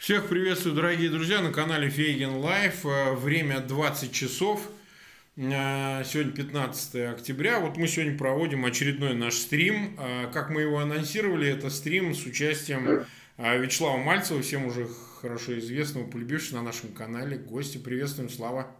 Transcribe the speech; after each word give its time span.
Всех 0.00 0.28
приветствую, 0.28 0.74
дорогие 0.74 1.10
друзья, 1.10 1.42
на 1.42 1.52
канале 1.52 1.90
Фейгин 1.90 2.36
Live. 2.36 2.86
Э, 2.86 3.12
время 3.12 3.60
20 3.60 4.10
часов. 4.10 4.70
Э, 5.36 6.02
сегодня 6.06 6.32
15 6.32 6.94
октября. 7.12 7.60
Вот 7.60 7.76
мы 7.76 7.86
сегодня 7.86 8.16
проводим 8.16 8.64
очередной 8.64 9.12
наш 9.12 9.34
стрим. 9.34 9.98
Э, 10.00 10.30
как 10.32 10.48
мы 10.48 10.62
его 10.62 10.78
анонсировали, 10.78 11.50
это 11.50 11.68
стрим 11.68 12.14
с 12.14 12.24
участием 12.24 13.04
Вячеслава 13.36 13.98
Мальцева, 13.98 14.40
всем 14.40 14.64
уже 14.64 14.88
хорошо 15.20 15.58
известного, 15.58 16.06
полюбившегося 16.06 16.56
на 16.56 16.62
нашем 16.62 16.94
канале. 16.94 17.36
гостя, 17.36 17.76
приветствуем, 17.76 18.30
Слава. 18.30 18.74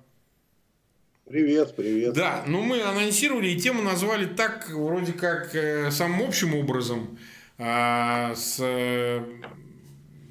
Привет, 1.28 1.76
привет. 1.76 2.14
Да, 2.14 2.44
ну 2.46 2.62
мы 2.62 2.80
анонсировали 2.80 3.48
и 3.48 3.60
тему 3.60 3.82
назвали 3.82 4.24
так, 4.24 4.70
вроде 4.70 5.12
как, 5.12 5.54
самым 5.92 6.22
общим 6.22 6.54
образом, 6.54 7.18
с 7.58 8.58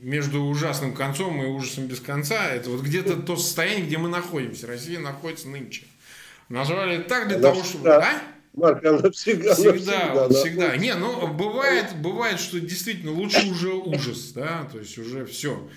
между 0.01 0.43
ужасным 0.43 0.93
концом 0.93 1.41
и 1.43 1.45
ужасом 1.45 1.87
без 1.87 1.99
конца, 1.99 2.49
это 2.49 2.69
вот 2.69 2.81
где-то 2.81 3.15
то 3.17 3.35
состояние, 3.35 3.85
где 3.85 3.97
мы 3.97 4.09
находимся. 4.09 4.67
Россия 4.67 4.99
находится 4.99 5.47
нынче. 5.47 5.83
Назвали 6.49 7.03
так 7.03 7.27
для 7.27 7.37
она 7.37 7.49
того, 7.49 7.63
чтобы... 7.63 7.89
А? 7.89 8.21
Марк, 8.53 8.83
она 8.83 9.11
всегда, 9.11 9.53
всегда, 9.53 10.11
она 10.11 10.29
всегда, 10.29 10.39
всегда. 10.39 10.77
Не, 10.77 10.95
ну 10.95 11.27
бывает, 11.27 11.95
бывает, 11.97 12.39
что 12.39 12.59
действительно 12.59 13.11
лучше 13.11 13.47
уже 13.47 13.73
ужас, 13.73 14.31
да, 14.33 14.67
то 14.71 14.79
есть 14.79 14.97
уже 14.97 15.25
все 15.25 15.69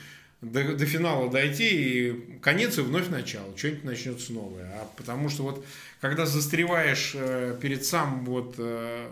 до, 0.42 0.74
до 0.74 0.86
финала 0.86 1.30
дойти 1.30 1.68
и 1.68 2.38
конец 2.40 2.76
и 2.78 2.80
вновь 2.82 3.08
начало, 3.08 3.56
что-нибудь 3.56 3.84
начнется 3.84 4.32
новое. 4.32 4.64
А 4.74 4.88
потому 4.96 5.28
что 5.28 5.44
вот 5.44 5.64
когда 6.00 6.26
застреваешь 6.26 7.12
э, 7.14 7.56
перед 7.60 7.84
самым 7.84 8.24
вот 8.24 8.56
э, 8.58 9.08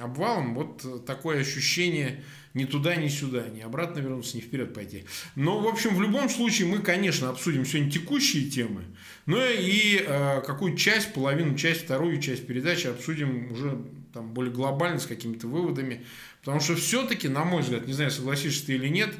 обвалом, 0.00 0.54
вот 0.54 1.04
такое 1.06 1.40
ощущение 1.40 2.22
ни 2.54 2.64
туда, 2.64 2.96
ни 2.96 3.08
сюда, 3.08 3.48
ни 3.48 3.60
обратно 3.60 4.00
вернуться, 4.00 4.36
ни 4.36 4.40
вперед 4.40 4.74
пойти. 4.74 5.04
Но, 5.36 5.60
в 5.60 5.66
общем, 5.66 5.94
в 5.94 6.02
любом 6.02 6.28
случае 6.28 6.68
мы, 6.68 6.78
конечно, 6.78 7.30
обсудим 7.30 7.64
сегодня 7.64 7.90
текущие 7.90 8.50
темы, 8.50 8.84
но 9.26 9.44
и 9.44 10.04
э, 10.06 10.42
какую 10.42 10.76
часть, 10.76 11.14
половину, 11.14 11.56
часть, 11.56 11.84
вторую 11.84 12.20
часть 12.20 12.46
передачи 12.46 12.86
обсудим 12.86 13.52
уже 13.52 13.80
там 14.12 14.32
более 14.34 14.52
глобально, 14.52 14.98
с 14.98 15.06
какими-то 15.06 15.46
выводами. 15.46 16.04
Потому 16.40 16.60
что 16.60 16.74
все-таки, 16.76 17.28
на 17.28 17.44
мой 17.44 17.62
взгляд, 17.62 17.86
не 17.86 17.92
знаю, 17.92 18.10
согласишься 18.10 18.66
ты 18.66 18.74
или 18.74 18.88
нет, 18.88 19.14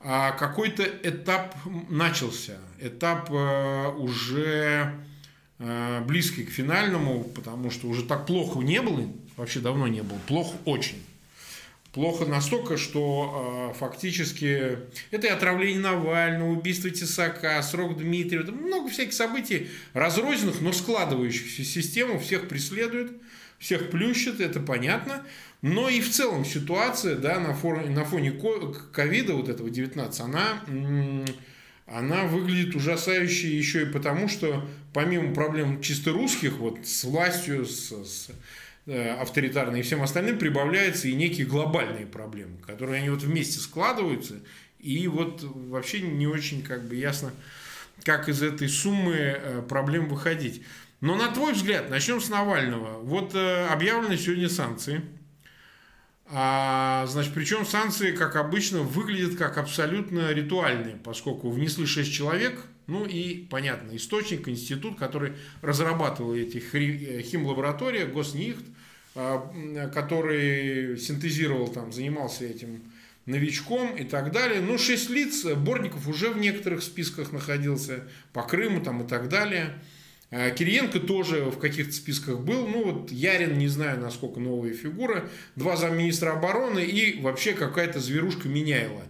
а 0.00 0.32
какой-то 0.32 0.84
этап 1.02 1.56
начался. 1.88 2.58
Этап 2.80 3.30
э, 3.30 3.88
уже 3.96 4.92
э, 5.58 6.04
близкий 6.06 6.44
к 6.44 6.50
финальному, 6.50 7.24
потому 7.24 7.70
что 7.70 7.88
уже 7.88 8.04
так 8.04 8.26
плохо 8.26 8.60
не 8.60 8.80
было, 8.82 9.10
вообще 9.36 9.60
давно 9.60 9.88
не 9.88 10.02
было, 10.02 10.18
плохо 10.26 10.56
очень. 10.64 11.02
Плохо 11.96 12.26
настолько, 12.26 12.76
что 12.76 13.72
э, 13.72 13.78
фактически 13.78 14.80
это 15.10 15.28
и 15.28 15.30
отравление 15.30 15.80
Навального, 15.80 16.50
убийство 16.50 16.90
Тесака, 16.90 17.62
срок 17.62 17.96
Дмитриева, 17.96 18.52
много 18.52 18.90
всяких 18.90 19.14
событий 19.14 19.68
разрозненных, 19.94 20.60
но 20.60 20.74
складывающихся 20.74 21.64
систему, 21.64 22.18
всех 22.18 22.48
преследует, 22.48 23.12
всех 23.58 23.88
плющит, 23.88 24.42
это 24.42 24.60
понятно. 24.60 25.24
Но 25.62 25.88
и 25.88 26.02
в 26.02 26.10
целом 26.10 26.44
ситуация 26.44 27.16
да, 27.16 27.40
на, 27.40 27.54
фоне, 27.54 27.88
на 27.88 28.04
фоне 28.04 28.38
ковида, 28.92 29.32
вот 29.32 29.48
этого 29.48 29.70
19, 29.70 30.20
она, 30.20 30.62
она 31.86 32.24
выглядит 32.24 32.76
ужасающе 32.76 33.56
еще 33.56 33.84
и 33.84 33.86
потому, 33.86 34.28
что 34.28 34.68
помимо 34.92 35.32
проблем 35.32 35.80
чисто 35.80 36.12
русских, 36.12 36.58
вот 36.58 36.86
с 36.86 37.04
властью, 37.04 37.64
с, 37.64 37.88
с 37.88 38.28
авторитарные 38.86 39.80
и 39.80 39.84
всем 39.84 40.02
остальным 40.02 40.38
прибавляются 40.38 41.08
и 41.08 41.14
некие 41.14 41.46
глобальные 41.46 42.06
проблемы, 42.06 42.58
которые 42.58 43.00
они 43.00 43.10
вот 43.10 43.22
вместе 43.22 43.58
складываются, 43.58 44.36
и 44.78 45.08
вот 45.08 45.42
вообще 45.42 46.00
не 46.00 46.26
очень 46.26 46.62
как 46.62 46.86
бы 46.86 46.94
ясно, 46.94 47.32
как 48.04 48.28
из 48.28 48.42
этой 48.42 48.68
суммы 48.68 49.14
э, 49.14 49.62
проблем 49.68 50.08
выходить. 50.08 50.62
Но 51.00 51.16
на 51.16 51.28
твой 51.28 51.52
взгляд, 51.52 51.90
начнем 51.90 52.20
с 52.20 52.28
Навального. 52.28 53.00
Вот 53.00 53.34
э, 53.34 53.66
объявлены 53.66 54.16
сегодня 54.16 54.48
санкции. 54.48 55.02
А, 56.28 57.06
значит, 57.06 57.34
причем 57.34 57.64
санкции, 57.64 58.12
как 58.12 58.36
обычно, 58.36 58.80
выглядят 58.80 59.36
как 59.36 59.58
абсолютно 59.58 60.32
ритуальные, 60.32 60.96
поскольку 60.96 61.50
внесли 61.50 61.86
6 61.86 62.12
человек, 62.12 62.64
ну 62.86 63.04
и, 63.04 63.46
понятно, 63.46 63.96
источник, 63.96 64.48
институт, 64.48 64.98
который 64.98 65.34
разрабатывал 65.62 66.34
эти 66.34 66.58
химлаборатории, 66.58 68.04
Госнихт, 68.04 68.64
который 69.94 70.98
синтезировал, 70.98 71.68
там, 71.68 71.92
занимался 71.92 72.44
этим 72.44 72.82
новичком 73.26 73.96
и 73.96 74.04
так 74.04 74.32
далее. 74.32 74.60
Ну, 74.60 74.78
шесть 74.78 75.10
лиц, 75.10 75.44
Борников 75.44 76.08
уже 76.08 76.30
в 76.30 76.38
некоторых 76.38 76.82
списках 76.82 77.32
находился, 77.32 78.04
по 78.32 78.42
Крыму 78.42 78.80
там 78.80 79.04
и 79.04 79.08
так 79.08 79.28
далее. 79.28 79.74
А, 80.30 80.50
Кириенко 80.50 81.00
тоже 81.00 81.44
в 81.44 81.58
каких-то 81.58 81.92
списках 81.92 82.40
был. 82.40 82.66
Ну, 82.66 82.92
вот 82.92 83.10
Ярин, 83.10 83.58
не 83.58 83.68
знаю, 83.68 84.00
насколько 84.00 84.40
новая 84.40 84.72
фигура. 84.72 85.28
Два 85.54 85.76
замминистра 85.76 86.32
обороны 86.32 86.84
и 86.84 87.20
вообще 87.20 87.52
какая-то 87.52 88.00
зверушка 88.00 88.48
Меняйла. 88.48 89.02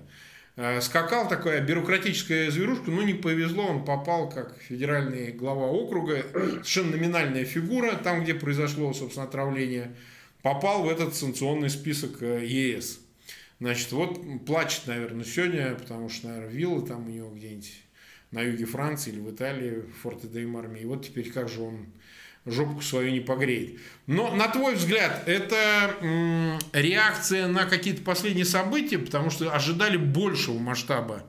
А, 0.59 0.81
скакал 0.81 1.29
такая 1.29 1.61
бюрократическая 1.61 2.51
зверушка, 2.51 2.91
но 2.91 3.03
не 3.03 3.13
повезло, 3.13 3.67
он 3.67 3.85
попал 3.85 4.31
как 4.31 4.57
федеральный 4.59 5.31
глава 5.31 5.67
округа, 5.67 6.25
совершенно 6.33 6.93
номинальная 6.93 7.45
фигура, 7.45 7.93
там, 7.97 8.25
где 8.25 8.33
произошло, 8.33 8.93
собственно, 8.95 9.27
отравление, 9.27 9.95
попал 10.41 10.83
в 10.83 10.89
этот 10.89 11.15
санкционный 11.15 11.69
список 11.69 12.23
э, 12.23 12.47
ЕС. 12.47 13.01
Значит, 13.61 13.93
вот 13.93 14.19
плачет, 14.47 14.87
наверное, 14.87 15.27
сегодня, 15.27 15.75
потому 15.75 16.09
что, 16.09 16.29
наверное, 16.29 16.51
вилла 16.51 16.87
там 16.87 17.07
у 17.07 17.11
него 17.11 17.31
где-нибудь 17.31 17.73
на 18.31 18.41
юге 18.41 18.65
Франции 18.65 19.13
или 19.13 19.21
в 19.21 19.31
Италии, 19.31 19.81
в 19.81 19.93
Форте 20.03 20.27
де 20.27 20.47
Марми. 20.47 20.81
И 20.81 20.87
вот 20.87 21.05
теперь 21.05 21.31
как 21.31 21.51
же 21.51 21.61
он 21.61 21.87
жопку 22.47 22.81
свою 22.81 23.11
не 23.11 23.21
погреет. 23.21 23.81
Но, 24.07 24.35
на 24.35 24.49
твой 24.49 24.77
взгляд, 24.77 25.25
это 25.27 25.97
м, 26.01 26.59
реакция 26.73 27.49
на 27.49 27.67
какие-то 27.67 28.03
последние 28.03 28.45
события, 28.45 28.99
потому 28.99 29.31
что 29.31 29.53
ожидали 29.53 29.97
большего 29.97 30.59
масштаба 30.59 31.25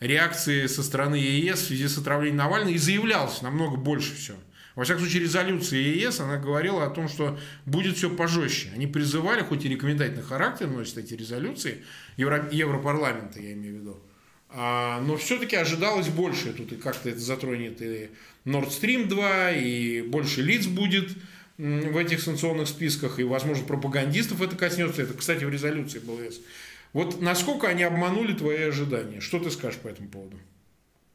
реакции 0.00 0.66
со 0.66 0.82
стороны 0.82 1.16
ЕС 1.16 1.60
в 1.60 1.66
связи 1.66 1.88
с 1.88 1.98
отравлением 1.98 2.38
Навального 2.38 2.72
и 2.74 2.78
заявлялось 2.78 3.42
намного 3.42 3.76
больше 3.76 4.14
все. 4.14 4.34
Во 4.74 4.82
всяком 4.82 5.02
случае, 5.02 5.22
резолюция 5.22 5.78
ЕС, 5.78 6.18
она 6.18 6.36
говорила 6.36 6.84
о 6.84 6.90
том, 6.90 7.08
что 7.08 7.38
будет 7.64 7.96
все 7.96 8.10
пожестче. 8.10 8.70
Они 8.74 8.88
призывали, 8.88 9.42
хоть 9.42 9.64
и 9.64 9.68
рекомендательный 9.68 10.24
характер 10.24 10.66
носят 10.66 10.98
эти 10.98 11.14
резолюции, 11.14 11.84
Евро, 12.16 12.48
Европарламента, 12.50 13.40
я 13.40 13.52
имею 13.52 13.76
в 13.76 13.80
виду, 13.80 14.02
но 14.56 15.16
все-таки 15.16 15.56
ожидалось 15.56 16.08
больше. 16.08 16.52
Тут 16.52 16.72
и 16.72 16.76
как-то 16.76 17.10
это 17.10 17.18
затронет 17.18 17.82
и 17.82 18.10
Nord 18.44 18.68
Stream 18.68 19.06
2, 19.06 19.52
и 19.52 20.02
больше 20.02 20.42
лиц 20.42 20.66
будет 20.66 21.10
в 21.56 21.96
этих 21.96 22.20
санкционных 22.20 22.68
списках, 22.68 23.18
и, 23.18 23.24
возможно, 23.24 23.64
пропагандистов 23.64 24.42
это 24.42 24.56
коснется. 24.56 25.02
Это, 25.02 25.14
кстати, 25.14 25.44
в 25.44 25.50
резолюции 25.50 26.00
БЛС. 26.00 26.40
Вот 26.92 27.20
насколько 27.20 27.68
они 27.68 27.82
обманули 27.82 28.32
твои 28.32 28.62
ожидания? 28.62 29.20
Что 29.20 29.38
ты 29.38 29.50
скажешь 29.50 29.80
по 29.80 29.88
этому 29.88 30.08
поводу? 30.08 30.36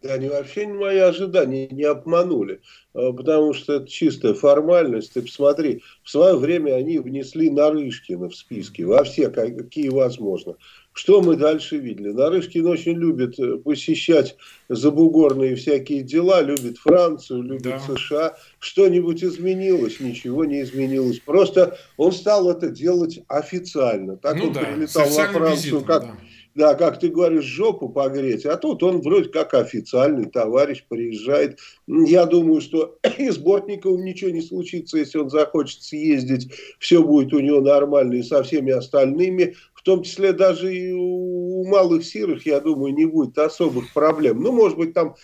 Они 0.02 0.30
вообще 0.30 0.66
мои 0.66 0.98
ожидания 0.98 1.68
не 1.68 1.84
обманули, 1.84 2.62
а, 2.94 3.12
потому 3.12 3.54
что 3.54 3.74
это 3.74 3.88
чистая 3.88 4.34
формальность. 4.34 5.14
Ты 5.14 5.22
посмотри, 5.22 5.84
в 6.04 6.10
свое 6.10 6.38
время 6.38 6.76
они 6.76 7.00
внесли 7.00 7.50
Нарышкина 7.50 8.30
в 8.30 8.36
списки, 8.36 8.84
во 8.84 9.04
все, 9.04 9.30
какие 9.30 9.90
возможно. 9.90 10.56
Что 11.00 11.22
мы 11.22 11.38
дальше 11.38 11.78
видели? 11.78 12.10
Нарышкин 12.10 12.68
очень 12.68 12.98
любит 12.98 13.40
э, 13.40 13.56
посещать 13.56 14.36
забугорные 14.68 15.56
всякие 15.56 16.04
дела, 16.04 16.42
любит 16.42 16.78
Францию, 16.78 17.42
любит 17.42 17.64
да. 17.64 17.80
США. 17.80 18.36
Что-нибудь 18.60 19.24
изменилось? 19.24 20.02
Ничего 20.02 20.44
не 20.44 20.62
изменилось. 20.62 21.20
Просто 21.20 21.78
он 21.96 22.12
стал 22.12 22.52
это 22.52 22.68
делать 22.68 23.22
официально. 23.30 24.18
Так 24.18 24.36
ну, 24.36 24.48
он 24.48 24.54
да, 24.54 24.60
прилетал 24.60 25.08
во 25.08 25.24
Францию, 25.28 25.56
визитом, 25.56 25.84
как... 25.86 26.02
Да 26.02 26.18
да, 26.60 26.76
как 26.76 27.00
ты 27.00 27.10
говоришь, 27.10 27.46
жопу 27.46 27.90
погреть, 27.90 28.46
а 28.46 28.58
тут 28.58 28.84
он 28.84 29.02
вроде 29.02 29.30
как 29.30 29.54
официальный 29.54 30.26
товарищ 30.26 30.84
приезжает. 30.88 31.60
Я 31.88 32.26
думаю, 32.26 32.62
что 32.62 32.98
и 33.18 33.30
с 33.30 33.38
Бортниковым 33.38 34.04
ничего 34.04 34.32
не 34.32 34.42
случится, 34.42 34.98
если 34.98 35.20
он 35.20 35.30
захочет 35.30 35.82
съездить, 35.82 36.52
все 36.80 37.02
будет 37.02 37.34
у 37.34 37.40
него 37.40 37.62
нормально 37.62 38.16
и 38.16 38.24
со 38.24 38.44
всеми 38.44 38.72
остальными, 38.72 39.56
в 39.80 39.84
том 39.84 40.04
числе 40.04 40.34
даже 40.34 40.76
и 40.76 40.92
у 40.92 41.66
малых 41.66 42.06
сирых, 42.06 42.46
я 42.46 42.60
думаю, 42.60 42.94
не 42.94 43.06
будет 43.06 43.38
особых 43.38 43.94
проблем. 43.94 44.42
Ну, 44.42 44.52
может 44.52 44.78
быть, 44.78 44.94
там 44.94 45.16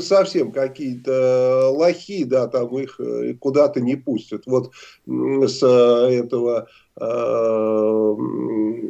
совсем 0.00 0.52
какие-то 0.52 1.70
лохи, 1.70 2.24
да, 2.24 2.46
там 2.46 2.78
их 2.78 3.00
э, 3.00 3.34
куда-то 3.34 3.80
не 3.80 3.96
пустят. 3.96 4.44
Вот 4.46 4.72
с 5.04 5.62
этого 5.62 6.68
Э, 6.96 8.14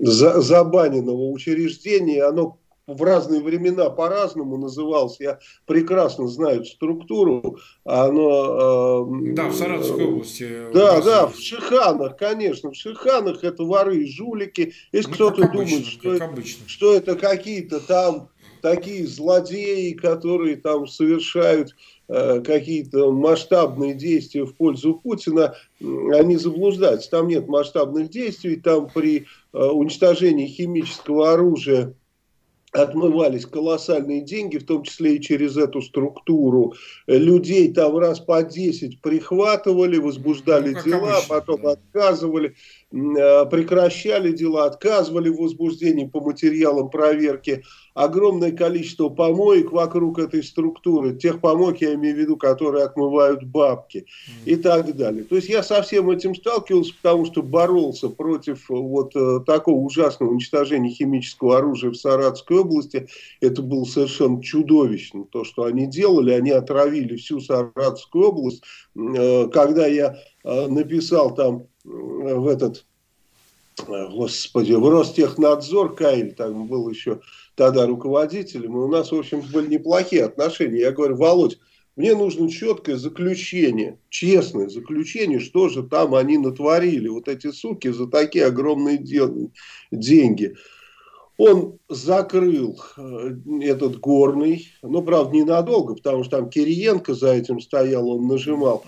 забаненного 0.02 1.30
учреждения, 1.30 2.24
оно 2.24 2.58
в 2.86 3.02
разные 3.02 3.40
времена 3.40 3.90
по-разному 3.90 4.56
называлось. 4.56 5.18
Я 5.20 5.38
прекрасно 5.66 6.28
знаю 6.28 6.64
структуру. 6.64 7.58
Оно, 7.84 9.08
э, 9.10 9.32
да, 9.34 9.48
в 9.48 9.54
Саратовской 9.54 10.06
области. 10.06 10.72
Да, 10.72 11.00
да, 11.00 11.26
в 11.26 11.36
Шиханах, 11.36 12.16
конечно. 12.16 12.70
В 12.70 12.76
Шиханах 12.76 13.42
это 13.42 13.64
воры 13.64 13.98
и 13.98 14.10
жулики. 14.10 14.74
Если 14.92 15.10
ну, 15.10 15.14
кто-то 15.14 15.48
думает, 15.50 15.86
что, 15.86 16.14
это, 16.14 16.30
что 16.66 16.94
это 16.94 17.16
какие-то 17.16 17.80
там 17.80 18.28
такие 18.60 19.06
злодеи, 19.06 19.92
которые 19.92 20.56
там 20.56 20.86
совершают 20.86 21.74
э, 22.08 22.40
какие-то 22.40 23.12
масштабные 23.12 23.94
действия 23.94 24.44
в 24.44 24.54
пользу 24.54 24.94
Путина, 24.94 25.54
они 25.80 26.36
заблуждаются. 26.36 27.10
Там 27.10 27.28
нет 27.28 27.46
масштабных 27.46 28.08
действий, 28.08 28.56
там 28.56 28.88
при 28.88 29.26
э, 29.52 29.58
уничтожении 29.58 30.46
химического 30.46 31.32
оружия 31.32 31.94
отмывались 32.74 33.46
колоссальные 33.46 34.22
деньги, 34.22 34.58
в 34.58 34.66
том 34.66 34.82
числе 34.82 35.16
и 35.16 35.20
через 35.20 35.56
эту 35.56 35.80
структуру. 35.80 36.74
Людей 37.06 37.72
там 37.72 37.96
раз 37.96 38.18
по 38.18 38.42
10 38.42 39.00
прихватывали, 39.00 39.98
возбуждали 39.98 40.74
ну, 40.74 40.82
дела, 40.82 41.16
обычно, 41.18 41.28
потом 41.28 41.62
да. 41.62 41.70
отказывали. 41.72 42.56
Э, 42.92 43.46
прекращали 43.46 44.32
дела, 44.32 44.66
отказывали 44.66 45.28
в 45.28 45.36
возбуждении 45.36 46.06
по 46.06 46.20
материалам 46.20 46.90
проверки. 46.90 47.62
Огромное 47.94 48.52
количество 48.52 49.08
помоек 49.08 49.72
вокруг 49.72 50.18
этой 50.18 50.42
структуры, 50.42 51.14
тех 51.14 51.40
помоек, 51.40 51.80
я 51.80 51.94
имею 51.94 52.16
в 52.16 52.18
виду, 52.18 52.36
которые 52.36 52.84
отмывают 52.84 53.44
бабки 53.44 54.06
и 54.44 54.56
так 54.56 54.94
далее. 54.96 55.24
То 55.24 55.36
есть 55.36 55.48
я 55.48 55.62
со 55.62 55.80
всем 55.82 56.10
этим 56.10 56.34
сталкивался, 56.34 56.92
потому 57.00 57.24
что 57.24 57.42
боролся 57.42 58.08
против 58.08 58.68
вот 58.68 59.14
э, 59.14 59.40
такого 59.46 59.80
ужасного 59.80 60.30
уничтожения 60.30 60.90
химического 60.90 61.58
оружия 61.58 61.90
в 61.90 61.96
Саратовской 61.96 62.58
области. 62.58 63.08
Это 63.40 63.62
было 63.62 63.84
совершенно 63.84 64.42
чудовищно, 64.42 65.24
то, 65.24 65.44
что 65.44 65.64
они 65.64 65.86
делали. 65.86 66.32
Они 66.32 66.50
отравили 66.50 67.16
всю 67.16 67.40
Саратовскую 67.40 68.28
область. 68.28 68.62
Э, 68.96 69.48
когда 69.48 69.86
я 69.86 70.18
написал 70.44 71.34
там 71.34 71.68
в 71.84 72.46
этот, 72.48 72.84
э, 73.86 74.08
господи, 74.08 74.72
в 74.72 74.88
Ростехнадзор, 74.88 75.94
Каиль 75.94 76.34
там 76.34 76.66
был 76.66 76.88
еще 76.88 77.20
тогда 77.54 77.86
руководителем, 77.86 78.76
и 78.76 78.80
у 78.80 78.88
нас, 78.88 79.12
в 79.12 79.16
общем, 79.16 79.42
были 79.52 79.68
неплохие 79.68 80.24
отношения. 80.24 80.80
Я 80.80 80.92
говорю, 80.92 81.16
Володь, 81.16 81.58
мне 81.96 82.14
нужно 82.16 82.50
четкое 82.50 82.96
заключение, 82.96 83.98
честное 84.08 84.68
заключение, 84.68 85.38
что 85.38 85.68
же 85.68 85.84
там 85.84 86.14
они 86.14 86.38
натворили, 86.38 87.08
вот 87.08 87.28
эти 87.28 87.52
суки, 87.52 87.88
за 87.88 88.08
такие 88.08 88.46
огромные 88.46 88.98
деньги. 89.92 90.54
Он 91.36 91.78
закрыл 91.88 92.80
э, 92.96 93.36
этот 93.62 93.98
горный, 93.98 94.68
ну, 94.82 95.02
правда, 95.02 95.36
ненадолго, 95.36 95.94
потому 95.94 96.22
что 96.22 96.38
там 96.38 96.50
Кириенко 96.50 97.14
за 97.14 97.32
этим 97.32 97.60
стоял, 97.60 98.08
он 98.08 98.28
нажимал. 98.28 98.84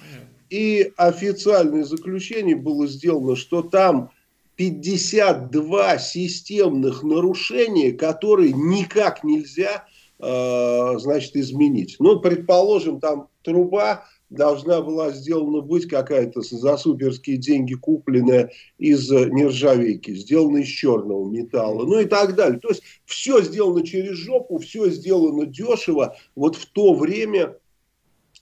И 0.48 0.92
официальное 0.96 1.84
заключение 1.84 2.54
было 2.54 2.86
сделано, 2.86 3.34
что 3.34 3.62
там 3.62 4.10
52 4.56 5.98
системных 5.98 7.02
нарушения, 7.02 7.92
которые 7.92 8.52
никак 8.52 9.22
нельзя 9.22 9.86
э, 10.18 10.98
значит, 10.98 11.36
изменить. 11.36 11.96
Ну, 11.98 12.20
предположим, 12.20 13.00
там 13.00 13.28
труба 13.42 14.04
должна 14.30 14.80
была 14.80 15.12
сделана 15.12 15.60
быть 15.60 15.86
какая-то 15.86 16.40
за 16.40 16.76
суперские 16.76 17.36
деньги 17.36 17.74
купленная 17.74 18.50
из 18.78 19.08
нержавейки, 19.10 20.14
сделана 20.14 20.58
из 20.58 20.68
черного 20.68 21.30
металла, 21.30 21.84
ну 21.84 22.00
и 22.00 22.06
так 22.06 22.34
далее. 22.34 22.58
То 22.58 22.70
есть 22.70 22.82
все 23.04 23.40
сделано 23.42 23.86
через 23.86 24.16
жопу, 24.16 24.58
все 24.58 24.90
сделано 24.90 25.46
дешево. 25.46 26.16
Вот 26.34 26.56
в 26.56 26.66
то 26.66 26.94
время 26.94 27.56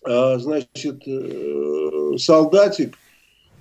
а, 0.05 0.39
значит, 0.39 1.03
э, 1.07 2.19
солдатик 2.19 2.99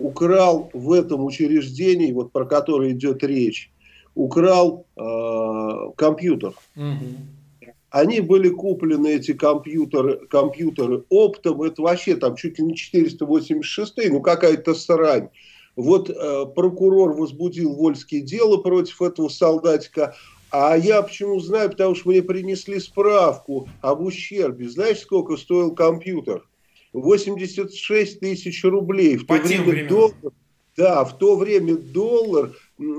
украл 0.04 0.70
в 0.74 0.92
этом 0.92 1.24
учреждении, 1.24 2.12
вот 2.12 2.32
про 2.32 2.46
которое 2.46 2.92
идет 2.92 3.24
речь, 3.24 3.72
украл 4.16 4.86
э, 4.98 5.92
компьютер. 5.96 6.54
Угу. 6.76 7.72
Они 7.90 8.20
были 8.20 8.50
куплены, 8.50 9.08
эти 9.08 9.34
компьютеры, 9.34 10.28
компьютеры 10.28 11.04
оптом, 11.10 11.62
это 11.62 11.82
вообще 11.82 12.16
там 12.16 12.36
чуть 12.36 12.60
ли 12.60 12.66
не 12.66 12.76
486, 12.76 13.94
ну 14.10 14.22
какая-то 14.22 14.74
срань. 14.74 15.30
Вот 15.76 16.10
э, 16.10 16.46
прокурор 16.54 17.14
возбудил 17.14 17.74
вольские 17.74 18.22
дело 18.22 18.58
против 18.58 19.02
этого 19.02 19.30
солдатика, 19.30 20.16
а 20.52 20.76
я 20.76 21.02
почему 21.02 21.40
знаю? 21.40 21.70
Потому 21.70 21.96
что 21.96 22.10
мне 22.10 22.22
принесли 22.22 22.80
справку 22.80 23.70
об 23.82 24.02
ущербе. 24.02 24.70
Знаешь, 24.70 25.00
сколько 25.00 25.38
стоил 25.38 25.74
компьютер? 25.74 26.44
86 26.94 28.20
тысяч 28.20 28.64
рублей. 28.64 29.18
В 29.18 29.26
По 29.26 29.40
то 29.40 29.44
время 29.44 29.88
доллар, 29.90 30.34
да, 30.78 31.04
в 31.04 31.18
то 31.18 31.36
время 31.36 31.76
доллар 31.76 32.52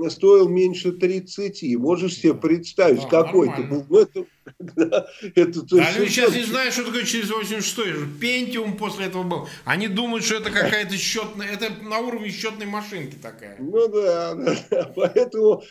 стоил 0.09 0.47
меньше 0.47 0.91
30. 0.91 1.77
Можешь 1.77 2.15
себе 2.15 2.33
представить, 2.33 3.03
да, 3.03 3.23
какой 3.23 3.49
это 3.49 3.63
был. 3.63 3.85
Ну, 3.89 3.99
это, 3.99 4.25
да, 4.59 5.07
это, 5.35 5.61
то 5.61 5.77
да, 5.77 5.91
люди 5.97 6.09
сейчас 6.09 6.33
не 6.35 6.43
знают, 6.43 6.73
что 6.73 6.85
такое 6.85 7.03
через 7.03 7.29
86. 7.29 8.19
Пентиум 8.19 8.77
после 8.77 9.07
этого 9.07 9.23
был. 9.23 9.47
Они 9.65 9.87
думают, 9.87 10.23
что 10.23 10.35
это 10.35 10.51
какая-то 10.51 10.97
счетная, 10.97 11.47
это 11.47 11.71
на 11.83 11.99
уровне 11.99 12.29
счетной 12.29 12.65
машинки 12.65 13.15
такая. 13.21 13.57
Ну 13.59 13.87
да, 13.89 14.35
да. 14.69 14.93
поэтому, 14.95 15.63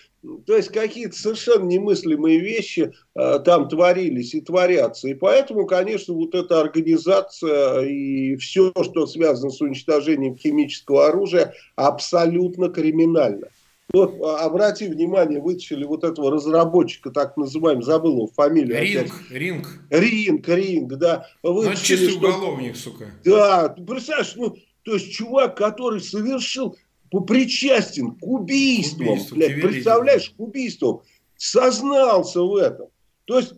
то 0.47 0.57
есть 0.57 0.71
какие-то 0.71 1.17
совершенно 1.17 1.65
немыслимые 1.65 2.41
вещи 2.41 2.93
э, 3.15 3.39
там 3.45 3.69
творились 3.69 4.35
и 4.35 4.41
творятся. 4.41 5.09
И 5.09 5.15
поэтому, 5.15 5.67
конечно, 5.67 6.15
вот 6.15 6.35
эта 6.35 6.61
организация 6.61 7.83
и 7.83 8.37
все, 8.37 8.73
что 8.83 9.07
связано 9.07 9.51
с 9.51 9.61
уничтожением 9.61 10.37
химического 10.37 11.09
оружия, 11.09 11.55
абсолютно 11.77 12.69
криминально. 12.69 13.49
Вот 13.93 14.15
а, 14.23 14.47
обрати 14.47 14.89
внимание, 14.89 15.41
вытащили 15.41 15.85
вот 15.85 16.05
этого 16.05 16.31
разработчика, 16.31 17.11
так 17.11 17.37
называемый, 17.37 17.85
забыл 17.85 18.17
его 18.17 18.27
фамилию. 18.27 18.81
Ринг, 18.81 19.07
опять. 19.07 19.31
Ринг. 19.31 19.69
Ринг, 19.91 20.49
Ринг, 20.49 20.93
да. 20.95 21.29
Вытащили, 21.43 21.71
ну, 21.71 21.77
чистый 21.77 22.09
что... 22.09 22.29
уголовник, 22.29 22.77
сука. 22.77 23.11
Да, 23.25 23.69
представляешь, 23.69 24.35
ну, 24.37 24.57
то 24.85 24.95
есть 24.95 25.13
чувак, 25.13 25.57
который 25.57 26.01
совершил, 26.01 26.77
причастен 27.21 28.13
к 28.13 28.27
убийствам, 28.27 29.09
Убийство, 29.09 29.35
блядь, 29.37 29.61
представляешь, 29.61 30.31
к 30.31 30.41
убийствам, 30.41 31.03
сознался 31.37 32.43
в 32.43 32.55
этом. 32.57 32.89
То 33.25 33.39
есть 33.39 33.55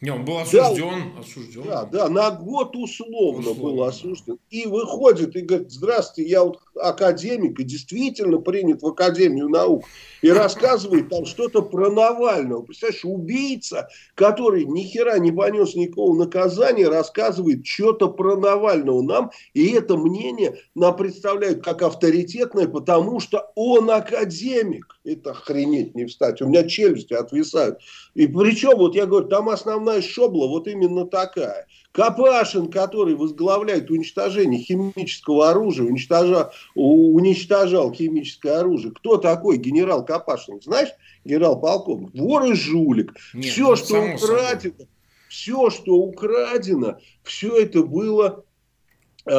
не, 0.00 0.10
он 0.10 0.24
был 0.24 0.38
осужден. 0.38 1.12
Да, 1.14 1.20
осужден. 1.20 1.62
да, 1.64 1.84
да, 1.84 2.08
на 2.08 2.30
год 2.30 2.76
условно, 2.76 3.50
условно 3.50 3.62
был 3.62 3.82
осужден. 3.84 4.38
И 4.50 4.66
выходит 4.66 5.34
и 5.34 5.40
говорит, 5.40 5.70
здравствуйте, 5.70 6.28
я 6.30 6.44
вот 6.44 6.60
академик 6.74 7.58
и 7.60 7.64
действительно 7.64 8.38
принят 8.38 8.82
в 8.82 8.86
Академию 8.86 9.48
наук. 9.48 9.84
И 10.20 10.28
рассказывает 10.30 11.08
там 11.08 11.24
что-то 11.24 11.62
про 11.62 11.90
Навального. 11.90 12.62
Представляешь, 12.62 13.04
убийца, 13.04 13.88
который 14.14 14.64
ни 14.64 14.82
хера 14.82 15.18
не 15.18 15.32
понес 15.32 15.74
никакого 15.74 16.16
наказания, 16.18 16.88
рассказывает 16.88 17.66
что-то 17.66 18.08
про 18.08 18.36
Навального 18.36 19.00
нам. 19.00 19.30
И 19.54 19.70
это 19.70 19.96
мнение 19.96 20.58
нам 20.74 20.96
представляют 20.96 21.64
как 21.64 21.82
авторитетное, 21.82 22.68
потому 22.68 23.20
что 23.20 23.52
он 23.54 23.90
академик. 23.90 24.93
Это 25.04 25.32
охренеть 25.32 25.94
не 25.94 26.06
встать. 26.06 26.40
У 26.40 26.48
меня 26.48 26.66
челюсти 26.66 27.12
отвисают. 27.12 27.78
И 28.14 28.26
причем, 28.26 28.78
вот 28.78 28.94
я 28.94 29.04
говорю, 29.04 29.28
там 29.28 29.50
основная 29.50 30.00
шобла 30.00 30.46
вот 30.48 30.66
именно 30.66 31.06
такая. 31.06 31.66
Капашин, 31.92 32.70
который 32.70 33.14
возглавляет 33.14 33.90
уничтожение 33.90 34.60
химического 34.60 35.50
оружия, 35.50 35.86
уничтожал, 35.86 36.52
уничтожал 36.74 37.92
химическое 37.92 38.60
оружие. 38.60 38.92
Кто 38.92 39.18
такой 39.18 39.58
генерал 39.58 40.06
Капашин? 40.06 40.62
Знаешь, 40.62 40.88
генерал-полковник? 41.24 42.14
Вор 42.14 42.44
и 42.44 42.54
жулик. 42.54 43.14
Нет, 43.34 43.44
все, 43.44 43.70
ну, 43.70 43.76
что 43.76 44.02
украдено, 44.14 44.86
все, 45.28 45.70
что 45.70 45.94
украдено, 45.96 46.98
все 47.22 47.56
это 47.58 47.82
было 47.82 48.44
э, 49.26 49.30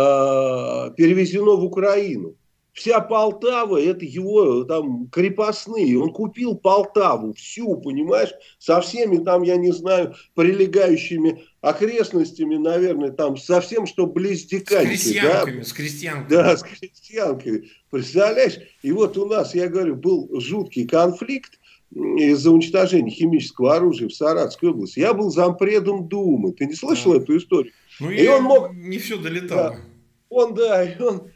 перевезено 0.95 1.55
в 1.55 1.63
Украину. 1.63 2.35
Вся 2.75 2.99
Полтава, 2.99 3.81
это 3.81 4.03
его 4.03 4.65
там 4.65 5.07
крепостные. 5.07 5.97
Он 5.97 6.11
купил 6.11 6.55
Полтаву 6.55 7.33
всю, 7.33 7.77
понимаешь, 7.77 8.31
со 8.59 8.81
всеми 8.81 9.23
там, 9.23 9.43
я 9.43 9.55
не 9.55 9.71
знаю, 9.71 10.13
прилегающими 10.33 11.45
окрестностями, 11.61 12.57
наверное, 12.57 13.11
там 13.11 13.37
со 13.37 13.61
всем, 13.61 13.87
что 13.87 14.07
близ 14.07 14.43
Диканьки. 14.43 14.97
С 14.97 15.03
крестьянками, 15.03 15.59
да? 15.59 15.63
с 15.63 15.73
крестьянками. 15.73 16.29
Да, 16.29 16.57
с 16.57 16.63
крестьянками. 16.63 17.69
Представляешь? 17.89 18.57
И 18.81 18.91
вот 18.91 19.17
у 19.17 19.25
нас, 19.25 19.55
я 19.55 19.69
говорю, 19.69 19.95
был 19.95 20.29
жуткий 20.41 20.85
конфликт 20.85 21.57
из-за 21.93 22.51
уничтожения 22.51 23.09
химического 23.09 23.77
оружия 23.77 24.09
в 24.09 24.13
Саратовской 24.13 24.71
области. 24.71 24.99
Я 24.99 25.13
был 25.13 25.29
зампредом 25.29 26.09
Думы. 26.09 26.51
Ты 26.51 26.65
не 26.65 26.73
слышал 26.73 27.13
да. 27.13 27.19
эту 27.19 27.37
историю? 27.37 27.71
Ну, 28.01 28.11
и 28.11 28.27
он 28.27 28.43
мог... 28.43 28.73
не 28.73 28.97
все 28.97 29.17
долетало. 29.17 29.71
Да, 29.71 29.79
он, 30.27 30.53
да, 30.53 30.85
он 30.99 31.31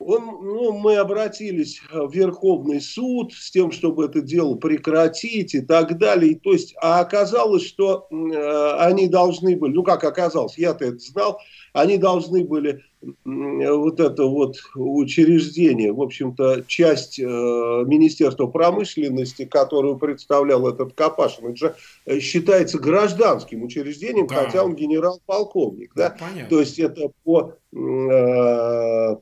он, 0.00 0.24
ну, 0.24 0.72
мы 0.72 0.96
обратились 0.96 1.80
в 1.92 2.10
Верховный 2.10 2.80
суд 2.80 3.34
с 3.34 3.50
тем, 3.50 3.70
чтобы 3.70 4.06
это 4.06 4.22
дело 4.22 4.54
прекратить 4.54 5.54
и 5.54 5.60
так 5.60 5.98
далее. 5.98 6.40
То 6.42 6.52
есть, 6.52 6.74
а 6.80 7.00
оказалось, 7.00 7.66
что 7.66 8.06
э, 8.10 8.76
они 8.78 9.08
должны 9.08 9.56
были, 9.56 9.74
ну 9.74 9.82
как 9.82 10.02
оказалось, 10.04 10.56
я-то 10.56 10.86
это 10.86 10.98
знал, 10.98 11.40
они 11.74 11.98
должны 11.98 12.44
были 12.44 12.82
вот 13.24 14.00
это 14.00 14.24
вот 14.24 14.56
учреждение, 14.74 15.92
в 15.92 16.02
общем-то, 16.02 16.64
часть 16.66 17.18
э, 17.18 17.24
Министерства 17.24 18.46
промышленности, 18.46 19.44
которую 19.44 19.98
представлял 19.98 20.66
этот 20.68 20.94
Капашин, 20.94 21.48
это 21.48 21.56
же 21.56 21.74
э, 22.06 22.20
считается 22.20 22.78
гражданским 22.78 23.62
учреждением, 23.62 24.26
да. 24.26 24.44
хотя 24.44 24.64
он 24.64 24.74
генерал-полковник. 24.74 25.92
Да? 25.94 26.16
Да? 26.18 26.46
То 26.48 26.60
есть 26.60 26.78
это 26.78 27.10
по... 27.22 27.54
Э, 27.74 29.16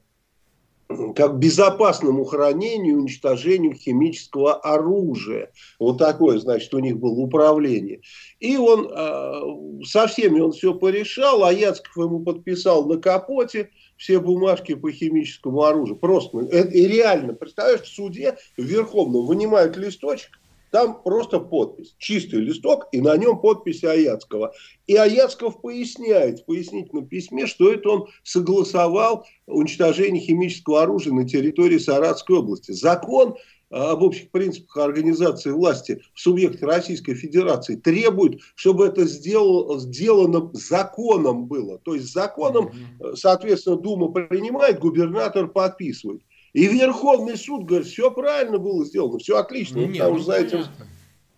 как 1.15 1.39
безопасному 1.39 2.25
хранению 2.25 2.95
и 2.95 2.99
уничтожению 2.99 3.75
химического 3.75 4.55
оружия. 4.55 5.53
Вот 5.79 5.99
такое, 5.99 6.39
значит, 6.39 6.73
у 6.73 6.79
них 6.79 6.99
было 6.99 7.21
управление. 7.21 8.01
И 8.41 8.57
он 8.57 8.91
э, 8.91 9.85
со 9.85 10.07
всеми 10.07 10.41
он 10.41 10.53
все 10.53 10.75
порешал, 10.75 11.45
а 11.45 11.53
Яцков 11.53 11.97
ему 11.97 12.21
подписал 12.21 12.87
на 12.87 12.97
капоте 12.97 13.71
все 13.99 14.19
бумажки 14.19 14.75
по 14.75 14.91
химическому 14.91 15.63
оружию. 15.63 15.99
Просто, 15.99 16.41
это, 16.41 16.71
и 16.71 16.87
реально, 16.87 17.35
представляешь, 17.35 17.83
в 17.83 17.95
суде 17.95 18.39
в 18.57 18.63
Верховном 18.63 19.27
вынимают 19.27 19.77
листочек, 19.77 20.39
там 20.71 21.03
просто 21.03 21.41
подпись, 21.41 21.95
чистый 21.99 22.41
листок, 22.41 22.89
и 22.93 23.01
на 23.01 23.17
нем 23.17 23.41
подпись 23.41 23.85
Аяцкого. 23.85 24.53
И 24.87 24.95
Аяцков 24.95 25.61
поясняет 25.61 26.41
в 26.41 26.45
пояснительном 26.47 27.07
письме, 27.07 27.47
что 27.47 27.73
это 27.73 27.89
он 27.89 28.07
согласовал 28.23 29.27
уничтожение 29.47 30.23
химического 30.23 30.83
оружия 30.83 31.13
на 31.13 31.27
территории 31.27 31.79
Саратской 31.79 32.39
области. 32.39 32.73
Закон 32.73 33.37
а, 33.71 33.93
об 33.93 34.03
общих 34.03 34.31
принципах 34.31 34.77
организации 34.79 35.51
власти 35.51 36.01
в 36.15 36.21
субъекте 36.21 36.65
Российской 36.65 37.15
Федерации 37.15 37.77
требует, 37.77 38.41
чтобы 38.55 38.87
это 38.87 39.05
сделало, 39.07 39.79
сделано 39.79 40.51
законом 40.55 41.47
было. 41.47 41.79
То 41.79 41.95
есть 41.95 42.13
законом, 42.13 42.71
соответственно, 43.15 43.77
Дума 43.77 44.09
принимает, 44.09 44.79
губернатор 44.79 45.49
подписывает. 45.49 46.23
И 46.53 46.67
Верховный 46.67 47.37
суд 47.37 47.65
говорит, 47.65 47.89
все 47.89 48.11
правильно 48.11 48.59
было 48.59 48.85
сделано, 48.85 49.19
все 49.19 49.39
отлично. 49.39 49.79
Нет, 49.79 49.99
потому 49.99 50.15
ну, 50.15 50.23
что 50.23 50.33
за 50.33 50.39
этим 50.39 50.65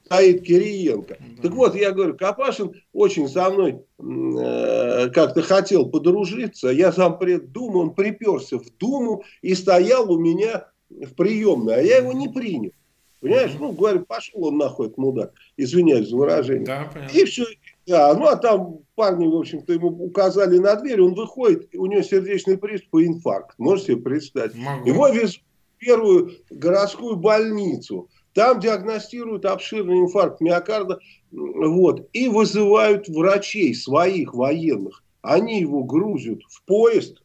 стоит 0.04 0.42
Кириенко. 0.42 1.16
Да. 1.18 1.42
Так 1.42 1.52
вот, 1.52 1.74
я 1.76 1.92
говорю, 1.92 2.16
Капашин 2.16 2.74
очень 2.92 3.28
со 3.28 3.48
мной 3.50 3.82
э, 3.98 5.08
как-то 5.10 5.42
хотел 5.42 5.88
подружиться. 5.88 6.68
Я 6.68 6.92
сам 6.92 7.18
пред 7.18 7.52
Думу, 7.52 7.80
он 7.80 7.94
приперся 7.94 8.58
в 8.58 8.76
Думу 8.78 9.22
и 9.42 9.54
стоял 9.54 10.10
у 10.10 10.18
меня 10.18 10.66
в 10.90 11.14
приемной, 11.14 11.76
а 11.76 11.80
я 11.80 11.98
его 11.98 12.12
не 12.12 12.28
принял. 12.28 12.72
Понимаешь? 13.20 13.52
Ну, 13.58 13.72
говорю, 13.72 14.04
пошел 14.06 14.46
он 14.46 14.56
нахуй, 14.56 14.86
этот 14.86 14.98
мудак. 14.98 15.34
Извиняюсь 15.56 16.08
за 16.08 16.16
выражение. 16.16 16.64
Да, 16.64 16.90
И 17.12 17.24
все. 17.24 17.44
Да, 17.90 18.14
ну, 18.14 18.26
а 18.26 18.36
там 18.36 18.78
парни, 18.94 19.26
в 19.26 19.34
общем-то, 19.34 19.72
ему 19.72 19.88
указали 19.88 20.58
на 20.58 20.76
дверь, 20.76 21.02
он 21.02 21.14
выходит, 21.14 21.74
у 21.74 21.86
него 21.86 22.02
сердечный 22.02 22.56
приступ 22.56 23.00
и 23.00 23.06
инфаркт. 23.06 23.58
Можете 23.58 23.94
себе 23.94 24.02
представить? 24.02 24.54
Могу. 24.54 24.88
Его 24.88 25.08
везут 25.08 25.42
в 25.74 25.78
первую 25.78 26.30
городскую 26.50 27.16
больницу. 27.16 28.08
Там 28.32 28.60
диагностируют 28.60 29.44
обширный 29.44 30.02
инфаркт 30.02 30.40
миокарда. 30.40 31.00
Вот, 31.32 32.08
и 32.12 32.28
вызывают 32.28 33.08
врачей 33.08 33.74
своих 33.74 34.34
военных. 34.34 35.02
Они 35.22 35.60
его 35.60 35.82
грузят 35.82 36.38
в 36.48 36.64
поезд, 36.66 37.19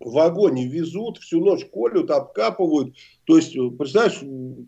в 0.00 0.12
вагоне 0.12 0.66
везут, 0.66 1.18
всю 1.18 1.44
ночь 1.44 1.66
колют, 1.72 2.10
обкапывают. 2.10 2.96
То 3.24 3.36
есть, 3.36 3.52
представляешь, 3.52 4.20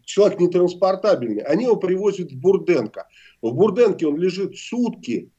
человек 0.04 0.38
нетранспортабельный. 0.38 1.42
Они 1.42 1.64
его 1.64 1.76
привозят 1.76 2.30
в 2.30 2.38
Бурденко. 2.38 3.08
В 3.40 3.52
Бурденке 3.52 4.06
он 4.06 4.18
лежит 4.18 4.56
сутки, 4.56 5.31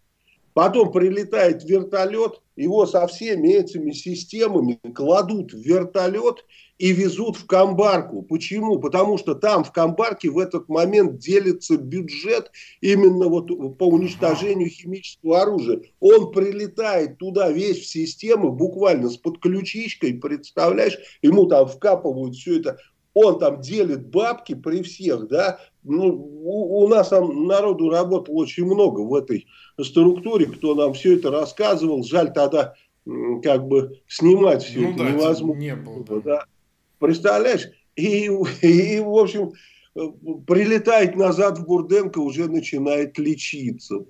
потом 0.54 0.92
прилетает 0.92 1.64
вертолет, 1.64 2.42
его 2.56 2.86
со 2.86 3.08
всеми 3.08 3.50
этими 3.50 3.92
системами 3.92 4.80
кладут 4.94 5.54
в 5.54 5.58
вертолет 5.58 6.46
и 6.78 6.92
везут 6.92 7.38
в 7.38 7.46
Камбарку. 7.46 8.22
Почему? 8.22 8.80
Потому 8.80 9.18
что 9.18 9.36
там 9.36 9.64
в 9.64 9.72
Камбарке 9.72 10.30
в 10.30 10.38
этот 10.38 10.70
момент 10.70 11.18
делится 11.18 11.78
бюджет 11.78 12.52
именно 12.82 13.28
вот 13.28 13.48
по 13.78 13.86
уничтожению 13.86 14.70
химического 14.70 15.42
оружия. 15.42 15.82
Он 16.00 16.32
прилетает 16.32 17.18
туда 17.18 17.52
весь 17.52 17.80
в 17.80 17.88
систему, 17.88 18.52
буквально 18.52 19.10
с 19.10 19.18
подключичкой, 19.18 20.16
представляешь, 20.16 20.98
ему 21.22 21.46
там 21.48 21.68
вкапывают 21.68 22.36
все 22.36 22.60
это 22.60 22.78
он 23.14 23.40
там 23.40 23.62
делит 23.62 24.08
бабки 24.08 24.56
при 24.56 24.82
всех, 24.82 25.28
да, 25.28 25.60
ну, 25.84 26.08
у, 26.44 26.84
у 26.84 26.88
нас 26.88 27.10
там 27.10 27.46
народу 27.46 27.90
работало 27.90 28.36
очень 28.36 28.66
много 28.66 29.02
в 29.02 29.14
этой 29.16 29.48
структуре, 29.82 30.46
кто 30.46 30.76
нам 30.76 30.94
все 30.94 31.16
это 31.18 31.32
рассказывал, 31.32 32.04
жаль 32.04 32.34
тогда 32.34 32.74
как 33.44 33.68
бы 33.68 34.02
снимать 34.08 34.64
все 34.64 34.80
ну, 34.80 34.90
это 34.92 35.04
да, 35.04 35.12
невозможно. 35.12 35.60
Не 35.60 35.76
было, 35.76 36.04
да. 36.04 36.20
да. 36.22 36.46
Представляешь? 37.00 37.68
И, 37.96 38.26
и, 38.62 39.00
в 39.00 39.18
общем, 39.18 39.54
прилетает 40.48 41.16
назад 41.16 41.60
в 41.60 41.66
Бурденко, 41.66 42.20
уже 42.20 42.48
начинает 42.48 43.18
лечиться. 43.20 44.06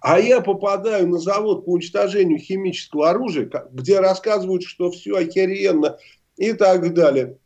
А 0.00 0.18
я 0.18 0.40
попадаю 0.40 1.08
на 1.08 1.18
завод 1.18 1.64
по 1.64 1.70
уничтожению 1.70 2.38
химического 2.38 3.10
оружия, 3.10 3.50
где 3.72 4.00
рассказывают, 4.00 4.62
что 4.62 4.90
все 4.90 5.16
охеренно 5.16 5.98
и 6.36 6.52
так 6.52 6.94
далее. 6.94 7.36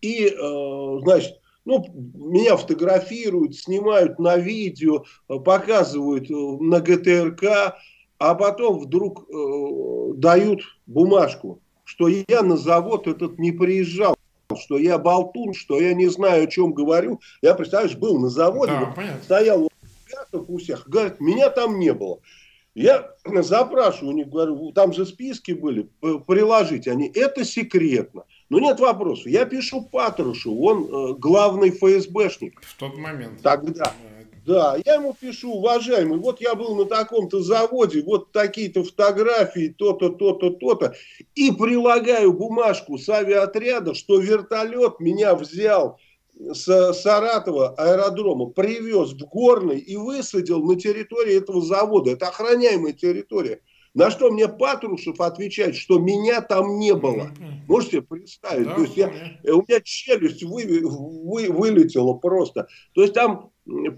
И, 0.00 0.26
э, 0.26 0.98
значит, 1.02 1.40
ну, 1.66 1.84
меня 2.14 2.56
фотографируют, 2.56 3.56
снимают 3.56 4.18
на 4.18 4.36
видео, 4.36 5.04
показывают 5.26 6.30
э, 6.30 6.34
на 6.34 6.80
ГТРК, 6.80 7.76
а 8.18 8.34
потом 8.34 8.78
вдруг 8.78 9.28
э, 9.28 10.12
дают 10.14 10.62
бумажку, 10.86 11.60
что 11.84 12.08
я 12.08 12.42
на 12.42 12.56
завод 12.56 13.08
этот 13.08 13.38
не 13.38 13.50
приезжал, 13.50 14.16
что 14.56 14.78
я 14.78 14.96
болтун, 14.96 15.54
что 15.54 15.80
я 15.80 15.92
не 15.92 16.06
знаю, 16.06 16.44
о 16.44 16.46
чем 16.46 16.72
говорю. 16.72 17.20
Я, 17.42 17.54
представляешь, 17.54 17.96
был 17.96 18.18
на 18.20 18.28
заводе, 18.28 18.72
да, 18.72 18.94
вот, 18.96 19.24
стоял 19.24 19.68
у 20.32 20.58
всех, 20.58 20.88
говорит, 20.88 21.20
меня 21.20 21.50
там 21.50 21.80
не 21.80 21.92
было. 21.92 22.20
Я 22.76 23.10
запрашиваю 23.42 24.12
у 24.12 24.16
них, 24.16 24.28
говорю, 24.28 24.70
там 24.70 24.92
же 24.92 25.04
списки 25.04 25.50
были, 25.50 25.88
приложить 26.00 26.86
они. 26.86 27.10
Это 27.12 27.44
секретно. 27.44 28.22
Но 28.48 28.60
нет 28.60 28.78
вопросов. 28.78 29.26
Я 29.26 29.44
пишу 29.44 29.82
Патрушу, 29.82 30.56
он 30.60 30.84
э, 30.84 31.14
главный 31.18 31.70
ФСБшник. 31.70 32.62
В 32.62 32.76
тот 32.78 32.96
момент. 32.96 33.42
Тогда. 33.42 33.92
Да, 34.46 34.76
я 34.84 34.94
ему 34.94 35.12
пишу, 35.12 35.54
уважаемый, 35.54 36.20
вот 36.20 36.40
я 36.40 36.54
был 36.54 36.76
на 36.76 36.84
таком-то 36.84 37.40
заводе, 37.40 38.02
вот 38.02 38.30
такие-то 38.30 38.84
фотографии, 38.84 39.74
то-то, 39.76 40.10
то-то, 40.10 40.50
то-то. 40.50 40.94
И 41.34 41.50
прилагаю 41.50 42.32
бумажку 42.32 42.96
с 42.96 43.08
авиаотряда, 43.08 43.94
что 43.94 44.20
вертолет 44.20 45.00
меня 45.00 45.34
взял 45.34 45.98
с 46.38 46.92
Саратова 46.92 47.74
аэродрома, 47.76 48.46
привез 48.46 49.14
в 49.14 49.26
Горный 49.26 49.80
и 49.80 49.96
высадил 49.96 50.62
на 50.62 50.78
территории 50.78 51.36
этого 51.36 51.60
завода. 51.60 52.12
Это 52.12 52.28
охраняемая 52.28 52.92
территория. 52.92 53.62
На 53.96 54.10
что 54.10 54.30
мне 54.30 54.46
Патрушев 54.46 55.18
отвечает, 55.22 55.74
что 55.74 55.98
меня 55.98 56.42
там 56.42 56.78
не 56.78 56.94
было. 56.94 57.30
Можете 57.66 58.02
представить? 58.02 58.66
Да, 58.66 58.74
То 58.74 58.82
есть 58.82 58.96
я, 58.98 59.10
у 59.54 59.62
меня 59.62 59.80
челюсть 59.82 60.42
вы, 60.42 60.82
вы, 60.84 61.50
вылетела 61.50 62.12
просто. 62.12 62.68
То 62.94 63.00
есть 63.00 63.14
там 63.14 63.52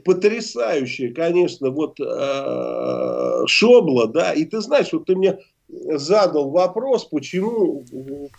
потрясающая, 0.05 1.13
конечно, 1.13 1.71
вот 1.71 1.99
э, 1.99 3.47
шобла, 3.49 4.07
да. 4.07 4.33
И 4.35 4.45
ты 4.45 4.61
знаешь, 4.61 4.93
вот 4.93 5.07
ты 5.07 5.17
мне 5.17 5.41
задал 5.69 6.51
вопрос, 6.51 7.07
почему 7.07 7.85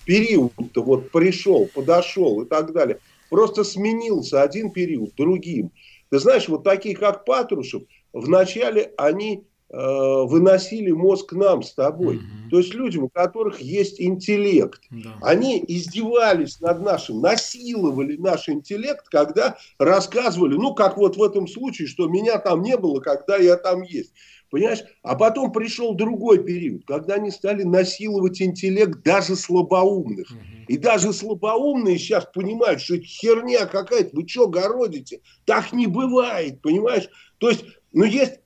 период-то 0.05 0.81
вот 0.81 1.11
пришел, 1.11 1.67
подошел 1.75 2.41
и 2.41 2.45
так 2.45 2.71
далее. 2.71 2.99
Просто 3.29 3.65
сменился 3.65 4.41
один 4.41 4.71
период 4.71 5.13
другим. 5.17 5.71
Ты 6.09 6.19
знаешь, 6.19 6.47
вот 6.47 6.63
такие, 6.63 6.95
как 6.95 7.25
Патрушев, 7.25 7.83
вначале 8.13 8.93
они 8.97 9.43
выносили 9.69 10.91
мозг 10.91 11.33
нам 11.33 11.61
с 11.61 11.73
тобой. 11.73 12.17
Угу. 12.17 12.49
То 12.51 12.57
есть 12.57 12.73
людям, 12.73 13.03
у 13.03 13.09
которых 13.09 13.61
есть 13.61 14.01
интеллект. 14.01 14.81
Да. 14.89 15.15
Они 15.21 15.63
издевались 15.67 16.59
над 16.59 16.81
нашим, 16.81 17.21
насиловали 17.21 18.17
наш 18.17 18.49
интеллект, 18.49 19.07
когда 19.09 19.57
рассказывали, 19.77 20.55
ну, 20.55 20.73
как 20.73 20.97
вот 20.97 21.17
в 21.17 21.23
этом 21.23 21.47
случае, 21.47 21.87
что 21.87 22.07
меня 22.07 22.39
там 22.39 22.63
не 22.63 22.77
было, 22.77 22.99
когда 22.99 23.37
я 23.37 23.55
там 23.57 23.83
есть. 23.83 24.13
Понимаешь? 24.49 24.83
А 25.03 25.15
потом 25.15 25.51
пришел 25.51 25.93
другой 25.93 26.43
период, 26.43 26.83
когда 26.87 27.15
они 27.15 27.29
стали 27.29 27.61
насиловать 27.61 28.41
интеллект 28.41 29.03
даже 29.03 29.35
слабоумных. 29.35 30.31
Угу. 30.31 30.39
И 30.69 30.77
даже 30.77 31.13
слабоумные 31.13 31.99
сейчас 31.99 32.25
понимают, 32.33 32.81
что 32.81 32.95
это 32.95 33.05
херня 33.05 33.67
какая-то, 33.67 34.15
вы 34.15 34.27
что 34.27 34.47
городите? 34.47 35.21
Так 35.45 35.71
не 35.71 35.85
бывает, 35.85 36.61
понимаешь? 36.63 37.07
То 37.37 37.49
есть, 37.49 37.63
ну, 37.93 38.03
есть 38.05 38.39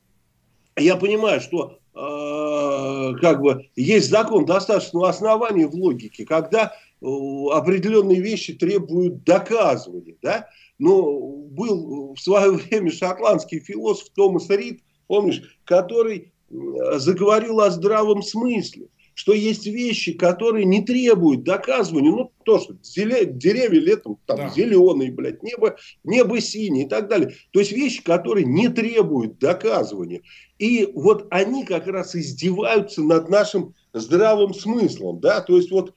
я 0.77 0.95
понимаю, 0.95 1.41
что 1.41 1.79
э, 1.93 3.19
как 3.19 3.41
бы 3.41 3.69
есть 3.75 4.09
закон 4.09 4.45
достаточного 4.45 5.09
основания 5.09 5.67
в 5.67 5.75
логике, 5.75 6.25
когда 6.25 6.73
определенные 7.01 8.21
вещи 8.21 8.53
требуют 8.53 9.23
доказывания, 9.25 10.15
да? 10.21 10.47
Но 10.79 11.19
был 11.19 12.13
в 12.13 12.19
свое 12.19 12.51
время 12.51 12.91
шотландский 12.91 13.59
философ 13.59 14.09
Томас 14.15 14.49
Рид, 14.49 14.81
помнишь, 15.07 15.57
который 15.65 16.31
заговорил 16.49 17.59
о 17.61 17.71
здравом 17.71 18.21
смысле 18.21 18.87
что 19.13 19.33
есть 19.33 19.65
вещи, 19.65 20.13
которые 20.13 20.65
не 20.65 20.81
требуют 20.81 21.43
доказывания. 21.43 22.11
Ну, 22.11 22.31
то, 22.43 22.59
что 22.59 22.73
деревья 22.73 23.79
летом 23.79 24.17
там 24.25 24.37
да. 24.37 24.49
зеленые, 24.49 25.11
блядь, 25.11 25.43
небо, 25.43 25.77
небо 26.03 26.39
синее 26.41 26.85
и 26.85 26.89
так 26.89 27.07
далее. 27.07 27.35
То 27.51 27.59
есть 27.59 27.71
вещи, 27.71 28.03
которые 28.03 28.45
не 28.45 28.69
требуют 28.69 29.39
доказывания. 29.39 30.21
И 30.59 30.89
вот 30.93 31.27
они 31.29 31.65
как 31.65 31.87
раз 31.87 32.15
издеваются 32.15 33.01
над 33.01 33.29
нашим 33.29 33.75
здравым 33.93 34.53
смыслом. 34.53 35.19
Да? 35.19 35.41
То 35.41 35.57
есть 35.57 35.71
вот 35.71 35.93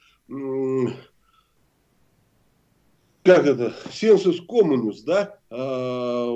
как 3.27 3.47
это, 3.47 3.75
sensus 3.91 4.39
communis, 4.47 5.03
да, 5.05 5.39
а, 5.51 6.29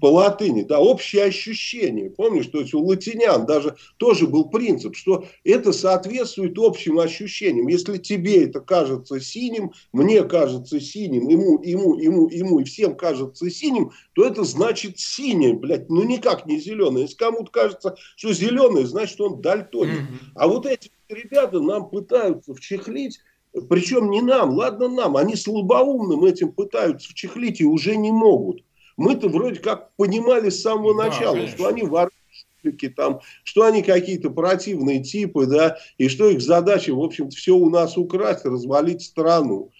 по 0.00 0.10
латыни, 0.10 0.62
да, 0.62 0.80
общее 0.80 1.24
ощущение. 1.24 2.10
Помнишь, 2.10 2.46
то 2.46 2.60
есть 2.60 2.74
у 2.74 2.84
латинян 2.84 3.46
даже 3.46 3.76
тоже 3.98 4.26
был 4.26 4.50
принцип, 4.50 4.96
что 4.96 5.26
это 5.44 5.72
соответствует 5.72 6.58
общим 6.58 6.98
ощущениям. 6.98 7.68
Если 7.68 7.98
тебе 7.98 8.44
это 8.44 8.60
кажется 8.60 9.20
синим, 9.20 9.72
мне 9.92 10.22
кажется 10.24 10.80
синим, 10.80 11.28
ему, 11.28 11.62
ему, 11.62 11.98
ему, 11.98 12.28
ему 12.28 12.60
и 12.60 12.64
всем 12.64 12.96
кажется 12.96 13.48
синим, 13.50 13.92
то 14.14 14.24
это 14.24 14.44
значит 14.44 14.98
синее, 14.98 15.54
блядь, 15.54 15.88
ну 15.88 16.02
никак 16.04 16.46
не 16.46 16.58
зеленое. 16.58 17.04
Если 17.04 17.16
кому-то 17.16 17.50
кажется, 17.50 17.96
что 18.16 18.32
зеленое, 18.32 18.86
значит 18.86 19.20
он 19.20 19.40
дальтоник. 19.40 20.00
Mm-hmm. 20.00 20.32
А 20.34 20.48
вот 20.48 20.66
эти 20.66 20.90
ребята 21.08 21.60
нам 21.60 21.88
пытаются 21.88 22.54
вчехлить 22.54 23.20
причем 23.68 24.10
не 24.10 24.20
нам, 24.20 24.50
ладно 24.50 24.88
нам, 24.88 25.16
они 25.16 25.36
слабоумным 25.36 26.24
этим 26.24 26.52
пытаются 26.52 27.10
вчехлить 27.10 27.60
и 27.60 27.64
уже 27.64 27.96
не 27.96 28.12
могут. 28.12 28.62
Мы-то 28.96 29.28
вроде 29.28 29.60
как 29.60 29.94
понимали 29.96 30.50
с 30.50 30.62
самого 30.62 30.96
да, 30.96 31.08
начала, 31.08 31.34
конечно. 31.34 31.56
что 31.56 31.66
они 31.68 31.82
воровщики, 31.82 32.88
там, 32.88 33.20
что 33.44 33.64
они 33.64 33.82
какие-то 33.82 34.30
противные 34.30 35.02
типы, 35.02 35.46
да, 35.46 35.78
и 35.98 36.08
что 36.08 36.28
их 36.28 36.40
задача, 36.40 36.92
в 36.94 37.02
общем-то, 37.02 37.34
все 37.34 37.52
у 37.52 37.70
нас 37.70 37.96
украсть, 37.96 38.44
развалить 38.44 39.02
страну. 39.02 39.70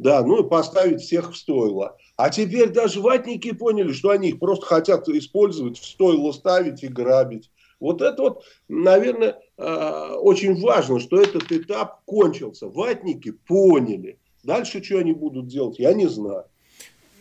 Да, 0.00 0.24
ну 0.24 0.44
и 0.44 0.48
поставить 0.48 1.02
всех 1.02 1.32
в 1.32 1.36
стойло. 1.36 1.96
А 2.16 2.28
теперь 2.28 2.70
даже 2.70 3.00
ватники 3.00 3.52
поняли, 3.52 3.92
что 3.92 4.10
они 4.10 4.30
их 4.30 4.40
просто 4.40 4.66
хотят 4.66 5.08
использовать, 5.08 5.78
в 5.78 5.84
стойло 5.84 6.32
ставить 6.32 6.82
и 6.82 6.88
грабить. 6.88 7.48
Вот 7.78 8.02
это 8.02 8.22
вот, 8.22 8.44
наверное, 8.68 9.38
очень 9.56 10.60
важно, 10.60 11.00
что 11.00 11.20
этот 11.20 11.50
этап 11.52 12.04
кончился. 12.04 12.68
Ватники 12.68 13.30
поняли. 13.30 14.18
Дальше 14.42 14.82
что 14.82 14.98
они 14.98 15.12
будут 15.12 15.46
делать, 15.46 15.78
я 15.78 15.94
не 15.94 16.06
знаю. 16.06 16.44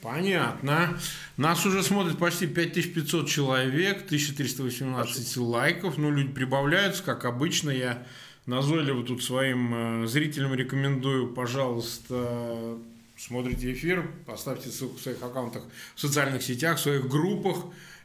Понятно. 0.01 0.99
Нас 1.37 1.65
уже 1.65 1.81
смотрит 1.81 2.17
почти 2.17 2.45
5500 2.45 3.27
человек, 3.27 4.03
1318 4.05 5.37
лайков. 5.37 5.97
Ну, 5.97 6.11
люди 6.11 6.33
прибавляются, 6.33 7.01
как 7.03 7.23
обычно. 7.23 7.69
Я 7.69 8.05
назойливо 8.45 9.03
тут 9.03 9.23
своим 9.23 10.03
э, 10.03 10.07
зрителям 10.07 10.53
рекомендую, 10.53 11.33
пожалуйста, 11.33 12.77
смотрите 13.15 13.71
эфир, 13.71 14.09
поставьте 14.25 14.69
ссылку 14.69 14.97
в 14.97 15.01
своих 15.01 15.23
аккаунтах 15.23 15.63
в 15.95 16.01
социальных 16.01 16.43
сетях, 16.43 16.77
в 16.77 16.81
своих 16.81 17.07
группах 17.07 17.57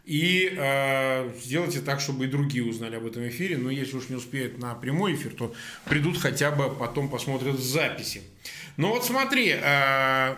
и 0.08 0.54
э, 0.56 1.30
сделайте 1.38 1.80
так, 1.80 2.00
чтобы 2.00 2.24
и 2.24 2.28
другие 2.28 2.64
узнали 2.64 2.96
об 2.96 3.04
этом 3.04 3.28
эфире. 3.28 3.58
Но 3.58 3.68
если 3.68 3.94
уж 3.94 4.08
не 4.08 4.16
успеют 4.16 4.56
на 4.56 4.74
прямой 4.74 5.14
эфир, 5.14 5.34
то 5.34 5.54
придут 5.84 6.16
хотя 6.16 6.50
бы 6.50 6.74
потом 6.74 7.10
посмотрят 7.10 7.58
записи. 7.58 8.22
Ну 8.78 8.88
вот 8.88 9.04
смотри, 9.04 9.50
э, 9.50 10.36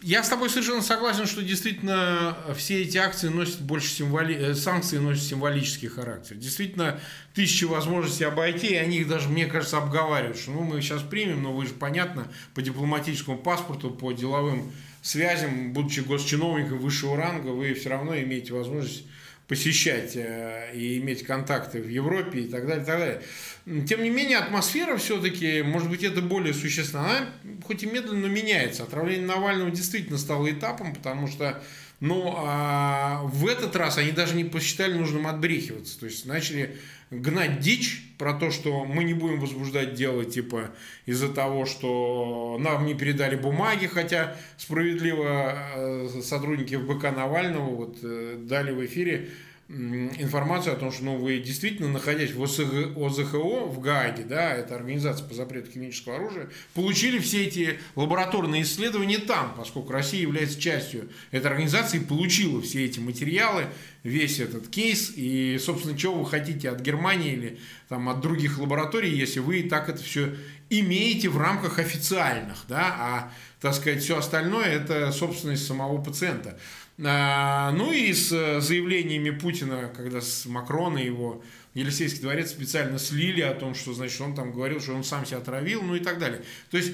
я 0.00 0.24
с 0.24 0.30
тобой 0.30 0.48
совершенно 0.48 0.80
согласен, 0.80 1.26
что 1.26 1.42
действительно 1.42 2.38
все 2.56 2.80
эти 2.80 2.96
акции 2.96 3.28
носят 3.28 3.60
больше 3.60 3.88
символи... 3.88 4.34
Э, 4.34 4.54
санкции 4.54 4.96
носят 4.96 5.24
символический 5.24 5.88
характер. 5.88 6.36
Действительно, 6.36 6.98
тысячи 7.34 7.64
возможностей 7.64 8.24
обойти, 8.24 8.68
и 8.68 8.76
они 8.76 8.96
их 8.96 9.08
даже, 9.08 9.28
мне 9.28 9.44
кажется, 9.44 9.76
обговаривают, 9.76 10.38
что 10.38 10.52
ну, 10.52 10.62
мы 10.62 10.80
сейчас 10.80 11.02
примем, 11.02 11.42
но 11.42 11.52
вы 11.52 11.66
же, 11.66 11.74
понятно, 11.74 12.32
по 12.54 12.62
дипломатическому 12.62 13.36
паспорту, 13.36 13.90
по 13.90 14.12
деловым 14.12 14.72
связям, 15.02 15.72
будучи 15.72 16.00
госчиновником 16.00 16.78
высшего 16.78 17.16
ранга, 17.16 17.48
вы 17.48 17.74
все 17.74 17.90
равно 17.90 18.18
имеете 18.18 18.52
возможность 18.52 19.04
посещать 19.48 20.14
э, 20.14 20.72
и 20.74 20.98
иметь 20.98 21.24
контакты 21.24 21.80
в 21.80 21.88
Европе 21.88 22.40
и 22.40 22.48
так 22.48 22.66
далее, 22.66 22.82
и 22.82 22.86
так 22.86 22.98
далее. 22.98 23.84
Тем 23.86 24.02
не 24.02 24.10
менее, 24.10 24.36
атмосфера 24.36 24.96
все-таки, 24.98 25.62
может 25.62 25.88
быть, 25.88 26.04
это 26.04 26.20
более 26.20 26.52
существенно. 26.52 27.04
Она 27.04 27.28
хоть 27.66 27.82
и 27.82 27.86
медленно 27.86 28.26
меняется. 28.26 28.82
Отравление 28.82 29.26
Навального 29.26 29.70
действительно 29.70 30.18
стало 30.18 30.50
этапом, 30.50 30.94
потому 30.94 31.26
что 31.26 31.62
ну, 32.00 32.34
а 32.36 33.22
в 33.24 33.46
этот 33.46 33.74
раз 33.74 33.98
они 33.98 34.12
даже 34.12 34.36
не 34.36 34.44
посчитали 34.44 34.94
нужным 34.94 35.26
отбрехиваться. 35.26 35.98
То 35.98 36.06
есть 36.06 36.26
начали 36.26 36.76
гнать 37.10 37.60
дичь 37.60 38.04
про 38.18 38.34
то, 38.34 38.50
что 38.50 38.84
мы 38.84 39.04
не 39.04 39.14
будем 39.14 39.40
возбуждать 39.40 39.94
дело 39.94 40.24
типа 40.24 40.70
из-за 41.06 41.28
того, 41.28 41.66
что 41.66 42.58
нам 42.60 42.86
не 42.86 42.94
передали 42.94 43.36
бумаги, 43.36 43.86
хотя 43.86 44.36
справедливо 44.56 45.54
э, 45.76 46.08
сотрудники 46.22 46.76
ФБК 46.76 47.16
Навального 47.16 47.74
вот 47.74 47.98
э, 48.02 48.36
дали 48.38 48.72
в 48.72 48.84
эфире 48.84 49.30
информацию 49.68 50.72
о 50.72 50.76
том, 50.76 50.90
что 50.90 51.04
ну, 51.04 51.16
вы 51.16 51.40
действительно, 51.40 51.88
находясь 51.88 52.32
в 52.32 52.42
ОСГ, 52.42 52.96
ОЗХО 52.96 53.66
в 53.66 53.80
Гааге, 53.80 54.24
да, 54.24 54.54
это 54.54 54.74
организация 54.74 55.28
по 55.28 55.34
запрету 55.34 55.70
химического 55.70 56.16
оружия, 56.16 56.48
получили 56.72 57.18
все 57.18 57.44
эти 57.44 57.78
лабораторные 57.94 58.62
исследования 58.62 59.18
там, 59.18 59.54
поскольку 59.56 59.92
Россия 59.92 60.22
является 60.22 60.58
частью 60.58 61.10
этой 61.32 61.48
организации, 61.48 61.98
получила 61.98 62.62
все 62.62 62.86
эти 62.86 62.98
материалы, 62.98 63.66
весь 64.04 64.40
этот 64.40 64.68
кейс, 64.68 65.12
и, 65.14 65.58
собственно, 65.58 65.98
чего 65.98 66.14
вы 66.14 66.26
хотите 66.26 66.70
от 66.70 66.80
Германии 66.80 67.32
или 67.32 67.58
там, 67.90 68.08
от 68.08 68.20
других 68.20 68.58
лабораторий, 68.58 69.14
если 69.14 69.40
вы 69.40 69.64
так 69.64 69.90
это 69.90 70.02
все 70.02 70.34
имеете 70.70 71.28
в 71.28 71.36
рамках 71.36 71.78
официальных, 71.78 72.64
да, 72.68 72.96
а, 72.98 73.32
так 73.60 73.74
сказать, 73.74 74.02
все 74.02 74.16
остальное 74.16 74.66
это 74.66 75.12
собственность 75.12 75.66
самого 75.66 76.00
пациента. 76.02 76.58
А, 77.04 77.70
ну 77.72 77.92
и 77.92 78.12
с 78.12 78.32
э, 78.32 78.60
заявлениями 78.60 79.30
Путина, 79.30 79.92
когда 79.96 80.20
с 80.20 80.46
Макрона 80.46 80.98
его 80.98 81.42
Елисейский 81.74 82.22
дворец 82.22 82.50
специально 82.50 82.98
слили 82.98 83.40
о 83.40 83.54
том, 83.54 83.74
что, 83.74 83.92
значит, 83.92 84.20
он 84.20 84.34
там 84.34 84.52
говорил, 84.52 84.80
что 84.80 84.94
он 84.94 85.04
сам 85.04 85.24
себя 85.24 85.38
отравил, 85.38 85.82
ну 85.82 85.94
и 85.94 86.00
так 86.00 86.18
далее. 86.18 86.42
То 86.70 86.76
есть, 86.76 86.92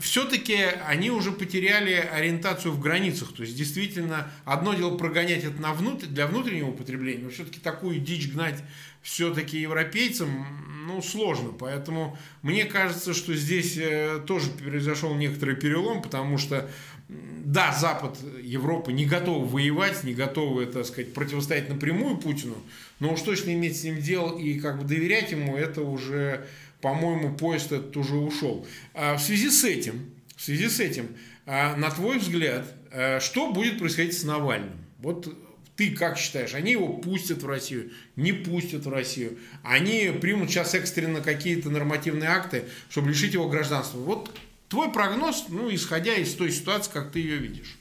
все-таки 0.00 0.56
они 0.86 1.10
уже 1.10 1.32
потеряли 1.32 1.92
ориентацию 1.92 2.72
в 2.72 2.80
границах. 2.80 3.32
То 3.32 3.42
есть, 3.42 3.56
действительно, 3.56 4.30
одно 4.44 4.74
дело 4.74 4.96
прогонять 4.96 5.44
это 5.44 5.60
на 5.60 5.72
внутрь, 5.72 6.06
для 6.06 6.26
внутреннего 6.26 6.70
употребления, 6.70 7.24
но 7.24 7.30
все-таки 7.30 7.60
такую 7.60 8.00
дичь 8.00 8.32
гнать 8.32 8.62
все-таки 9.02 9.60
европейцам, 9.60 10.46
ну, 10.86 11.00
сложно. 11.00 11.50
Поэтому 11.50 12.18
мне 12.42 12.64
кажется, 12.64 13.14
что 13.14 13.34
здесь 13.34 13.76
э, 13.78 14.20
тоже 14.26 14.50
произошел 14.50 15.14
некоторый 15.14 15.56
перелом, 15.56 16.02
потому 16.02 16.38
что 16.38 16.68
да, 17.08 17.72
Запад, 17.72 18.18
Европа 18.42 18.90
не 18.90 19.06
готовы 19.06 19.46
воевать, 19.46 20.04
не 20.04 20.12
готовы, 20.12 20.66
так 20.66 20.84
сказать, 20.84 21.14
противостоять 21.14 21.68
напрямую 21.70 22.18
Путину, 22.18 22.56
но 23.00 23.14
уж 23.14 23.22
точно 23.22 23.54
иметь 23.54 23.80
с 23.80 23.84
ним 23.84 23.98
дело 23.98 24.38
и 24.38 24.60
как 24.60 24.78
бы 24.78 24.84
доверять 24.84 25.30
ему, 25.30 25.56
это 25.56 25.82
уже, 25.82 26.46
по-моему, 26.82 27.34
поезд 27.34 27.72
этот 27.72 27.96
уже 27.96 28.16
ушел. 28.16 28.66
А 28.92 29.16
в 29.16 29.22
связи 29.22 29.48
с 29.48 29.64
этим, 29.64 30.10
в 30.36 30.42
связи 30.44 30.68
с 30.68 30.80
этим, 30.80 31.08
а, 31.46 31.76
на 31.76 31.90
твой 31.90 32.18
взгляд, 32.18 32.66
а, 32.92 33.20
что 33.20 33.52
будет 33.52 33.78
происходить 33.78 34.18
с 34.18 34.24
Навальным? 34.24 34.76
Вот 34.98 35.34
ты 35.76 35.92
как 35.92 36.18
считаешь, 36.18 36.54
они 36.54 36.72
его 36.72 36.88
пустят 36.88 37.42
в 37.42 37.46
Россию, 37.46 37.90
не 38.16 38.32
пустят 38.32 38.84
в 38.84 38.90
Россию? 38.90 39.38
Они 39.62 40.10
примут 40.20 40.50
сейчас 40.50 40.74
экстренно 40.74 41.22
какие-то 41.22 41.70
нормативные 41.70 42.28
акты, 42.28 42.64
чтобы 42.90 43.08
лишить 43.08 43.32
его 43.32 43.48
гражданства? 43.48 43.98
Вот 43.98 44.36
Твой 44.68 44.92
прогноз, 44.92 45.46
ну, 45.48 45.72
исходя 45.74 46.14
из 46.14 46.34
той 46.34 46.50
ситуации, 46.50 46.92
как 46.92 47.10
ты 47.10 47.20
ее 47.20 47.38
видишь. 47.38 47.78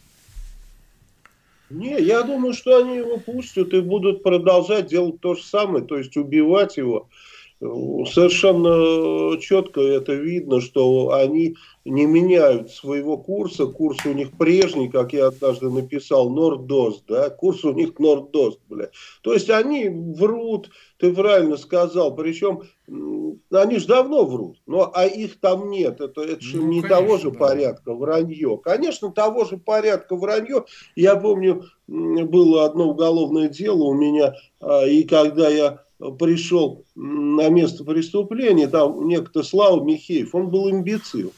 Не, 1.70 2.00
я 2.00 2.24
думаю, 2.24 2.54
что 2.54 2.78
они 2.78 2.98
его 2.98 3.18
пустят 3.18 3.74
и 3.74 3.82
будут 3.82 4.24
продолжать 4.24 4.88
делать 4.88 5.20
то 5.20 5.36
же 5.36 5.44
самое, 5.44 5.84
то 5.84 5.98
есть 5.98 6.16
убивать 6.16 6.78
его. 6.78 7.10
Совершенно 7.60 9.40
четко 9.42 9.82
это 9.82 10.14
видно, 10.14 10.62
что 10.62 11.14
они 11.14 11.56
не 11.86 12.06
меняют 12.06 12.70
своего 12.70 13.18
курса. 13.18 13.66
Курс 13.66 14.06
у 14.06 14.14
них 14.14 14.38
прежний, 14.38 14.90
как 14.90 15.14
я 15.14 15.28
однажды 15.28 15.72
написал, 15.72 16.30
Нордост, 16.30 17.06
да, 17.08 17.32
курс 17.32 17.64
у 17.66 17.74
них 17.74 17.98
Нордост, 17.98 18.60
бля. 18.70 18.90
То 19.24 19.34
есть 19.34 19.50
они 19.50 19.90
врут, 19.90 20.70
ты 21.00 21.12
правильно 21.12 21.58
сказал, 21.58 22.16
причем 22.16 22.62
они 23.52 23.80
же 23.80 23.88
давно 23.88 24.26
врут, 24.26 24.58
но 24.68 24.92
а 24.94 25.06
их 25.06 25.40
там 25.40 25.70
нет, 25.70 26.00
это, 26.00 26.22
это 26.22 26.42
же 26.42 26.58
ну, 26.58 26.68
не 26.68 26.82
конечно, 26.82 26.96
того 26.96 27.18
же 27.18 27.32
да. 27.32 27.40
порядка 27.40 27.94
вранье. 27.96 28.60
Конечно, 28.64 29.12
того 29.12 29.46
же 29.46 29.58
порядка 29.58 30.16
вранье. 30.16 30.66
Я 30.96 31.16
помню, 31.16 31.66
было 31.88 32.66
одно 32.66 32.90
уголовное 32.90 33.50
дело 33.50 33.84
у 33.84 33.94
меня, 33.94 34.36
а, 34.60 34.86
и 34.86 35.04
когда 35.04 35.50
я 35.50 35.87
пришел 36.00 36.86
на 36.96 37.50
место 37.50 37.84
преступления, 37.84 38.68
там 38.68 39.08
некто 39.08 39.44
Слава 39.44 39.84
Михеев, 39.84 40.34
он 40.36 40.50
был 40.50 40.70
имбецил. 40.70 41.34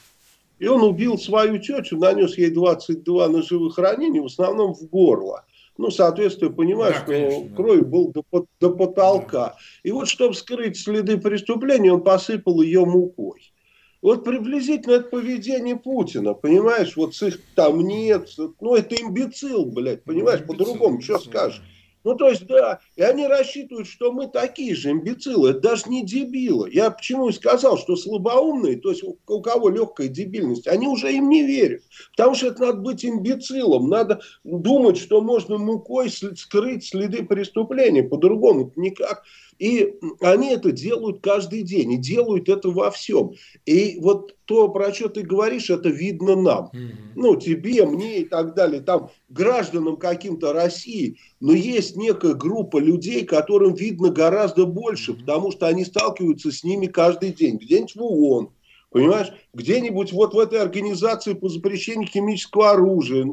И 0.59 0.67
он 0.67 0.83
убил 0.83 1.17
свою 1.17 1.57
тетю, 1.59 1.97
нанес 1.97 2.37
ей 2.37 2.49
22 2.49 3.29
ножевых 3.29 3.77
ранений, 3.77 4.19
в 4.19 4.25
основном 4.25 4.73
в 4.73 4.83
горло. 4.89 5.45
Ну, 5.77 5.89
соответственно, 5.89 6.51
понимаешь, 6.51 6.97
да, 6.97 7.03
что 7.03 7.11
конечно, 7.13 7.55
кровь 7.55 7.81
был 7.85 8.11
до, 8.11 8.45
до 8.59 8.69
потолка. 8.71 9.31
Да. 9.31 9.55
И 9.83 9.91
вот, 9.91 10.09
чтобы 10.09 10.33
скрыть 10.33 10.77
следы 10.77 11.17
преступления, 11.17 11.93
он 11.93 12.03
посыпал 12.03 12.61
ее 12.61 12.83
мукой. 12.83 13.53
Вот 14.01 14.25
приблизительно 14.25 14.95
это 14.95 15.09
поведение 15.09 15.77
Путина, 15.77 16.33
понимаешь, 16.33 16.95
вот 16.95 17.15
с 17.15 17.23
их 17.23 17.39
там 17.55 17.79
нет, 17.81 18.29
ну 18.61 18.75
это 18.75 18.95
имбецил, 18.95 19.65
блядь, 19.65 20.03
понимаешь, 20.03 20.45
по-другому, 20.45 21.01
что 21.01 21.19
скажешь. 21.19 21.61
Ну, 22.05 22.15
то 22.15 22.29
есть, 22.29 22.47
да, 22.47 22.79
и 22.95 23.01
они 23.01 23.27
рассчитывают, 23.27 23.87
что 23.87 24.13
мы 24.13 24.27
такие 24.27 24.73
же 24.73 24.91
имбецилы, 24.91 25.49
это 25.49 25.59
даже 25.59 25.89
не 25.89 26.05
дебилы. 26.05 26.69
Я 26.71 26.91
почему 26.91 27.27
и 27.27 27.33
сказал, 27.33 27.77
что 27.77 27.97
слабоумные, 27.97 28.77
то 28.77 28.89
есть 28.89 29.03
у, 29.03 29.41
кого 29.41 29.69
легкая 29.69 30.07
дебильность, 30.07 30.67
они 30.67 30.87
уже 30.87 31.11
им 31.11 31.27
не 31.27 31.45
верят. 31.45 31.83
Потому 32.15 32.35
что 32.35 32.47
это 32.47 32.61
надо 32.61 32.77
быть 32.79 33.03
имбецилом, 33.03 33.89
надо 33.89 34.21
думать, 34.45 34.97
что 34.97 35.21
можно 35.21 35.57
мукой 35.57 36.09
скрыть 36.09 36.85
следы 36.85 37.23
преступления, 37.25 38.03
по-другому 38.03 38.71
никак. 38.77 39.23
И 39.59 39.95
они 40.21 40.51
это 40.53 40.71
делают 40.71 41.19
каждый 41.21 41.63
день, 41.63 41.91
и 41.91 41.97
делают 41.97 42.47
это 42.47 42.69
во 42.69 42.89
всем. 42.91 43.33
И 43.65 43.97
вот 43.99 44.35
то, 44.45 44.69
про 44.69 44.93
что 44.93 45.09
ты 45.09 45.21
говоришь, 45.21 45.69
это 45.69 45.89
видно 45.89 46.35
нам. 46.35 46.71
Mm-hmm. 46.73 46.91
Ну, 47.15 47.35
тебе, 47.35 47.85
мне 47.85 48.21
и 48.21 48.25
так 48.25 48.55
далее, 48.55 48.81
там, 48.81 49.11
гражданам 49.27 49.97
каким-то 49.97 50.53
России. 50.53 51.17
Но 51.41 51.51
есть 51.51 51.97
некая 51.97 52.33
группа 52.33 52.77
людей, 52.77 53.25
которым 53.25 53.75
видно 53.75 54.09
гораздо 54.09 54.65
больше, 54.65 55.11
mm-hmm. 55.11 55.19
потому 55.19 55.51
что 55.51 55.67
они 55.67 55.83
сталкиваются 55.83 56.51
с 56.51 56.63
ними 56.63 56.87
каждый 56.87 57.33
день. 57.33 57.57
Где-нибудь 57.57 57.95
в 57.95 58.01
ООН, 58.01 58.49
Понимаешь, 58.91 59.31
где-нибудь 59.53 60.11
вот 60.13 60.33
в 60.33 60.39
этой 60.39 60.59
организации 60.59 61.33
по 61.33 61.47
запрещению 61.47 62.07
химического 62.07 62.71
оружия, 62.71 63.23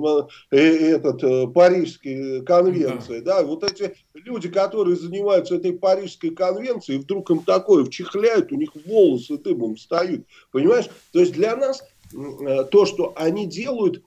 э, 0.51 0.59
этот, 0.59 1.25
э, 1.25 1.47
Парижской 1.47 2.45
конвенции, 2.45 3.21
да. 3.21 3.41
да, 3.41 3.47
вот 3.47 3.65
эти 3.65 3.97
люди, 4.13 4.51
которые 4.51 4.97
занимаются 4.97 5.57
этой 5.57 5.73
Парижской 5.73 6.31
конвенцией, 6.31 6.99
вдруг 6.99 7.31
им 7.31 7.39
такое 7.43 7.85
вчихляют, 7.87 8.53
у 8.53 8.57
них 8.57 8.71
волосы 8.85 9.39
дымом 9.39 9.77
встают, 9.77 10.27
понимаешь? 10.53 10.91
То 11.13 11.21
есть 11.21 11.33
для 11.33 11.57
нас 11.57 11.83
э, 12.13 12.65
то, 12.71 12.85
что 12.85 13.15
они 13.17 13.47
делают, 13.47 14.03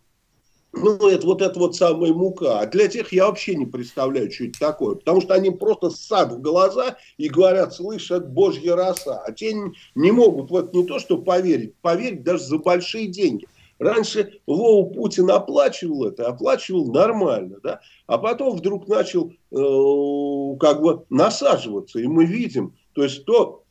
ну, 0.71 1.09
это 1.09 1.25
вот 1.25 1.41
это 1.41 1.57
вот 1.59 1.75
самая 1.75 2.13
мука. 2.13 2.59
А 2.59 2.65
для 2.67 2.87
тех 2.87 3.11
я 3.11 3.27
вообще 3.27 3.55
не 3.55 3.65
представляю, 3.65 4.31
что 4.31 4.45
это 4.45 4.59
такое. 4.59 4.95
Потому 4.95 5.21
что 5.21 5.33
они 5.33 5.49
просто 5.49 5.89
ссад 5.89 6.31
в 6.31 6.41
глаза 6.41 6.97
и 7.17 7.27
говорят, 7.27 7.73
слышь, 7.73 8.11
это 8.11 8.25
божья 8.25 8.75
роса. 8.75 9.23
А 9.25 9.31
те 9.31 9.53
не 9.95 10.11
могут 10.11 10.51
вот 10.51 10.73
не 10.73 10.85
то, 10.85 10.99
что 10.99 11.17
поверить, 11.17 11.75
поверить 11.81 12.23
даже 12.23 12.43
за 12.43 12.59
большие 12.59 13.07
деньги. 13.07 13.47
Раньше 13.79 14.41
Вова 14.45 14.89
Путин 14.89 15.31
оплачивал 15.31 16.05
это, 16.05 16.27
оплачивал 16.27 16.91
нормально, 16.91 17.59
да, 17.63 17.79
а 18.07 18.17
потом 18.17 18.57
вдруг 18.57 18.89
начал 18.89 19.31
э, 19.51 20.57
как 20.59 20.81
бы 20.81 21.05
насаживаться, 21.09 21.99
и 21.99 22.07
мы 22.07 22.25
видим, 22.25 22.75
то 22.91 23.03
есть 23.03 23.23
то 23.23 23.63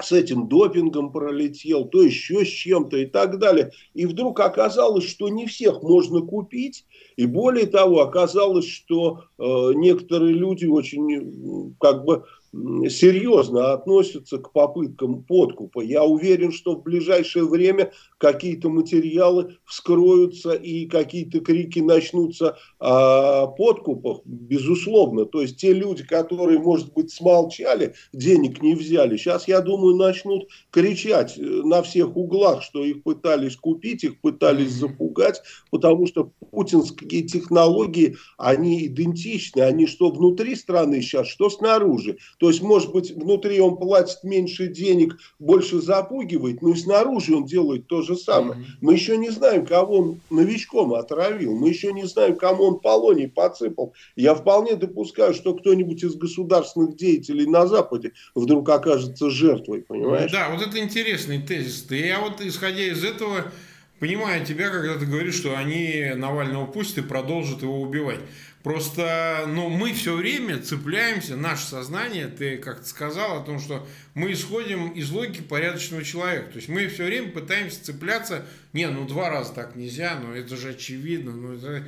с 0.00 0.12
этим 0.12 0.48
допингом 0.48 1.12
пролетел, 1.12 1.84
то 1.86 2.02
еще 2.02 2.44
с 2.44 2.48
чем-то 2.48 2.96
и 2.98 3.06
так 3.06 3.38
далее. 3.38 3.72
И 3.94 4.06
вдруг 4.06 4.40
оказалось, 4.40 5.04
что 5.04 5.28
не 5.28 5.46
всех 5.46 5.82
можно 5.82 6.20
купить. 6.20 6.84
И 7.16 7.26
более 7.26 7.66
того, 7.66 8.00
оказалось, 8.00 8.68
что 8.68 9.24
э, 9.38 9.42
некоторые 9.74 10.34
люди 10.34 10.66
очень 10.66 11.74
как 11.80 12.04
бы 12.04 12.24
серьезно 12.52 13.72
относятся 13.72 14.38
к 14.38 14.52
попыткам 14.52 15.22
подкупа. 15.22 15.80
Я 15.80 16.04
уверен, 16.04 16.52
что 16.52 16.74
в 16.74 16.82
ближайшее 16.82 17.46
время 17.46 17.92
какие-то 18.18 18.68
материалы 18.68 19.56
вскроются 19.64 20.52
и 20.52 20.86
какие-то 20.86 21.40
крики 21.40 21.80
начнутся 21.80 22.56
о 22.78 23.46
подкупах, 23.48 24.20
безусловно. 24.24 25.24
То 25.24 25.42
есть 25.42 25.56
те 25.58 25.72
люди, 25.72 26.04
которые, 26.04 26.58
может 26.58 26.92
быть, 26.94 27.10
смолчали, 27.10 27.94
денег 28.12 28.62
не 28.62 28.74
взяли, 28.74 29.16
сейчас, 29.16 29.46
я 29.48 29.60
думаю, 29.60 29.96
начнут 29.96 30.48
кричать 30.70 31.34
на 31.36 31.82
всех 31.82 32.16
углах, 32.16 32.62
что 32.62 32.84
их 32.84 33.02
пытались 33.02 33.56
купить, 33.56 34.04
их 34.04 34.20
пытались 34.20 34.72
запугать, 34.72 35.42
потому 35.70 36.06
что 36.06 36.30
путинские 36.50 37.22
технологии, 37.22 38.16
они 38.38 38.86
идентичны, 38.86 39.60
они 39.60 39.86
что 39.86 40.10
внутри 40.10 40.54
страны 40.54 41.02
сейчас, 41.02 41.28
что 41.28 41.50
снаружи. 41.50 42.16
То 42.38 42.48
есть, 42.48 42.62
может 42.62 42.92
быть, 42.92 43.10
внутри 43.10 43.60
он 43.60 43.76
платит 43.76 44.22
меньше 44.22 44.68
денег, 44.68 45.18
больше 45.38 45.80
запугивает, 45.80 46.62
но 46.62 46.70
и 46.70 46.76
снаружи 46.76 47.34
он 47.34 47.44
делает 47.44 47.86
то 47.88 48.02
же 48.02 48.16
самое. 48.16 48.60
Mm-hmm. 48.60 48.78
Мы 48.80 48.94
еще 48.94 49.16
не 49.16 49.30
знаем, 49.30 49.66
кого 49.66 49.98
он 49.98 50.20
новичком 50.30 50.94
отравил, 50.94 51.54
мы 51.54 51.68
еще 51.68 51.92
не 51.92 52.06
знаем, 52.06 52.36
кому 52.36 52.64
он 52.64 52.78
полоний 52.78 53.28
подсыпал. 53.28 53.92
Я 54.16 54.34
вполне 54.34 54.76
допускаю, 54.76 55.34
что 55.34 55.54
кто-нибудь 55.54 56.02
из 56.04 56.14
государственных 56.14 56.96
деятелей 56.96 57.46
на 57.46 57.66
Западе 57.66 58.12
вдруг 58.34 58.68
окажется 58.68 59.30
жертвой, 59.30 59.82
понимаешь? 59.82 60.30
Да, 60.30 60.50
вот 60.50 60.66
это 60.66 60.78
интересный 60.78 61.42
тезис. 61.42 61.86
Я 61.90 62.20
вот, 62.20 62.40
исходя 62.40 62.82
из 62.82 63.02
этого, 63.04 63.50
понимаю 63.98 64.44
тебя, 64.44 64.70
когда 64.70 64.96
ты 64.96 65.06
говоришь, 65.06 65.34
что 65.34 65.56
они 65.56 66.12
Навального 66.14 66.66
пустят 66.66 67.04
и 67.04 67.08
продолжат 67.08 67.62
его 67.62 67.80
убивать. 67.80 68.20
Просто, 68.68 69.46
ну, 69.48 69.70
мы 69.70 69.94
все 69.94 70.14
время 70.14 70.60
цепляемся, 70.60 71.36
наше 71.36 71.64
сознание, 71.64 72.28
ты 72.28 72.58
как-то 72.58 72.86
сказал 72.86 73.40
о 73.40 73.42
том, 73.42 73.60
что 73.60 73.88
мы 74.12 74.32
исходим 74.32 74.90
из 74.90 75.10
логики 75.10 75.40
порядочного 75.40 76.04
человека. 76.04 76.50
То 76.50 76.56
есть 76.56 76.68
мы 76.68 76.86
все 76.88 77.06
время 77.06 77.30
пытаемся 77.30 77.82
цепляться, 77.82 78.44
не, 78.74 78.86
ну 78.88 79.06
два 79.06 79.30
раза 79.30 79.54
так 79.54 79.74
нельзя, 79.74 80.20
ну 80.22 80.34
это 80.34 80.54
же 80.54 80.72
очевидно, 80.72 81.32
ну 81.32 81.54
это... 81.54 81.82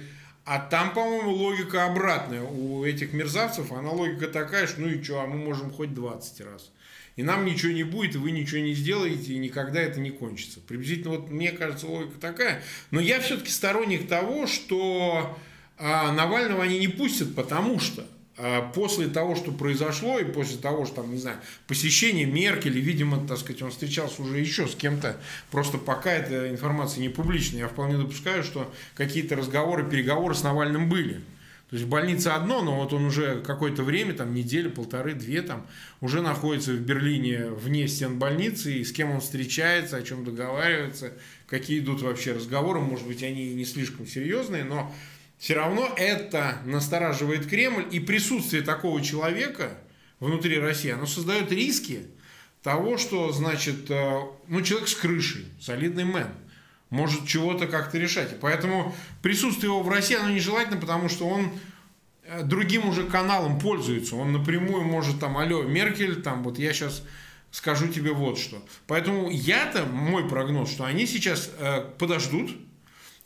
А 0.47 0.59
там, 0.59 0.95
по-моему, 0.95 1.33
логика 1.33 1.85
обратная. 1.85 2.40
У 2.45 2.83
этих 2.83 3.12
мерзавцев 3.12 3.73
она 3.73 3.90
логика 3.90 4.29
такая, 4.29 4.66
что 4.66 4.81
ну 4.81 4.88
и 4.88 5.03
что, 5.03 5.21
а 5.21 5.27
мы 5.27 5.37
можем 5.37 5.71
хоть 5.71 5.93
20 5.93 6.40
раз. 6.47 6.71
И 7.14 7.23
нам 7.23 7.45
ничего 7.45 7.73
не 7.73 7.85
будет, 7.85 8.14
и 8.14 8.19
вы 8.19 8.31
ничего 8.31 8.62
не 8.62 8.73
сделаете, 8.73 9.35
и 9.35 9.38
никогда 9.38 9.83
это 9.83 10.01
не 10.01 10.12
кончится. 10.12 10.61
Приблизительно, 10.61 11.11
вот 11.11 11.29
мне 11.29 11.53
кажется, 11.53 11.88
логика 11.88 12.19
такая. 12.19 12.62
Но 12.90 13.01
я 13.01 13.21
все-таки 13.21 13.51
сторонник 13.51 14.09
того, 14.09 14.47
что 14.47 15.37
а 15.81 16.12
Навального 16.12 16.62
они 16.62 16.79
не 16.79 16.88
пустят, 16.88 17.35
потому 17.35 17.81
что 17.81 18.07
а, 18.37 18.71
после 18.75 19.09
того, 19.09 19.35
что 19.35 19.51
произошло, 19.51 20.19
и 20.19 20.25
после 20.25 20.59
того, 20.59 20.85
что, 20.85 20.97
там, 20.97 21.12
не 21.12 21.19
знаю, 21.19 21.38
посещение 21.66 22.27
Меркель, 22.27 22.79
видимо, 22.79 23.27
так 23.27 23.38
сказать, 23.38 23.62
он 23.62 23.71
встречался 23.71 24.23
уже 24.23 24.38
еще 24.38 24.69
с 24.69 24.75
кем-то, 24.75 25.19
просто 25.51 25.79
пока 25.79 26.12
эта 26.12 26.51
информация 26.51 27.01
не 27.01 27.09
публичная, 27.09 27.61
я 27.61 27.69
вполне 27.69 27.97
допускаю, 27.97 28.43
что 28.43 28.73
какие-то 28.95 29.37
разговоры, 29.37 29.88
переговоры 29.88 30.35
с 30.35 30.43
Навальным 30.43 30.88
были. 30.88 31.23
То 31.71 31.77
есть 31.77 31.87
в 31.87 31.88
больнице 31.88 32.29
одно, 32.29 32.62
но 32.62 32.77
вот 32.77 32.93
он 32.93 33.05
уже 33.05 33.40
какое-то 33.43 33.83
время, 33.83 34.12
там 34.12 34.35
неделю, 34.35 34.71
полторы, 34.71 35.14
две, 35.14 35.40
там 35.40 35.66
уже 36.01 36.21
находится 36.21 36.73
в 36.73 36.81
Берлине 36.81 37.47
вне 37.47 37.87
стен 37.88 38.19
больницы, 38.19 38.73
и 38.73 38.85
с 38.85 38.93
кем 38.93 39.12
он 39.12 39.21
встречается, 39.21 39.97
о 39.97 40.03
чем 40.03 40.25
договаривается, 40.25 41.12
какие 41.47 41.79
идут 41.79 42.03
вообще 42.03 42.33
разговоры, 42.33 42.81
может 42.81 43.07
быть, 43.07 43.23
они 43.23 43.55
не 43.55 43.64
слишком 43.64 44.07
серьезные, 44.07 44.64
но 44.64 44.93
все 45.40 45.55
равно 45.55 45.90
это 45.96 46.59
настораживает 46.66 47.46
Кремль, 47.46 47.87
и 47.90 47.98
присутствие 47.98 48.62
такого 48.62 49.00
человека 49.00 49.79
внутри 50.20 50.59
России, 50.59 50.90
оно 50.90 51.07
создает 51.07 51.50
риски 51.50 52.03
того, 52.62 52.98
что, 52.98 53.33
значит, 53.33 53.90
э, 53.90 54.20
ну, 54.48 54.61
человек 54.61 54.87
с 54.87 54.94
крышей, 54.94 55.46
солидный 55.59 56.05
мэн, 56.05 56.29
может 56.90 57.26
чего-то 57.26 57.66
как-то 57.68 57.96
решать. 57.96 58.33
И 58.33 58.37
поэтому 58.38 58.94
присутствие 59.22 59.70
его 59.70 59.83
в 59.83 59.88
России, 59.88 60.14
оно 60.14 60.29
нежелательно, 60.29 60.79
потому 60.79 61.09
что 61.09 61.26
он 61.26 61.50
э, 62.24 62.42
другим 62.42 62.87
уже 62.87 63.05
каналом 63.05 63.59
пользуется. 63.59 64.16
Он 64.16 64.33
напрямую 64.33 64.85
может 64.85 65.20
там, 65.20 65.38
алло, 65.38 65.62
Меркель, 65.62 66.20
там, 66.20 66.42
вот 66.42 66.59
я 66.59 66.74
сейчас 66.74 67.03
скажу 67.50 67.88
тебе 67.88 68.12
вот 68.12 68.38
что. 68.38 68.62
Поэтому 68.87 69.31
я-то, 69.31 69.87
мой 69.87 70.29
прогноз, 70.29 70.70
что 70.70 70.85
они 70.85 71.07
сейчас 71.07 71.50
э, 71.57 71.81
подождут, 71.98 72.55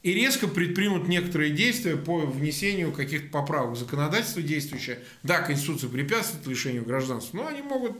и 0.04 0.12
резко 0.12 0.46
предпримут 0.46 1.08
некоторые 1.08 1.50
действия 1.50 1.96
по 1.96 2.18
внесению 2.18 2.92
каких-то 2.92 3.28
поправок 3.30 3.72
в 3.74 3.78
законодательство 3.78 4.42
действующее. 4.42 4.98
Да, 5.22 5.40
Конституция 5.40 5.88
препятствует 5.88 6.46
лишению 6.46 6.84
гражданства, 6.84 7.38
но 7.38 7.48
они 7.48 7.62
могут 7.62 7.92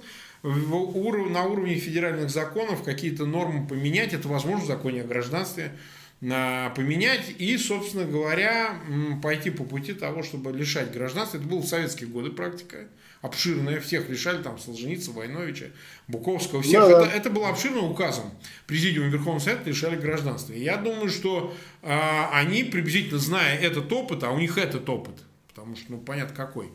на 0.42 1.44
уровне 1.44 1.76
федеральных 1.76 2.28
законов 2.28 2.82
какие-то 2.82 3.24
нормы 3.24 3.66
поменять. 3.66 4.12
Это 4.12 4.28
возможно 4.28 4.64
в 4.64 4.68
законе 4.68 5.00
о 5.00 5.06
гражданстве 5.06 5.72
поменять 6.20 7.34
и, 7.38 7.56
собственно 7.56 8.04
говоря, 8.04 8.76
пойти 9.22 9.48
по 9.48 9.64
пути 9.64 9.94
того, 9.94 10.22
чтобы 10.22 10.52
лишать 10.52 10.92
гражданства. 10.92 11.38
Это 11.38 11.46
было 11.46 11.60
в 11.60 11.66
советские 11.66 12.10
годы 12.10 12.30
практика 12.30 12.86
обширная, 13.24 13.80
всех 13.80 14.10
лишали, 14.10 14.42
там, 14.42 14.58
Солженицына, 14.58 15.16
Войновича, 15.16 15.66
Буковского, 16.08 16.60
всех. 16.60 16.82
Да, 16.82 17.06
это, 17.06 17.16
это 17.16 17.30
было 17.30 17.48
обширным 17.48 17.84
указом. 17.84 18.30
Президиум 18.66 19.08
Верховного 19.08 19.38
Совета 19.38 19.70
лишали 19.70 19.96
гражданства. 19.96 20.52
И 20.52 20.62
я 20.62 20.76
думаю, 20.76 21.08
что 21.08 21.56
э, 21.80 21.98
они, 22.32 22.64
приблизительно 22.64 23.18
зная 23.18 23.56
этот 23.56 23.90
опыт, 23.90 24.22
а 24.24 24.30
у 24.30 24.38
них 24.38 24.58
этот 24.58 24.86
опыт, 24.90 25.14
потому 25.48 25.74
что, 25.74 25.92
ну, 25.92 25.98
понятно 25.98 26.36
какой, 26.36 26.70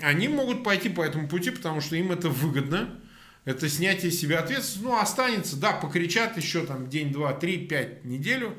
они 0.00 0.28
могут 0.28 0.64
пойти 0.64 0.88
по 0.88 1.02
этому 1.02 1.28
пути, 1.28 1.50
потому 1.50 1.82
что 1.82 1.94
им 1.96 2.10
это 2.10 2.30
выгодно, 2.30 2.98
это 3.44 3.68
снятие 3.68 4.10
себя 4.10 4.40
ответственности, 4.40 4.82
ну, 4.82 4.98
останется, 4.98 5.56
да, 5.56 5.72
покричат 5.72 6.38
еще 6.38 6.64
там 6.64 6.88
день, 6.88 7.12
два, 7.12 7.34
три, 7.34 7.58
пять, 7.58 8.02
неделю, 8.02 8.54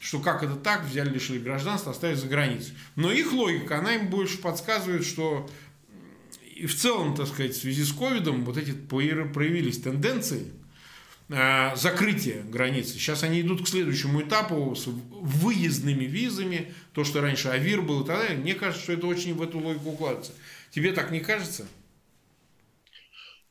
что 0.00 0.18
как 0.18 0.42
это 0.42 0.56
так, 0.56 0.84
взяли, 0.84 1.10
лишили 1.10 1.38
гражданства, 1.38 1.92
оставили 1.92 2.16
за 2.16 2.26
границей. 2.26 2.74
Но 2.96 3.12
их 3.12 3.32
логика, 3.32 3.78
она 3.78 3.94
им 3.94 4.08
больше 4.08 4.38
подсказывает, 4.38 5.06
что 5.06 5.48
и 6.62 6.66
в 6.66 6.76
целом, 6.76 7.16
так 7.16 7.26
сказать, 7.26 7.56
в 7.56 7.60
связи 7.60 7.82
с 7.82 7.92
ковидом 7.92 8.44
вот 8.44 8.56
эти 8.56 8.70
проявились 8.70 9.80
тенденции 9.80 10.52
э, 11.28 11.74
закрытия 11.74 12.44
границы. 12.44 12.92
Сейчас 12.92 13.24
они 13.24 13.40
идут 13.40 13.64
к 13.64 13.66
следующему 13.66 14.22
этапу 14.22 14.72
с 14.76 14.86
выездными 14.86 16.04
визами, 16.04 16.72
то, 16.94 17.02
что 17.02 17.20
раньше 17.20 17.48
АВИР 17.48 17.82
был 17.82 18.04
и 18.04 18.06
так 18.06 18.18
далее. 18.18 18.38
Мне 18.38 18.54
кажется, 18.54 18.80
что 18.80 18.92
это 18.92 19.08
очень 19.08 19.34
в 19.34 19.42
эту 19.42 19.58
логику 19.58 19.90
укладывается. 19.90 20.34
Тебе 20.70 20.92
так 20.92 21.10
не 21.10 21.18
кажется? 21.18 21.66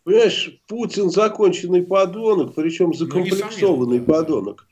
Понимаешь, 0.05 0.61
Путин 0.67 1.09
законченный 1.09 1.83
подонок, 1.83 2.55
причем 2.55 2.91
ну, 2.91 2.93
закомплексованный 2.93 3.99
ну, 3.99 4.05
подонок. 4.05 4.67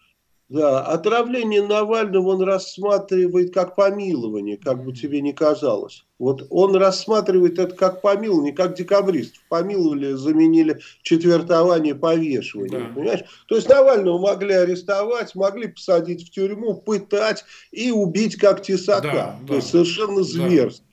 Да, 0.50 0.82
отравление 0.82 1.62
Навального 1.62 2.30
он 2.30 2.42
рассматривает 2.42 3.54
как 3.54 3.76
помилование, 3.76 4.58
как 4.58 4.84
бы 4.84 4.94
тебе 4.94 5.22
ни 5.22 5.32
казалось. 5.32 6.06
Вот 6.18 6.48
он 6.50 6.76
рассматривает 6.76 7.60
это 7.60 7.76
как 7.76 8.02
помилование, 8.02 8.52
как 8.52 8.76
декабрист. 8.76 9.36
Помиловали, 9.48 10.14
заменили 10.14 10.80
четвертование 11.04 11.94
повешивание. 11.94 12.80
Да. 12.80 12.94
Понимаешь? 12.96 13.24
То 13.48 13.56
есть 13.56 13.70
Навального 13.70 14.18
могли 14.18 14.56
арестовать, 14.56 15.36
могли 15.36 15.68
посадить 15.68 16.28
в 16.28 16.32
тюрьму, 16.32 16.74
пытать 16.74 17.46
и 17.72 17.92
убить 17.92 18.36
как 18.36 18.64
тесака. 18.64 19.12
Да, 19.14 19.40
То 19.42 19.48
да. 19.48 19.56
есть 19.56 19.70
совершенно 19.70 20.24
зверство. 20.24 20.84
Да? 20.84 20.89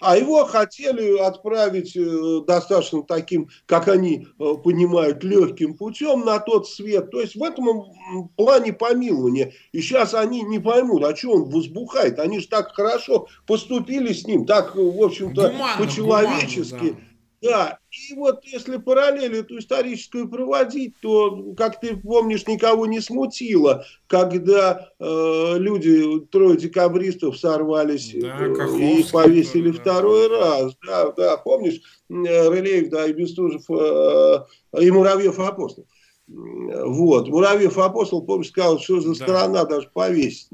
А 0.00 0.16
его 0.16 0.44
хотели 0.44 1.18
отправить 1.18 1.96
э, 1.96 2.40
достаточно 2.46 3.02
таким, 3.02 3.48
как 3.66 3.88
они 3.88 4.26
э, 4.38 4.54
понимают, 4.62 5.22
легким 5.24 5.74
путем 5.74 6.24
на 6.24 6.38
тот 6.38 6.68
свет. 6.68 7.10
То 7.10 7.20
есть 7.20 7.36
в 7.36 7.42
этом 7.42 7.92
плане 8.36 8.72
помилования. 8.72 9.52
И 9.72 9.80
сейчас 9.80 10.14
они 10.14 10.42
не 10.42 10.58
поймут, 10.58 11.04
а 11.04 11.14
что 11.16 11.32
он 11.32 11.50
возбухает. 11.50 12.18
Они 12.18 12.40
же 12.40 12.48
так 12.48 12.72
хорошо 12.72 13.28
поступили 13.46 14.12
с 14.12 14.26
ним, 14.26 14.46
так, 14.46 14.74
в 14.74 15.02
общем-то, 15.02 15.52
по-человечески. 15.78 16.90
Да. 16.90 17.09
Да, 17.42 17.78
и 17.90 18.14
вот 18.14 18.44
если 18.44 18.76
параллель 18.76 19.36
эту 19.36 19.58
историческую 19.58 20.28
проводить, 20.28 20.94
то, 21.00 21.54
как 21.56 21.80
ты 21.80 21.96
помнишь, 21.96 22.46
никого 22.46 22.84
не 22.84 23.00
смутило, 23.00 23.84
когда 24.08 24.90
э, 24.98 25.54
люди, 25.56 26.20
трое 26.30 26.58
декабристов 26.58 27.38
сорвались 27.38 28.14
да, 28.14 28.38
э, 28.40 28.78
и 28.78 29.04
повесили 29.10 29.70
да. 29.70 29.80
второй 29.80 30.28
раз. 30.28 30.76
Да, 30.86 31.12
да, 31.12 31.36
помнишь, 31.38 31.80
э, 32.10 32.48
Рылеев, 32.48 32.90
да, 32.90 33.06
и 33.06 33.14
Бестужев, 33.14 33.62
э, 33.70 34.44
и 34.78 34.90
Муравьев 34.90 35.38
апостол. 35.38 35.86
Вот. 36.28 37.28
Муравьев 37.28 37.78
апостол, 37.78 38.22
помнишь, 38.22 38.48
сказал, 38.48 38.78
что 38.78 39.00
за 39.00 39.14
страна 39.14 39.64
даже 39.64 39.88
повесить 39.92 40.48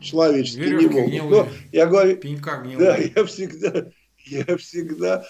человечески 0.00 0.58
не 0.58 0.88
могут. 0.88 1.30
Но, 1.30 1.46
я 1.70 1.86
говорю, 1.86 2.18
да, 2.76 2.96
я 2.96 3.24
всегда 3.24 3.86
я 4.26 4.56
всегда 4.56 5.24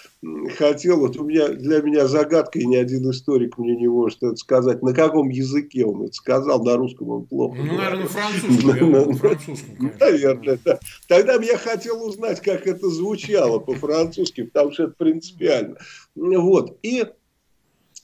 хотел, 0.57 1.01
вот 1.01 1.17
у 1.17 1.25
меня, 1.25 1.49
для 1.49 1.81
меня 1.81 2.07
загадка, 2.07 2.59
и 2.59 2.67
ни 2.67 2.77
один 2.77 3.11
историк 3.11 3.59
мне 3.59 3.77
не 3.77 3.89
может 3.89 4.23
это 4.23 4.37
сказать, 4.37 4.83
на 4.83 4.93
каком 4.93 5.29
языке 5.29 5.85
он 5.85 6.05
это 6.05 6.13
сказал, 6.13 6.63
на 6.63 6.77
русском 6.77 7.11
он 7.11 7.27
плохо. 7.27 7.57
Ну, 7.59 7.77
наверное, 7.77 8.03
на 8.03 8.09
французском. 8.09 8.91
На, 8.91 9.13
французском 9.13 9.93
Наверное, 10.01 10.59
да. 10.65 10.79
Тогда 11.09 11.39
бы 11.39 11.45
я 11.45 11.59
хотел 11.59 12.05
узнать, 12.07 12.41
как 12.41 12.67
это 12.67 12.89
звучало 12.89 13.59
по-французски, 13.59 14.45
потому 14.45 14.73
что 14.73 14.85
это 14.85 14.95
принципиально. 14.97 15.77
Вот. 16.15 16.79
И 16.83 17.05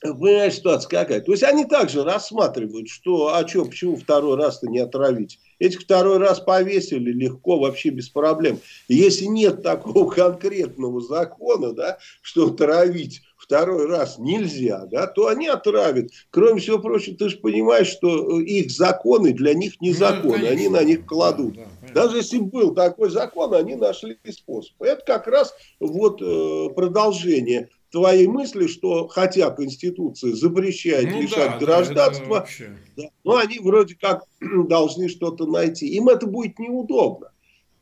Понимаешь, 0.02 0.54
ситуация 0.54 0.88
какая? 0.88 1.20
То 1.20 1.32
есть 1.32 1.42
они 1.42 1.66
также 1.66 2.04
рассматривают, 2.04 2.88
что, 2.88 3.34
а 3.34 3.46
что, 3.46 3.66
почему 3.66 3.96
второй 3.96 4.38
раз-то 4.38 4.66
не 4.66 4.78
отравить? 4.78 5.38
Этих 5.60 5.82
второй 5.82 6.16
раз 6.16 6.40
повесили 6.40 7.12
легко, 7.12 7.58
вообще 7.58 7.90
без 7.90 8.08
проблем. 8.08 8.58
Если 8.88 9.26
нет 9.26 9.62
такого 9.62 10.10
конкретного 10.10 11.02
закона, 11.02 11.72
да, 11.72 11.98
что 12.22 12.48
травить 12.48 13.20
второй 13.36 13.86
раз 13.86 14.18
нельзя, 14.18 14.86
да, 14.86 15.06
то 15.06 15.28
они 15.28 15.48
отравят. 15.48 16.10
Кроме 16.30 16.60
всего 16.60 16.78
прочего, 16.78 17.16
ты 17.16 17.28
же 17.28 17.36
понимаешь, 17.38 17.88
что 17.88 18.40
их 18.40 18.70
законы 18.70 19.32
для 19.32 19.52
них 19.52 19.80
не 19.82 19.90
ну, 19.90 19.96
законы, 19.96 20.46
они 20.46 20.68
на 20.68 20.82
них 20.82 21.04
кладут. 21.04 21.56
Да, 21.56 21.66
да, 21.82 21.92
Даже 21.92 22.18
если 22.18 22.38
был 22.38 22.74
такой 22.74 23.10
закон, 23.10 23.52
они 23.54 23.74
нашли 23.74 24.16
способ. 24.30 24.80
Это 24.80 25.04
как 25.04 25.26
раз 25.26 25.52
вот 25.78 26.22
э, 26.22 26.68
продолжение 26.74 27.68
твоей 27.90 28.26
мысли, 28.26 28.66
что 28.66 29.08
хотя 29.08 29.50
Конституция 29.50 30.34
запрещает 30.34 31.10
ну, 31.10 31.22
лишать 31.22 31.58
да, 31.58 31.58
гражданства, 31.58 32.46
да, 32.96 33.04
но 33.24 33.36
они 33.36 33.58
вроде 33.58 33.96
как 33.96 34.24
должны 34.40 35.08
что-то 35.08 35.46
найти. 35.46 35.88
Им 35.88 36.08
это 36.08 36.26
будет 36.26 36.58
неудобно. 36.58 37.32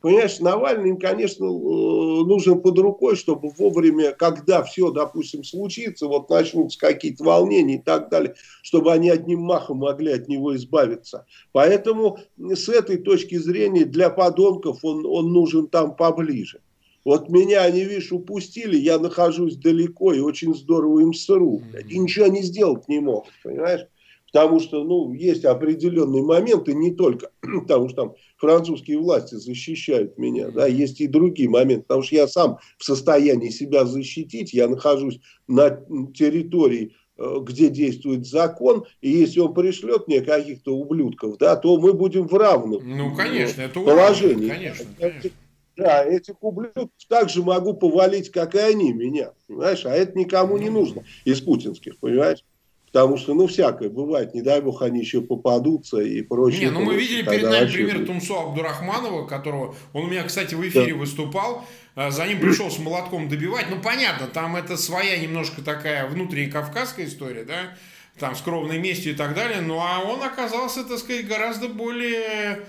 Понимаешь, 0.01 0.39
Навальный, 0.39 0.97
конечно, 0.97 1.43
э, 1.43 1.47
нужен 1.47 2.61
под 2.61 2.79
рукой, 2.79 3.17
чтобы 3.17 3.49
вовремя, 3.49 4.13
когда 4.13 4.63
все, 4.63 4.91
допустим, 4.91 5.43
случится, 5.43 6.07
вот 6.07 6.29
начнутся 6.29 6.79
какие-то 6.79 7.25
волнения 7.25 7.75
и 7.75 7.81
так 7.81 8.09
далее, 8.09 8.35
чтобы 8.61 8.93
они 8.93 9.09
одним 9.09 9.41
махом 9.41 9.79
могли 9.79 10.13
от 10.13 10.29
него 10.29 10.55
избавиться. 10.55 11.25
Поэтому 11.51 12.19
с 12.37 12.69
этой 12.69 12.97
точки 12.97 13.35
зрения 13.35 13.83
для 13.83 14.09
подонков 14.09 14.79
он, 14.83 15.05
он 15.05 15.33
нужен 15.33 15.67
там 15.67 15.93
поближе. 15.93 16.61
Вот 17.09 17.27
меня 17.27 17.63
они, 17.63 17.85
видишь, 17.85 18.11
упустили, 18.11 18.77
я 18.77 18.99
нахожусь 18.99 19.55
далеко 19.55 20.13
и 20.13 20.19
очень 20.19 20.53
здорово 20.53 20.99
им 20.99 21.15
сру. 21.15 21.59
И 21.89 21.97
ничего 21.97 22.25
они 22.25 22.43
сделать 22.43 22.87
не 22.87 22.99
могут, 22.99 23.31
понимаешь? 23.43 23.87
Потому 24.31 24.59
что, 24.59 24.83
ну, 24.83 25.11
есть 25.13 25.43
определенные 25.43 26.21
моменты, 26.21 26.75
не 26.75 26.93
только 26.93 27.31
потому, 27.61 27.89
что 27.89 27.95
там 27.95 28.13
французские 28.37 28.99
власти 28.99 29.33
защищают 29.33 30.19
меня, 30.19 30.51
да, 30.51 30.67
есть 30.67 31.01
и 31.01 31.07
другие 31.07 31.49
моменты, 31.49 31.85
потому 31.87 32.03
что 32.03 32.13
я 32.13 32.27
сам 32.27 32.59
в 32.77 32.83
состоянии 32.83 33.49
себя 33.49 33.85
защитить, 33.85 34.53
я 34.53 34.67
нахожусь 34.67 35.19
на 35.47 35.83
территории 36.13 36.93
э, 37.17 37.37
где 37.41 37.69
действует 37.69 38.27
закон, 38.27 38.85
и 39.01 39.09
если 39.09 39.39
он 39.39 39.55
пришлет 39.55 40.07
мне 40.07 40.21
каких-то 40.21 40.75
ублюдков, 40.75 41.39
да, 41.39 41.55
то 41.55 41.75
мы 41.79 41.93
будем 41.93 42.27
в 42.27 42.33
равном 42.35 42.83
ну, 42.85 43.15
конечно, 43.15 43.63
это 43.63 43.79
положении. 43.79 44.47
Конечно, 44.47 44.85
конечно. 44.99 45.31
Да, 45.79 46.03
этих 46.03 46.35
ублюдков 46.41 46.89
также 47.07 47.41
могу 47.41 47.73
повалить, 47.73 48.31
как 48.31 48.55
и 48.55 48.59
они 48.59 48.93
меня, 48.93 49.31
понимаешь? 49.47 49.85
А 49.85 49.91
это 49.95 50.17
никому 50.17 50.57
не 50.57 50.69
нужно 50.69 51.03
из 51.25 51.41
путинских, 51.41 51.97
понимаешь? 51.97 52.43
Потому 52.91 53.17
что, 53.17 53.35
ну, 53.35 53.45
всякое 53.45 53.89
бывает, 53.89 54.33
не 54.33 54.41
дай 54.41 54.61
бог, 54.61 54.81
они 54.81 54.99
еще 54.99 55.21
попадутся 55.21 55.99
и 55.99 56.23
прочее. 56.23 56.65
Не, 56.65 56.71
ну 56.71 56.81
мы 56.81 56.95
видели 56.95 57.21
перед 57.21 57.43
нами 57.43 57.71
пример 57.71 58.05
Тумсо 58.05 58.41
Абдурахманова, 58.41 59.27
которого, 59.27 59.75
он 59.93 60.05
у 60.05 60.07
меня, 60.07 60.23
кстати, 60.23 60.55
в 60.55 60.67
эфире 60.67 60.93
да. 60.93 60.99
выступал, 60.99 61.65
а, 61.95 62.09
за 62.09 62.25
ним 62.25 62.39
пришел 62.39 62.71
с 62.71 62.79
молотком 62.79 63.29
добивать. 63.29 63.67
Ну, 63.69 63.79
понятно, 63.79 64.25
там 64.25 64.55
это 64.55 64.75
своя 64.75 65.19
немножко 65.19 65.61
такая 65.61 66.07
внутренняя 66.07 66.49
кавказская 66.49 67.05
история, 67.05 67.43
да, 67.43 67.77
там 68.17 68.35
скромной 68.35 68.79
местью 68.79 69.13
и 69.13 69.15
так 69.15 69.35
далее, 69.35 69.61
ну, 69.61 69.79
а 69.79 69.99
он 69.99 70.23
оказался, 70.23 70.83
так 70.83 70.97
сказать, 70.97 71.27
гораздо 71.27 71.69
более 71.69 72.61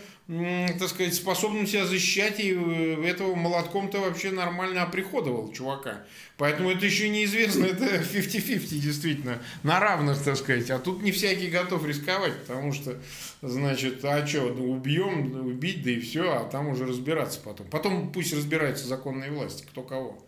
так 0.79 0.89
сказать, 0.89 1.15
способным 1.15 1.67
себя 1.67 1.87
защищать, 1.87 2.39
и 2.39 2.55
э, 2.55 3.05
этого 3.05 3.35
молотком-то 3.35 3.99
вообще 3.99 4.31
нормально 4.31 4.85
оприходовал 4.85 5.53
чувака. 5.53 6.05
Поэтому 6.37 6.71
это 6.71 6.87
еще 6.87 7.09
неизвестно, 7.09 7.65
это 7.65 7.85
50-50 7.97 8.79
действительно, 8.79 9.43
на 9.65 9.81
равных, 9.81 10.23
так 10.23 10.37
сказать. 10.37 10.71
А 10.71 10.79
тут 10.79 11.03
не 11.03 11.11
всякий 11.11 11.49
готов 11.49 11.85
рисковать, 11.85 12.35
потому 12.47 12.73
что, 12.73 12.97
значит, 13.43 14.05
а 14.05 14.25
что, 14.25 14.55
ну, 14.55 14.71
убьем, 14.71 15.47
убить, 15.47 15.83
да 15.83 15.91
и 15.91 15.99
все, 15.99 16.33
а 16.33 16.45
там 16.45 16.69
уже 16.69 16.87
разбираться 16.87 17.41
потом. 17.45 17.67
Потом 17.67 18.13
пусть 18.13 18.33
разбираются 18.33 18.87
законные 18.87 19.33
власти, 19.33 19.67
кто 19.69 19.83
кого. 19.83 20.25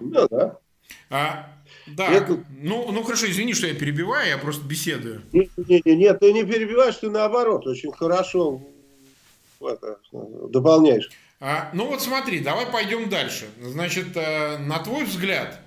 Да, 0.00 0.26
да. 0.28 0.58
А, 1.08 1.56
да, 1.86 2.10
это... 2.10 2.42
ну, 2.58 2.90
ну 2.90 3.04
хорошо, 3.04 3.30
извини, 3.30 3.54
что 3.54 3.68
я 3.68 3.74
перебиваю, 3.74 4.28
я 4.28 4.38
просто 4.38 4.66
беседую. 4.66 5.22
Нет, 5.32 5.50
нет, 5.56 5.86
нет, 5.86 6.18
ты 6.18 6.32
не 6.32 6.44
перебиваешь, 6.44 6.96
ты 6.96 7.08
наоборот, 7.10 7.64
очень 7.68 7.92
хорошо 7.92 8.60
это, 9.68 9.98
дополняешь. 10.48 11.10
А, 11.40 11.70
ну 11.72 11.86
вот 11.86 12.02
смотри, 12.02 12.40
давай 12.40 12.66
пойдем 12.66 13.08
дальше. 13.08 13.48
Значит, 13.60 14.08
э, 14.14 14.58
на 14.58 14.78
твой 14.78 15.04
взгляд, 15.04 15.60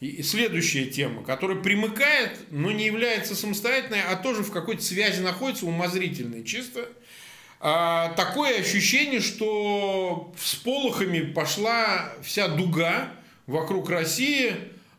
следующая 0.00 0.86
тема, 0.86 1.24
которая 1.24 1.58
примыкает, 1.58 2.38
но 2.50 2.70
не 2.70 2.86
является 2.86 3.34
самостоятельной, 3.34 4.02
а 4.02 4.16
тоже 4.16 4.42
в 4.42 4.52
какой-то 4.52 4.82
связи 4.82 5.20
находится, 5.20 5.66
умозрительной 5.66 6.44
чисто. 6.44 6.88
А, 7.58 8.12
такое 8.14 8.60
ощущение, 8.60 9.20
что 9.20 10.32
с 10.38 10.54
полохами 10.56 11.20
пошла 11.20 12.12
вся 12.22 12.48
дуга 12.48 13.10
вокруг 13.46 13.90
России. 13.90 14.54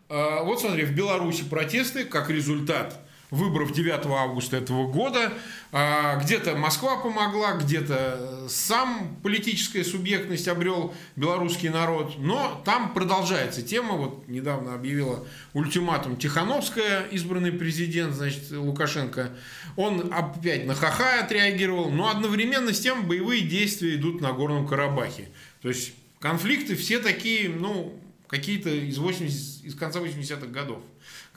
А, 0.10 0.44
вот 0.44 0.60
смотри, 0.60 0.84
в 0.84 0.94
Беларуси 0.94 1.44
протесты 1.44 2.04
как 2.04 2.30
результат 2.30 3.00
выборов 3.30 3.74
9 3.74 4.06
августа 4.06 4.58
этого 4.58 4.88
года. 4.88 5.34
А, 5.72 6.16
где-то 6.18 6.56
Москва 6.56 6.98
помогла, 6.98 7.54
где-то 7.54 8.46
сам 8.48 9.18
политическая 9.22 9.84
субъектность 9.84 10.48
обрел 10.48 10.94
белорусский 11.16 11.70
народ. 11.70 12.16
Но 12.18 12.62
там 12.64 12.94
продолжается 12.94 13.62
тема. 13.62 13.96
Вот 13.96 14.28
недавно 14.28 14.74
объявила 14.74 15.26
ультиматум 15.54 16.16
Тихановская, 16.16 17.08
избранный 17.12 17.52
президент, 17.52 18.14
значит, 18.14 18.52
Лукашенко. 18.52 19.32
Он 19.76 20.12
опять 20.14 20.66
на 20.66 20.74
ха-ха 20.74 21.22
отреагировал. 21.24 21.90
Но 21.90 22.10
одновременно 22.10 22.74
с 22.74 22.80
тем 22.80 23.08
боевые 23.08 23.42
действия 23.42 23.96
идут 23.96 24.22
на 24.22 24.32
Горном 24.32 24.68
Карабахе. 24.68 25.28
То 25.62 25.68
есть 25.68 25.94
конфликты 26.20 26.76
все 26.76 27.00
такие, 27.00 27.50
ну, 27.50 28.00
какие-то 28.28 28.70
из, 28.70 28.98
80, 28.98 29.66
из 29.66 29.76
конца 29.76 30.00
80-х 30.00 30.48
годов 30.48 30.82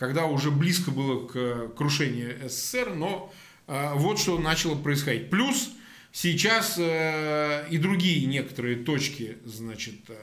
когда 0.00 0.24
уже 0.24 0.50
близко 0.50 0.90
было 0.90 1.26
к 1.26 1.68
крушению 1.76 2.48
СССР, 2.48 2.94
но 2.96 3.30
э, 3.66 3.92
вот 3.96 4.18
что 4.18 4.38
начало 4.38 4.74
происходить. 4.74 5.28
Плюс 5.28 5.70
сейчас 6.10 6.76
э, 6.78 7.66
и 7.70 7.76
другие 7.76 8.24
некоторые 8.26 8.76
точки, 8.76 9.36
значит, 9.44 9.96
э, 10.08 10.14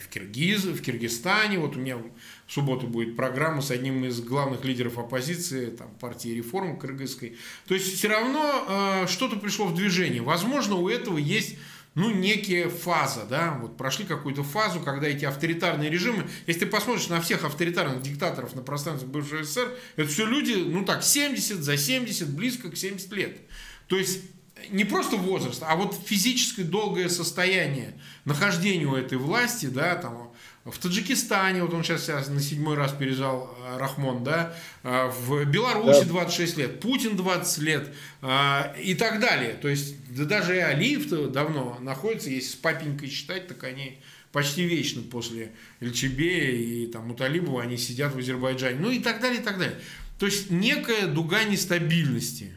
в, 0.00 0.08
Киргиз, 0.08 0.64
в 0.64 0.82
Киргизстане, 0.82 1.60
вот 1.60 1.76
у 1.76 1.78
меня 1.78 1.98
в 1.98 2.52
субботу 2.52 2.88
будет 2.88 3.14
программа 3.14 3.62
с 3.62 3.70
одним 3.70 4.04
из 4.04 4.20
главных 4.20 4.64
лидеров 4.64 4.98
оппозиции, 4.98 5.70
там, 5.70 5.88
партии 6.00 6.30
реформ 6.30 6.76
кыргызской. 6.76 7.36
То 7.68 7.74
есть 7.74 7.96
все 7.96 8.08
равно 8.08 9.06
что-то 9.06 9.36
пришло 9.36 9.66
в 9.66 9.74
движение. 9.74 10.20
Возможно, 10.20 10.74
у 10.74 10.88
этого 10.88 11.16
есть 11.16 11.56
ну, 11.96 12.10
некие 12.10 12.68
фаза, 12.68 13.24
да, 13.24 13.58
вот 13.58 13.78
прошли 13.78 14.04
какую-то 14.04 14.44
фазу, 14.44 14.80
когда 14.80 15.08
эти 15.08 15.24
авторитарные 15.24 15.88
режимы, 15.88 16.28
если 16.46 16.60
ты 16.60 16.66
посмотришь 16.66 17.08
на 17.08 17.22
всех 17.22 17.42
авторитарных 17.42 18.02
диктаторов 18.02 18.54
на 18.54 18.60
пространстве 18.60 19.08
бывшего 19.08 19.42
СССР, 19.42 19.74
это 19.96 20.06
все 20.06 20.26
люди, 20.26 20.52
ну 20.52 20.84
так, 20.84 21.02
70, 21.02 21.56
за 21.56 21.78
70, 21.78 22.28
близко 22.28 22.70
к 22.70 22.76
70 22.76 23.12
лет. 23.12 23.38
То 23.86 23.96
есть 23.96 24.20
не 24.68 24.84
просто 24.84 25.16
возраст, 25.16 25.62
а 25.66 25.74
вот 25.74 25.98
физическое 26.06 26.64
долгое 26.64 27.08
состояние 27.08 27.98
нахождения 28.26 28.84
у 28.84 28.94
этой 28.94 29.16
власти, 29.16 29.66
да, 29.66 29.96
там, 29.96 30.25
в 30.70 30.78
Таджикистане, 30.78 31.62
вот 31.62 31.72
он 31.74 31.84
сейчас 31.84 32.28
на 32.28 32.40
седьмой 32.40 32.74
раз 32.74 32.92
переезжал, 32.92 33.56
э, 33.64 33.78
Рахмон, 33.78 34.24
да, 34.24 34.54
э, 34.82 35.08
в 35.20 35.44
Беларуси 35.44 36.04
26 36.04 36.56
лет, 36.56 36.80
Путин 36.80 37.16
20 37.16 37.58
лет 37.58 37.94
э, 38.22 38.82
и 38.82 38.94
так 38.94 39.20
далее. 39.20 39.54
То 39.54 39.68
есть, 39.68 39.94
да 40.12 40.24
даже 40.24 40.56
и 40.56 40.58
Алиев 40.58 41.08
давно 41.30 41.78
находится, 41.80 42.30
если 42.30 42.50
с 42.50 42.54
папенькой 42.54 43.08
считать, 43.08 43.46
так 43.46 43.62
они 43.62 44.00
почти 44.32 44.64
вечно 44.64 45.02
после 45.02 45.52
Эльчебея 45.80 46.50
и 46.50 46.86
там 46.88 47.06
Муталибова 47.08 47.62
они 47.62 47.76
сидят 47.76 48.14
в 48.14 48.18
Азербайджане, 48.18 48.78
ну 48.80 48.90
и 48.90 48.98
так 48.98 49.20
далее, 49.20 49.40
и 49.40 49.44
так 49.44 49.58
далее. 49.58 49.78
То 50.18 50.26
есть, 50.26 50.50
некая 50.50 51.06
дуга 51.06 51.44
нестабильности. 51.44 52.54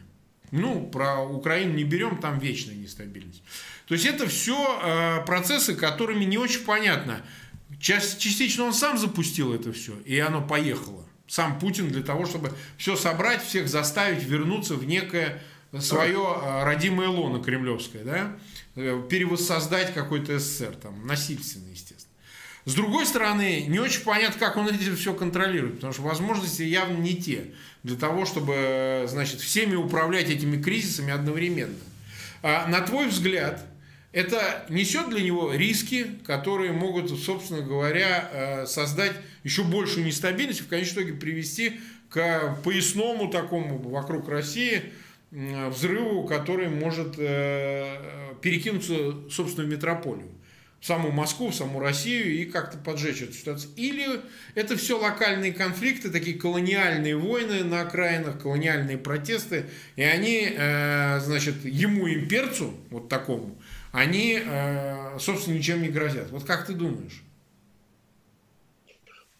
Ну, 0.50 0.88
про 0.88 1.22
Украину 1.22 1.74
не 1.74 1.84
берем, 1.84 2.18
там 2.18 2.40
вечная 2.40 2.74
нестабильность. 2.74 3.44
То 3.86 3.94
есть, 3.94 4.04
это 4.04 4.26
все 4.26 5.22
процессы, 5.24 5.76
которыми 5.76 6.24
не 6.24 6.38
очень 6.38 6.64
понятно– 6.64 7.24
Частично 7.78 8.64
он 8.64 8.74
сам 8.74 8.98
запустил 8.98 9.54
это 9.54 9.72
все, 9.72 9.94
и 10.04 10.18
оно 10.18 10.42
поехало. 10.42 11.06
Сам 11.26 11.58
Путин 11.58 11.88
для 11.88 12.02
того, 12.02 12.26
чтобы 12.26 12.52
все 12.76 12.96
собрать, 12.96 13.42
всех 13.42 13.68
заставить 13.68 14.24
вернуться 14.24 14.74
в 14.74 14.84
некое 14.84 15.40
свое 15.78 16.20
а, 16.20 16.64
родимое 16.64 17.08
лоно 17.08 17.42
кремлевское, 17.42 18.02
да? 18.02 18.36
Э, 18.74 19.00
перевоссоздать 19.08 19.94
какой-то 19.94 20.38
СССР, 20.38 20.74
там, 20.82 21.06
насильственно, 21.06 21.70
естественно. 21.70 22.10
С 22.64 22.74
другой 22.74 23.06
стороны, 23.06 23.64
не 23.68 23.78
очень 23.78 24.02
понятно, 24.02 24.38
как 24.38 24.56
он 24.56 24.68
это 24.68 24.96
все 24.96 25.14
контролирует, 25.14 25.76
потому 25.76 25.92
что 25.92 26.02
возможности 26.02 26.62
явно 26.62 26.98
не 26.98 27.14
те 27.14 27.52
для 27.82 27.96
того, 27.96 28.26
чтобы, 28.26 29.06
значит, 29.08 29.40
всеми 29.40 29.76
управлять 29.76 30.28
этими 30.28 30.60
кризисами 30.60 31.12
одновременно. 31.12 31.78
А 32.42 32.66
на 32.68 32.80
твой 32.80 33.08
взгляд, 33.08 33.64
это 34.12 34.64
несет 34.68 35.08
для 35.10 35.22
него 35.22 35.52
риски, 35.54 36.06
которые 36.26 36.72
могут, 36.72 37.10
собственно 37.18 37.60
говоря, 37.60 38.28
э, 38.32 38.66
создать 38.66 39.12
еще 39.44 39.62
большую 39.62 40.04
нестабильность 40.04 40.60
и 40.60 40.64
в 40.64 40.68
конечном 40.68 41.04
итоге 41.04 41.14
привести 41.14 41.80
к 42.08 42.58
поясному 42.64 43.30
такому 43.30 43.78
вокруг 43.78 44.28
России 44.28 44.82
взрыву, 45.30 46.26
который 46.26 46.68
может 46.68 47.14
э, 47.18 48.34
перекинуться, 48.42 49.28
собственно, 49.30 49.66
в 49.66 49.70
метрополию 49.70 50.28
в 50.80 50.86
саму 50.86 51.10
Москву, 51.10 51.50
в 51.50 51.54
саму 51.54 51.78
Россию 51.78 52.32
и 52.32 52.46
как-то 52.46 52.78
поджечь 52.78 53.20
эту 53.20 53.34
ситуацию. 53.34 53.70
Или 53.76 54.20
это 54.54 54.76
все 54.76 54.98
локальные 54.98 55.52
конфликты, 55.52 56.10
такие 56.10 56.38
колониальные 56.38 57.16
войны 57.16 57.64
на 57.64 57.82
окраинах, 57.82 58.40
колониальные 58.40 58.96
протесты, 58.96 59.66
и 59.96 60.02
они, 60.02 60.48
э, 60.50 61.20
значит, 61.20 61.64
ему, 61.64 62.08
имперцу, 62.08 62.74
вот 62.88 63.10
такому, 63.10 63.59
они, 63.92 64.38
э, 64.44 65.18
собственно, 65.18 65.56
ничем 65.56 65.82
не 65.82 65.88
грозят. 65.88 66.30
Вот 66.30 66.44
как 66.44 66.66
ты 66.66 66.74
думаешь? 66.74 67.22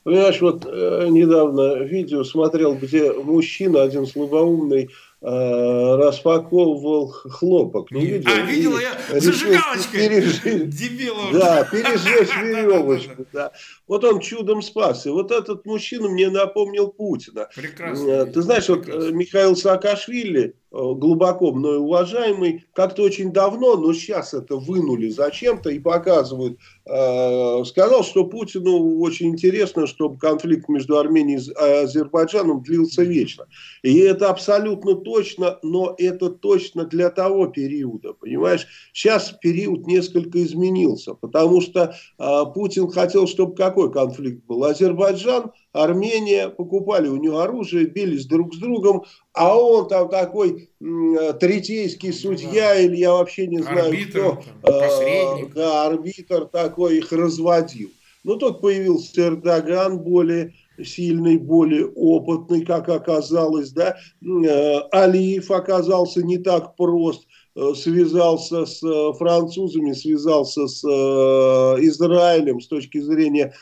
Понимаешь, 0.02 0.40
вот 0.40 0.64
э, 0.66 1.08
недавно 1.10 1.82
видео 1.84 2.24
смотрел, 2.24 2.74
где 2.74 3.12
мужчина, 3.12 3.82
один 3.82 4.06
слабоумный, 4.06 4.88
э, 5.20 5.26
распаковывал 5.26 7.08
хлопок. 7.08 7.90
Не 7.90 8.06
видел? 8.06 8.30
А, 8.34 8.40
видел 8.40 8.78
я 8.78 8.98
зажигалочкой. 9.20 10.08
Пережить, 10.08 10.70
Дебилов. 10.70 11.32
Да, 11.32 11.64
пережечь 11.64 12.34
веревочку. 12.42 13.26
Да. 13.32 13.52
Вот 13.86 14.02
он 14.04 14.20
чудом 14.20 14.62
спас. 14.62 15.04
И 15.04 15.10
вот 15.10 15.30
этот 15.30 15.66
мужчина 15.66 16.08
мне 16.08 16.30
напомнил 16.30 16.88
Путина. 16.88 17.48
Прекрасно. 17.54 18.24
Ты 18.24 18.40
знаешь, 18.40 18.66
прекрасно. 18.66 19.04
вот 19.04 19.12
Михаил 19.12 19.54
Саакашвили, 19.54 20.54
глубоко 20.70 21.52
мной 21.52 21.78
уважаемый, 21.78 22.64
как-то 22.74 23.02
очень 23.02 23.32
давно, 23.32 23.76
но 23.76 23.92
сейчас 23.92 24.34
это 24.34 24.56
вынули 24.56 25.08
зачем-то 25.08 25.70
и 25.70 25.78
показывают, 25.78 26.58
э, 26.86 27.64
сказал, 27.64 28.04
что 28.04 28.24
Путину 28.24 29.00
очень 29.00 29.30
интересно, 29.30 29.86
чтобы 29.86 30.18
конфликт 30.18 30.68
между 30.68 30.98
Арменией 30.98 31.40
и 31.40 31.82
Азербайджаном 31.84 32.62
длился 32.62 33.02
вечно. 33.02 33.46
И 33.82 33.98
это 33.98 34.30
абсолютно 34.30 34.94
точно, 34.94 35.58
но 35.62 35.94
это 35.98 36.30
точно 36.30 36.84
для 36.84 37.10
того 37.10 37.46
периода, 37.46 38.12
понимаешь? 38.12 38.66
Сейчас 38.92 39.34
период 39.40 39.86
несколько 39.86 40.42
изменился, 40.42 41.14
потому 41.14 41.60
что 41.60 41.94
э, 42.18 42.42
Путин 42.54 42.88
хотел, 42.88 43.26
чтобы 43.26 43.56
какой 43.56 43.92
конфликт 43.92 44.44
был? 44.46 44.64
Азербайджан, 44.64 45.50
Армения, 45.72 46.48
покупали 46.48 47.08
у 47.08 47.16
него 47.16 47.38
оружие, 47.38 47.86
бились 47.86 48.26
друг 48.26 48.54
с 48.54 48.58
другом, 48.58 49.04
а 49.32 49.56
он 49.56 49.88
там 49.88 50.08
такой 50.08 50.70
третейский 50.80 52.12
судья, 52.12 52.74
или 52.80 52.96
я 52.96 53.12
вообще 53.12 53.46
не 53.46 53.60
знаю 53.62 53.86
арбитр, 53.86 54.42
кто, 54.62 54.72
э, 54.72 55.46
да, 55.54 55.86
арбитр 55.86 56.46
такой 56.46 56.98
их 56.98 57.12
разводил. 57.12 57.90
Но 58.24 58.36
тут 58.36 58.60
появился 58.60 59.28
Эрдоган 59.28 59.98
более 60.00 60.52
сильный, 60.84 61.36
более 61.36 61.86
опытный, 61.86 62.64
как 62.64 62.88
оказалось, 62.88 63.70
да, 63.70 63.96
э, 64.22 64.78
Алиев 64.92 65.50
оказался 65.50 66.22
не 66.22 66.38
так 66.38 66.76
прост, 66.76 67.26
э, 67.54 67.74
связался 67.74 68.66
с 68.66 68.82
э, 68.82 69.12
французами, 69.18 69.92
связался 69.92 70.66
с 70.66 70.84
Израилем 70.84 72.60
с 72.60 72.68
точки 72.68 72.98
зрения 72.98 73.54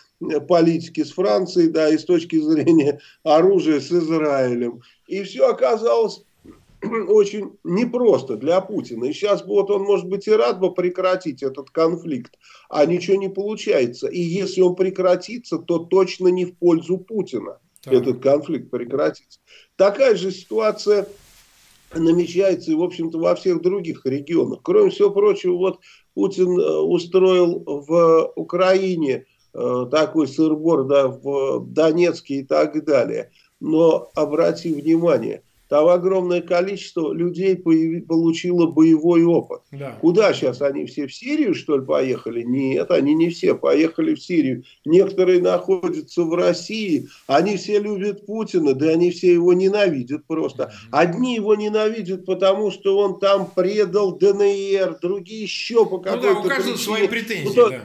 политики 0.48 1.04
с 1.04 1.12
Францией, 1.12 1.68
да, 1.68 1.88
и 1.88 1.98
с 1.98 2.04
точки 2.04 2.40
зрения 2.40 3.00
оружия 3.22 3.81
с 3.81 3.90
Израилем. 3.90 4.83
И 5.07 5.22
все 5.22 5.48
оказалось 5.48 6.22
очень 6.83 7.57
непросто 7.64 8.37
для 8.37 8.61
Путина. 8.61 9.04
И 9.04 9.12
сейчас 9.12 9.44
вот 9.44 9.70
он, 9.70 9.83
может 9.83 10.07
быть, 10.07 10.26
и 10.26 10.33
рад 10.33 10.61
бы 10.61 10.72
прекратить 10.72 11.42
этот 11.42 11.70
конфликт, 11.70 12.38
а 12.68 12.85
ничего 12.87 13.16
не 13.16 13.28
получается. 13.28 14.09
И 14.09 14.20
если 14.20 14.61
он 14.61 14.74
прекратится, 14.74 15.59
то 15.59 15.78
точно 15.78 16.28
не 16.28 16.44
в 16.44 16.57
пользу 16.57 16.98
Путина 16.98 17.59
так. 17.83 17.94
этот 17.94 18.20
конфликт 18.20 18.70
прекратится. 18.70 19.40
Такая 19.76 20.16
же 20.16 20.31
ситуация 20.31 21.09
намечается 21.94 22.70
и, 22.70 22.74
в 22.74 22.83
общем-то, 22.83 23.18
во 23.18 23.35
всех 23.35 23.62
других 23.62 24.04
регионах. 24.04 24.61
Кроме 24.62 24.90
всего 24.90 25.11
прочего, 25.11 25.57
вот 25.57 25.81
Путин 26.14 26.59
э, 26.59 26.78
устроил 26.81 27.62
в 27.64 28.33
Украине 28.37 29.24
такой 29.90 30.29
сырбор 30.29 30.85
да, 30.85 31.09
в 31.09 31.66
Донецке 31.66 32.37
и 32.37 32.42
так 32.42 32.85
далее. 32.85 33.31
Но 33.61 34.11
обрати 34.14 34.73
внимание, 34.73 35.42
там 35.68 35.88
огромное 35.88 36.40
количество 36.40 37.12
людей 37.12 37.55
получило 37.57 38.66
боевой 38.66 39.25
опыт. 39.25 39.61
Да. 39.71 39.99
Куда 40.01 40.33
сейчас 40.33 40.62
они 40.62 40.87
все 40.87 41.07
в 41.07 41.14
Сирию, 41.14 41.55
что 41.55 41.77
ли, 41.77 41.85
поехали? 41.85 42.42
Нет, 42.42 42.90
они 42.90 43.15
не 43.15 43.29
все 43.29 43.54
поехали 43.54 44.15
в 44.15 44.23
Сирию. 44.23 44.65
Некоторые 44.87 45.42
находятся 45.42 46.23
в 46.23 46.35
России, 46.35 47.09
они 47.27 47.56
все 47.56 47.81
любят 47.81 48.25
Путина, 48.25 48.73
да 48.73 48.88
они 48.88 49.11
все 49.11 49.33
его 49.35 49.52
ненавидят 49.52 50.27
просто. 50.27 50.73
Одни 50.90 51.35
его 51.35 51.54
ненавидят, 51.54 52.25
потому 52.25 52.71
что 52.71 52.98
он 52.98 53.19
там 53.19 53.50
предал 53.54 54.17
ДНР, 54.17 54.98
другие 55.02 55.42
еще 55.42 55.85
по 55.85 55.98
какой-то 55.98 56.29
ну 56.29 56.35
да, 56.35 56.40
у 56.40 56.42
каждого 56.44 56.75
причине. 56.75 56.96
свои 56.96 57.09
претензии, 57.09 57.44
ну, 57.44 57.69
да 57.69 57.83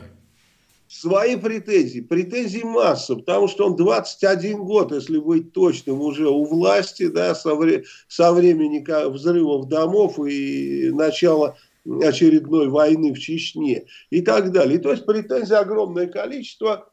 свои 0.94 1.36
претензии. 1.36 2.02
Претензий 2.02 2.64
масса, 2.64 3.16
потому 3.16 3.48
что 3.48 3.66
он 3.66 3.76
21 3.76 4.64
год, 4.64 4.92
если 4.92 5.18
быть 5.18 5.52
точным, 5.52 6.02
уже 6.02 6.30
у 6.30 6.46
власти, 6.46 7.08
да, 7.08 7.34
со, 7.34 7.56
вре 7.56 7.84
со 8.08 8.32
времени 8.32 8.84
взрывов 9.10 9.68
домов 9.68 10.20
и 10.20 10.92
начала 10.92 11.58
очередной 11.86 12.70
войны 12.70 13.14
в 13.14 13.20
Чечне 13.20 13.86
и 14.10 14.22
так 14.22 14.52
далее. 14.52 14.78
И, 14.78 14.82
то 14.82 14.92
есть 14.92 15.06
претензий 15.06 15.56
огромное 15.56 16.08
количество. 16.08 16.90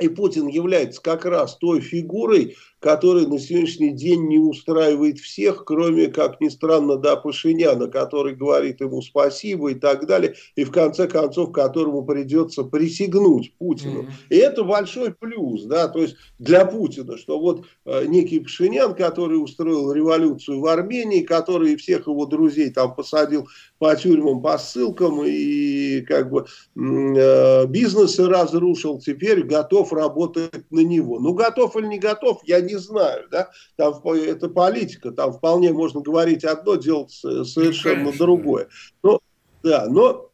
И 0.00 0.08
Путин 0.08 0.48
является 0.48 1.00
как 1.00 1.24
раз 1.24 1.56
той 1.56 1.80
фигурой, 1.80 2.56
который 2.80 3.26
на 3.26 3.38
сегодняшний 3.38 3.90
день 3.90 4.26
не 4.26 4.38
устраивает 4.38 5.20
всех, 5.20 5.64
кроме, 5.64 6.08
как 6.08 6.40
ни 6.40 6.48
странно, 6.48 6.96
да, 6.96 7.14
Пашиняна, 7.14 7.88
который 7.88 8.34
говорит 8.34 8.80
ему 8.80 9.02
спасибо 9.02 9.70
и 9.70 9.74
так 9.74 10.06
далее, 10.06 10.34
и 10.56 10.64
в 10.64 10.72
конце 10.72 11.06
концов, 11.06 11.52
которому 11.52 12.04
придется 12.04 12.64
присягнуть 12.64 13.52
Путину. 13.58 14.02
Mm-hmm. 14.02 14.30
И 14.30 14.36
это 14.36 14.64
большой 14.64 15.12
плюс, 15.12 15.64
да, 15.64 15.88
то 15.88 16.00
есть 16.00 16.16
для 16.38 16.64
Путина, 16.64 17.18
что 17.18 17.38
вот 17.38 17.66
э, 17.84 18.06
некий 18.06 18.40
Пашинян, 18.40 18.94
который 18.94 19.36
устроил 19.36 19.92
революцию 19.92 20.60
в 20.60 20.66
Армении, 20.66 21.20
который 21.20 21.76
всех 21.76 22.06
его 22.06 22.24
друзей 22.24 22.70
там 22.70 22.94
посадил 22.94 23.46
по 23.78 23.94
тюрьмам, 23.94 24.40
по 24.40 24.56
ссылкам 24.56 25.22
и 25.24 26.00
как 26.02 26.30
бы 26.30 26.46
э, 26.76 27.66
бизнесы 27.66 28.26
разрушил, 28.26 28.98
теперь 28.98 29.42
готов 29.42 29.89
работать 29.92 30.70
на 30.70 30.80
него. 30.80 31.18
Ну, 31.20 31.34
готов 31.34 31.76
или 31.76 31.86
не 31.86 31.98
готов, 31.98 32.40
я 32.44 32.60
не 32.60 32.76
знаю, 32.76 33.28
да, 33.30 33.50
там 33.76 33.94
это 34.04 34.48
политика, 34.48 35.10
там 35.12 35.32
вполне 35.32 35.72
можно 35.72 36.00
говорить 36.00 36.44
одно, 36.44 36.76
делать 36.76 37.10
совершенно 37.10 38.04
Конечно. 38.04 38.18
другое. 38.18 38.68
Но, 39.02 39.20
да, 39.62 39.86
но 39.88 40.30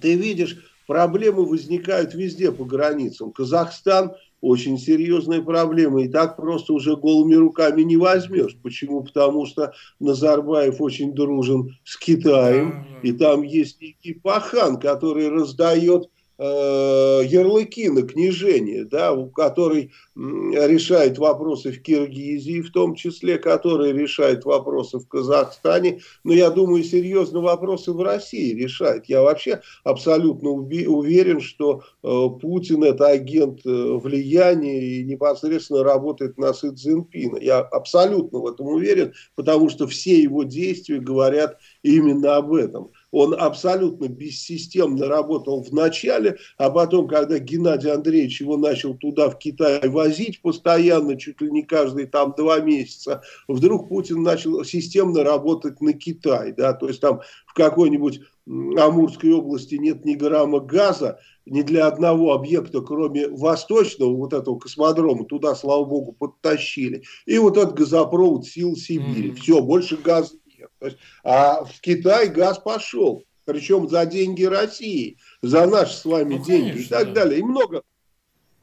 ты 0.00 0.14
видишь, 0.14 0.58
проблемы 0.86 1.44
возникают 1.44 2.14
везде 2.14 2.50
по 2.50 2.64
границам. 2.64 3.30
Казахстан 3.30 4.14
очень 4.40 4.78
серьезная 4.78 5.42
проблема, 5.42 6.02
и 6.02 6.08
так 6.08 6.36
просто 6.36 6.72
уже 6.72 6.96
голыми 6.96 7.34
руками 7.34 7.82
не 7.82 7.96
возьмешь. 7.96 8.56
Почему? 8.62 9.02
Потому 9.02 9.46
что 9.46 9.72
Назарбаев 10.00 10.80
очень 10.80 11.12
дружен 11.12 11.76
с 11.84 11.96
Китаем, 11.96 12.86
и 13.02 13.12
там 13.12 13.42
есть 13.42 13.80
некий 13.80 14.14
пахан, 14.14 14.78
который 14.78 15.28
раздает 15.28 16.08
ярлыки 16.38 17.88
на 17.88 18.02
княжение, 18.02 18.84
да, 18.84 19.16
который 19.34 19.92
решает 20.14 21.18
вопросы 21.18 21.72
в 21.72 21.82
Киргизии, 21.82 22.60
в 22.60 22.70
том 22.70 22.94
числе, 22.94 23.38
который 23.38 23.92
решает 23.92 24.44
вопросы 24.44 24.98
в 24.98 25.08
Казахстане, 25.08 26.00
но 26.24 26.32
я 26.32 26.50
думаю, 26.50 26.84
серьезно 26.84 27.40
вопросы 27.40 27.92
в 27.92 28.00
России 28.02 28.54
решает. 28.54 29.06
Я 29.06 29.22
вообще 29.22 29.60
абсолютно 29.84 30.50
уверен, 30.50 31.40
что 31.40 31.82
э, 32.02 32.28
Путин 32.40 32.84
это 32.84 33.08
агент 33.08 33.60
э, 33.64 33.70
влияния 33.70 34.80
и 34.80 35.04
непосредственно 35.04 35.82
работает 35.82 36.38
на 36.38 36.52
Си 36.52 36.70
Цзиньпина. 36.70 37.38
Я 37.38 37.58
абсолютно 37.60 38.38
в 38.40 38.46
этом 38.46 38.66
уверен, 38.66 39.12
потому 39.34 39.68
что 39.68 39.86
все 39.86 40.22
его 40.22 40.44
действия 40.44 41.00
говорят 41.00 41.58
именно 41.82 42.36
об 42.36 42.54
этом 42.54 42.90
он 43.10 43.34
абсолютно 43.34 44.08
бессистемно 44.08 45.06
работал 45.06 45.62
в 45.62 45.72
начале, 45.72 46.38
а 46.56 46.70
потом, 46.70 47.08
когда 47.08 47.38
Геннадий 47.38 47.90
Андреевич 47.90 48.40
его 48.40 48.56
начал 48.56 48.94
туда, 48.94 49.30
в 49.30 49.38
Китай, 49.38 49.88
возить 49.88 50.42
постоянно, 50.42 51.16
чуть 51.16 51.40
ли 51.40 51.50
не 51.50 51.62
каждые 51.62 52.06
там 52.06 52.34
два 52.36 52.60
месяца, 52.60 53.22
вдруг 53.46 53.88
Путин 53.88 54.22
начал 54.22 54.64
системно 54.64 55.24
работать 55.24 55.80
на 55.80 55.92
Китай, 55.92 56.52
да, 56.52 56.72
то 56.72 56.88
есть 56.88 57.00
там 57.00 57.20
в 57.46 57.54
какой-нибудь 57.54 58.20
Амурской 58.46 59.32
области 59.32 59.74
нет 59.74 60.04
ни 60.06 60.14
грамма 60.14 60.60
газа, 60.60 61.18
ни 61.44 61.62
для 61.62 61.86
одного 61.86 62.32
объекта, 62.32 62.80
кроме 62.80 63.28
восточного, 63.28 64.14
вот 64.14 64.32
этого 64.32 64.58
космодрома, 64.58 65.24
туда, 65.24 65.54
слава 65.54 65.84
богу, 65.84 66.12
подтащили. 66.12 67.02
И 67.26 67.38
вот 67.38 67.56
этот 67.56 67.74
газопровод 67.74 68.46
сил 68.46 68.76
Сибири. 68.76 69.30
Mm-hmm. 69.30 69.40
Все, 69.40 69.60
больше 69.60 69.96
газа 69.96 70.34
то 70.78 70.86
есть, 70.86 70.98
а 71.24 71.64
в 71.64 71.80
Китай 71.80 72.28
газ 72.28 72.58
пошел, 72.58 73.24
причем 73.44 73.88
за 73.88 74.04
деньги 74.06 74.44
России, 74.44 75.18
за 75.42 75.66
наши 75.66 75.94
с 75.94 76.04
вами 76.04 76.36
ну, 76.36 76.44
деньги 76.44 76.70
конечно, 76.70 76.86
и 76.86 76.88
так 76.88 77.06
да. 77.08 77.14
далее. 77.14 77.40
И 77.40 77.42
много, 77.42 77.82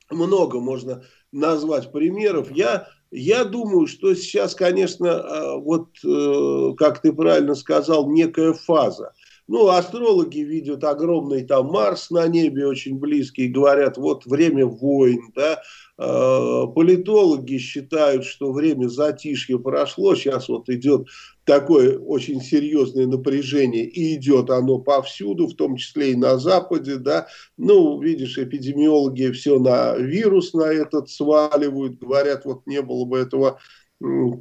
много 0.10 0.60
можно 0.60 1.04
назвать 1.32 1.92
примеров. 1.92 2.52
Я, 2.52 2.88
я 3.12 3.44
думаю, 3.44 3.88
что 3.88 4.14
сейчас, 4.16 4.56
конечно, 4.56 5.12
а, 5.12 5.58
вот, 5.58 5.90
э, 6.06 6.74
как 6.78 7.02
ты 7.02 7.12
правильно 7.14 7.56
сказал, 7.56 8.10
некая 8.10 8.54
фаза. 8.54 9.14
Ну, 9.48 9.68
астрологи 9.68 10.40
видят 10.40 10.84
огромный 10.84 11.44
там 11.44 11.68
Марс 11.68 12.10
на 12.10 12.28
небе, 12.28 12.66
очень 12.66 12.98
близкий, 12.98 13.48
говорят, 13.48 13.98
вот 13.98 14.26
время 14.26 14.66
войн, 14.66 15.32
да, 15.36 15.62
политологи 15.98 17.58
считают, 17.58 18.26
что 18.26 18.52
время 18.52 18.88
затишья 18.88 19.58
прошло, 19.58 20.16
сейчас 20.16 20.50
вот 20.50 20.70
идет 20.70 21.08
такое 21.46 21.98
очень 21.98 22.42
серьезное 22.42 23.08
напряжение, 23.08 23.86
и 23.86 24.16
идет 24.16 24.50
оно 24.50 24.80
повсюду, 24.80 25.48
в 25.48 25.56
том 25.56 25.78
числе 25.78 26.12
и 26.12 26.16
на 26.16 26.38
Западе, 26.38 26.98
да, 26.98 27.28
ну, 27.58 28.02
видишь, 28.02 28.38
эпидемиологи 28.38 29.32
все 29.32 29.60
на 29.60 29.96
вирус 29.96 30.54
на 30.54 30.66
этот 30.66 31.10
сваливают, 31.10 32.00
говорят, 32.00 32.46
вот 32.46 32.68
не 32.68 32.82
было 32.82 33.06
бы 33.06 33.20
этого 33.20 33.60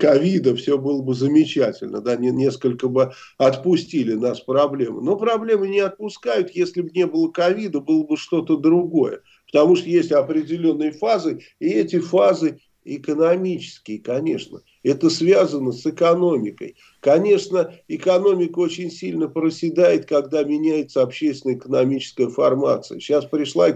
ковида, 0.00 0.56
все 0.56 0.78
было 0.78 1.00
бы 1.02 1.14
замечательно, 1.14 2.00
да, 2.00 2.16
не, 2.16 2.30
несколько 2.30 2.88
бы 2.88 3.12
отпустили 3.38 4.14
нас 4.14 4.40
проблемы. 4.40 5.00
Но 5.02 5.16
проблемы 5.16 5.68
не 5.68 5.80
отпускают, 5.80 6.50
если 6.50 6.82
бы 6.82 6.90
не 6.90 7.06
было 7.06 7.30
ковида, 7.30 7.80
было 7.80 8.04
бы 8.04 8.16
что-то 8.16 8.56
другое. 8.56 9.20
Потому 9.54 9.76
что 9.76 9.88
есть 9.88 10.10
определенные 10.10 10.90
фазы, 10.90 11.38
и 11.60 11.68
эти 11.68 12.00
фазы 12.00 12.58
экономические, 12.82 14.00
конечно. 14.00 14.62
Это 14.82 15.08
связано 15.10 15.70
с 15.70 15.86
экономикой. 15.86 16.74
Конечно, 17.04 17.70
экономика 17.86 18.60
очень 18.60 18.90
сильно 18.90 19.28
проседает, 19.28 20.06
когда 20.06 20.42
меняется 20.42 21.02
общественно-экономическая 21.02 22.28
формация. 22.28 22.98
Сейчас 22.98 23.26
пришла 23.26 23.68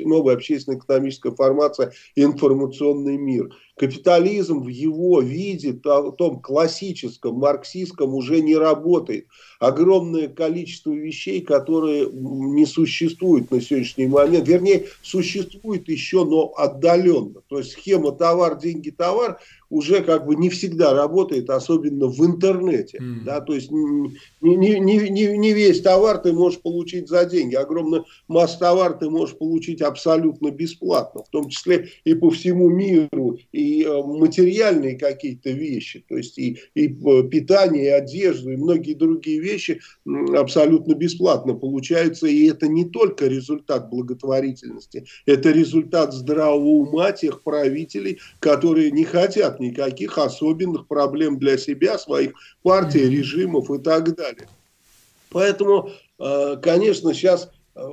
новая 0.00 0.34
общественно-экономическая 0.34 1.34
формация 1.34 1.94
«информационный 2.16 3.16
мир». 3.16 3.48
Капитализм 3.78 4.62
в 4.62 4.68
его 4.68 5.20
виде, 5.20 5.72
в 5.72 6.12
том 6.12 6.40
классическом, 6.40 7.34
марксистском, 7.34 8.14
уже 8.14 8.40
не 8.40 8.56
работает. 8.56 9.26
Огромное 9.58 10.28
количество 10.28 10.92
вещей, 10.92 11.42
которые 11.42 12.08
не 12.10 12.64
существуют 12.64 13.50
на 13.50 13.60
сегодняшний 13.60 14.06
момент. 14.06 14.48
Вернее, 14.48 14.86
существует 15.02 15.88
еще, 15.88 16.24
но 16.24 16.54
отдаленно. 16.56 17.42
То 17.48 17.58
есть 17.58 17.72
схема 17.72 18.12
товар, 18.12 18.58
деньги, 18.58 18.88
товар 18.88 19.40
уже 19.68 20.02
как 20.02 20.26
бы 20.26 20.36
не 20.36 20.48
всегда 20.48 20.94
работает, 20.94 21.50
особенно 21.50 22.06
в 22.06 22.24
интернете. 22.24 22.65
Mm. 22.72 23.24
Да, 23.24 23.40
то 23.40 23.54
есть 23.54 23.70
не, 23.70 24.10
не, 24.40 24.78
не, 24.78 25.36
не 25.36 25.52
весь 25.52 25.80
товар 25.82 26.18
ты 26.18 26.32
можешь 26.32 26.60
получить 26.60 27.08
за 27.08 27.24
деньги. 27.24 27.54
Огромная 27.54 28.04
масса 28.28 28.58
товар 28.58 28.94
ты 28.98 29.10
можешь 29.10 29.36
получить 29.36 29.82
абсолютно 29.82 30.50
бесплатно, 30.50 31.22
в 31.24 31.28
том 31.30 31.48
числе 31.48 31.88
и 32.04 32.14
по 32.14 32.30
всему 32.30 32.68
миру, 32.68 33.38
и 33.52 33.82
э, 33.82 34.02
материальные 34.02 34.98
какие-то 34.98 35.50
вещи, 35.50 36.04
то 36.08 36.16
есть 36.16 36.38
и, 36.38 36.58
и 36.74 36.88
э, 36.88 37.22
питание, 37.28 37.84
и 37.84 37.88
одежду, 37.88 38.50
и 38.50 38.56
многие 38.56 38.94
другие 38.94 39.40
вещи 39.40 39.80
абсолютно 40.34 40.94
бесплатно 40.94 41.54
получаются. 41.54 42.26
И 42.26 42.46
это 42.46 42.68
не 42.68 42.84
только 42.84 43.26
результат 43.26 43.90
благотворительности, 43.90 45.06
это 45.26 45.50
результат 45.50 46.12
здравого 46.12 46.66
ума 46.66 47.12
тех 47.12 47.42
правителей, 47.42 48.18
которые 48.40 48.90
не 48.90 49.04
хотят 49.04 49.60
никаких 49.60 50.18
особенных 50.18 50.86
проблем 50.86 51.38
для 51.38 51.58
себя, 51.58 51.98
своих 51.98 52.32
партий, 52.66 53.08
режимов 53.08 53.70
и 53.70 53.78
так 53.78 54.16
далее. 54.16 54.48
Поэтому, 55.30 55.90
э, 56.18 56.56
конечно, 56.60 57.14
сейчас 57.14 57.48
э, 57.76 57.88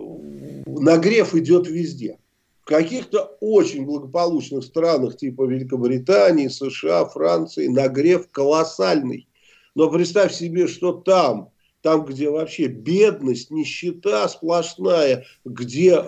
нагрев 0.66 1.36
идет 1.36 1.68
везде. 1.68 2.18
В 2.64 2.66
каких-то 2.66 3.38
очень 3.40 3.86
благополучных 3.86 4.64
странах, 4.64 5.18
типа 5.18 5.44
Великобритании, 5.44 6.48
США, 6.48 7.06
Франции, 7.06 7.68
нагрев 7.68 8.32
колоссальный. 8.32 9.28
Но 9.76 9.92
представь 9.92 10.34
себе, 10.34 10.68
что 10.68 10.94
там 10.94 11.52
там, 11.84 12.06
где 12.06 12.32
вообще 12.32 12.66
бедность, 12.68 13.52
нищета 13.52 14.28
сплошная, 14.28 15.26
где 15.46 15.98
э, 15.98 16.02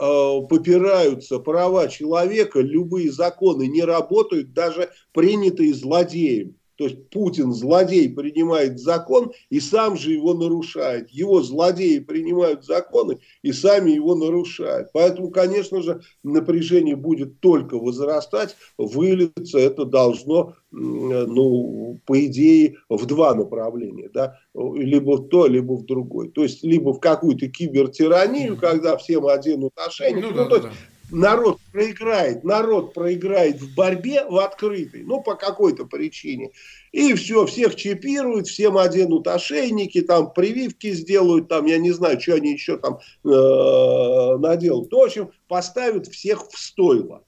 попираются 0.50 1.38
права 1.38 1.88
человека, 1.88 2.62
любые 2.62 3.12
законы 3.12 3.68
не 3.68 3.84
работают, 3.84 4.54
даже 4.54 4.90
принятые 5.12 5.74
злодеем. 5.76 6.56
То 6.78 6.86
есть 6.86 7.10
Путин, 7.10 7.54
злодей, 7.54 8.10
принимает 8.10 8.80
закон 8.80 9.32
и 9.50 9.60
сам 9.60 9.96
же 9.96 10.12
его 10.12 10.34
нарушает. 10.34 11.10
Его 11.10 11.42
злодеи 11.42 12.00
принимают 12.00 12.66
законы 12.66 13.20
и 13.42 13.52
сами 13.54 13.92
его 13.92 14.16
нарушают. 14.16 14.90
Поэтому, 14.94 15.30
конечно 15.30 15.82
же, 15.82 16.02
напряжение 16.24 16.96
будет 16.96 17.40
только 17.40 17.78
возрастать. 17.78 18.56
Вылиться 18.78 19.58
это 19.60 19.86
должно, 19.86 20.56
ну, 20.72 22.00
по 22.06 22.26
идее, 22.26 22.78
в 22.90 23.06
два 23.06 23.34
направления. 23.34 24.10
Да? 24.14 24.38
Либо 24.54 25.18
в 25.18 25.30
то, 25.30 25.48
либо 25.48 25.74
в 25.74 25.86
другой. 25.86 26.30
То 26.30 26.44
есть, 26.44 26.64
либо 26.64 26.94
в 26.94 27.00
какую-то 27.00 27.48
кибертиранию, 27.48 28.58
когда 28.58 28.98
всем 28.98 29.28
оденут 29.28 29.74
ошейник. 29.78 30.24
Ну, 30.24 30.32
ну, 30.32 30.36
да, 30.36 30.46
то 30.46 30.56
есть, 30.56 30.68
да 30.68 30.72
народ 31.12 31.60
проиграет, 31.72 32.44
народ 32.44 32.94
проиграет 32.94 33.62
в 33.62 33.76
борьбе 33.76 34.26
в 34.26 34.38
открытой, 34.38 35.04
ну, 35.04 35.22
по 35.22 35.36
какой-то 35.36 35.86
причине. 35.86 36.52
И 36.92 37.14
все, 37.14 37.46
всех 37.46 37.76
чипируют, 37.76 38.48
всем 38.48 38.78
оденут 38.78 39.28
ошейники, 39.28 40.02
там 40.02 40.32
прививки 40.34 40.92
сделают, 40.92 41.48
там, 41.48 41.66
я 41.66 41.78
не 41.78 41.92
знаю, 41.92 42.20
что 42.20 42.36
они 42.36 42.54
еще 42.54 42.78
там 42.78 43.00
э, 43.24 44.38
наделают. 44.38 44.92
В 44.92 44.98
общем, 44.98 45.32
поставят 45.48 46.08
всех 46.08 46.50
в 46.50 46.58
стойло. 46.58 47.24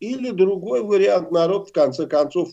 Или 0.00 0.30
другой 0.30 0.82
вариант, 0.82 1.30
народ 1.30 1.68
в 1.68 1.72
конце 1.72 2.06
концов 2.06 2.48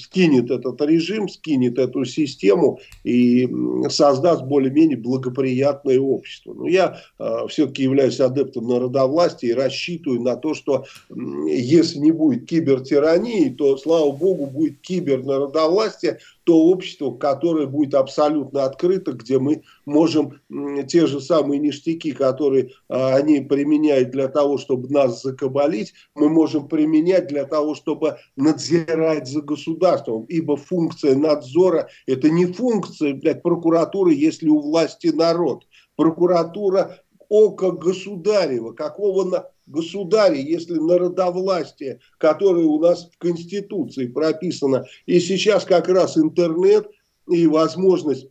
скинет 0.00 0.50
этот 0.50 0.80
режим, 0.80 1.28
скинет 1.28 1.78
эту 1.78 2.06
систему 2.06 2.80
и 3.04 3.46
создаст 3.90 4.44
более-менее 4.44 4.96
благоприятное 4.96 6.00
общество. 6.00 6.54
Но 6.54 6.66
я 6.66 7.02
э, 7.18 7.46
все-таки 7.48 7.82
являюсь 7.82 8.18
адептом 8.18 8.66
народовластия 8.68 9.50
и 9.50 9.54
рассчитываю 9.54 10.22
на 10.22 10.36
то, 10.36 10.54
что 10.54 10.86
э, 11.10 11.14
если 11.50 11.98
не 11.98 12.12
будет 12.12 12.48
кибертирании, 12.48 13.50
то, 13.50 13.76
слава 13.76 14.10
богу, 14.12 14.46
будет 14.46 14.80
кибернародовластие, 14.80 16.18
то 16.46 16.66
общество, 16.66 17.10
которое 17.10 17.66
будет 17.66 17.94
абсолютно 17.94 18.64
открыто, 18.64 19.12
где 19.12 19.40
мы 19.40 19.64
можем 19.84 20.40
те 20.86 21.08
же 21.08 21.20
самые 21.20 21.58
ништяки, 21.58 22.12
которые 22.12 22.70
а, 22.88 23.16
они 23.16 23.40
применяют 23.40 24.12
для 24.12 24.28
того, 24.28 24.56
чтобы 24.56 24.88
нас 24.88 25.22
закабалить, 25.22 25.92
мы 26.14 26.28
можем 26.28 26.68
применять 26.68 27.26
для 27.26 27.46
того, 27.46 27.74
чтобы 27.74 28.18
надзирать 28.36 29.26
за 29.26 29.42
государством. 29.42 30.24
Ибо 30.28 30.56
функция 30.56 31.16
надзора– 31.16 31.88
это 32.06 32.30
не 32.30 32.46
функция 32.46 33.14
блядь, 33.14 33.42
прокуратуры, 33.42 34.14
если 34.14 34.48
у 34.48 34.60
власти 34.60 35.08
народ. 35.08 35.66
Прокуратура 35.96 37.00
око 37.28 37.72
государева, 37.72 38.72
какого 38.72 39.24
на 39.24 39.46
государя, 39.66 40.36
если 40.36 40.74
народовластие, 40.74 42.00
которое 42.18 42.64
у 42.64 42.80
нас 42.80 43.10
в 43.10 43.18
Конституции 43.18 44.06
прописано, 44.06 44.84
и 45.06 45.20
сейчас 45.20 45.64
как 45.64 45.88
раз 45.88 46.16
интернет 46.16 46.88
и 47.28 47.46
возможность 47.46 48.28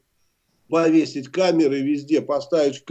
повесить 0.69 1.27
камеры 1.27 1.81
везде, 1.81 2.21
поставить 2.21 2.77
в 2.77 2.86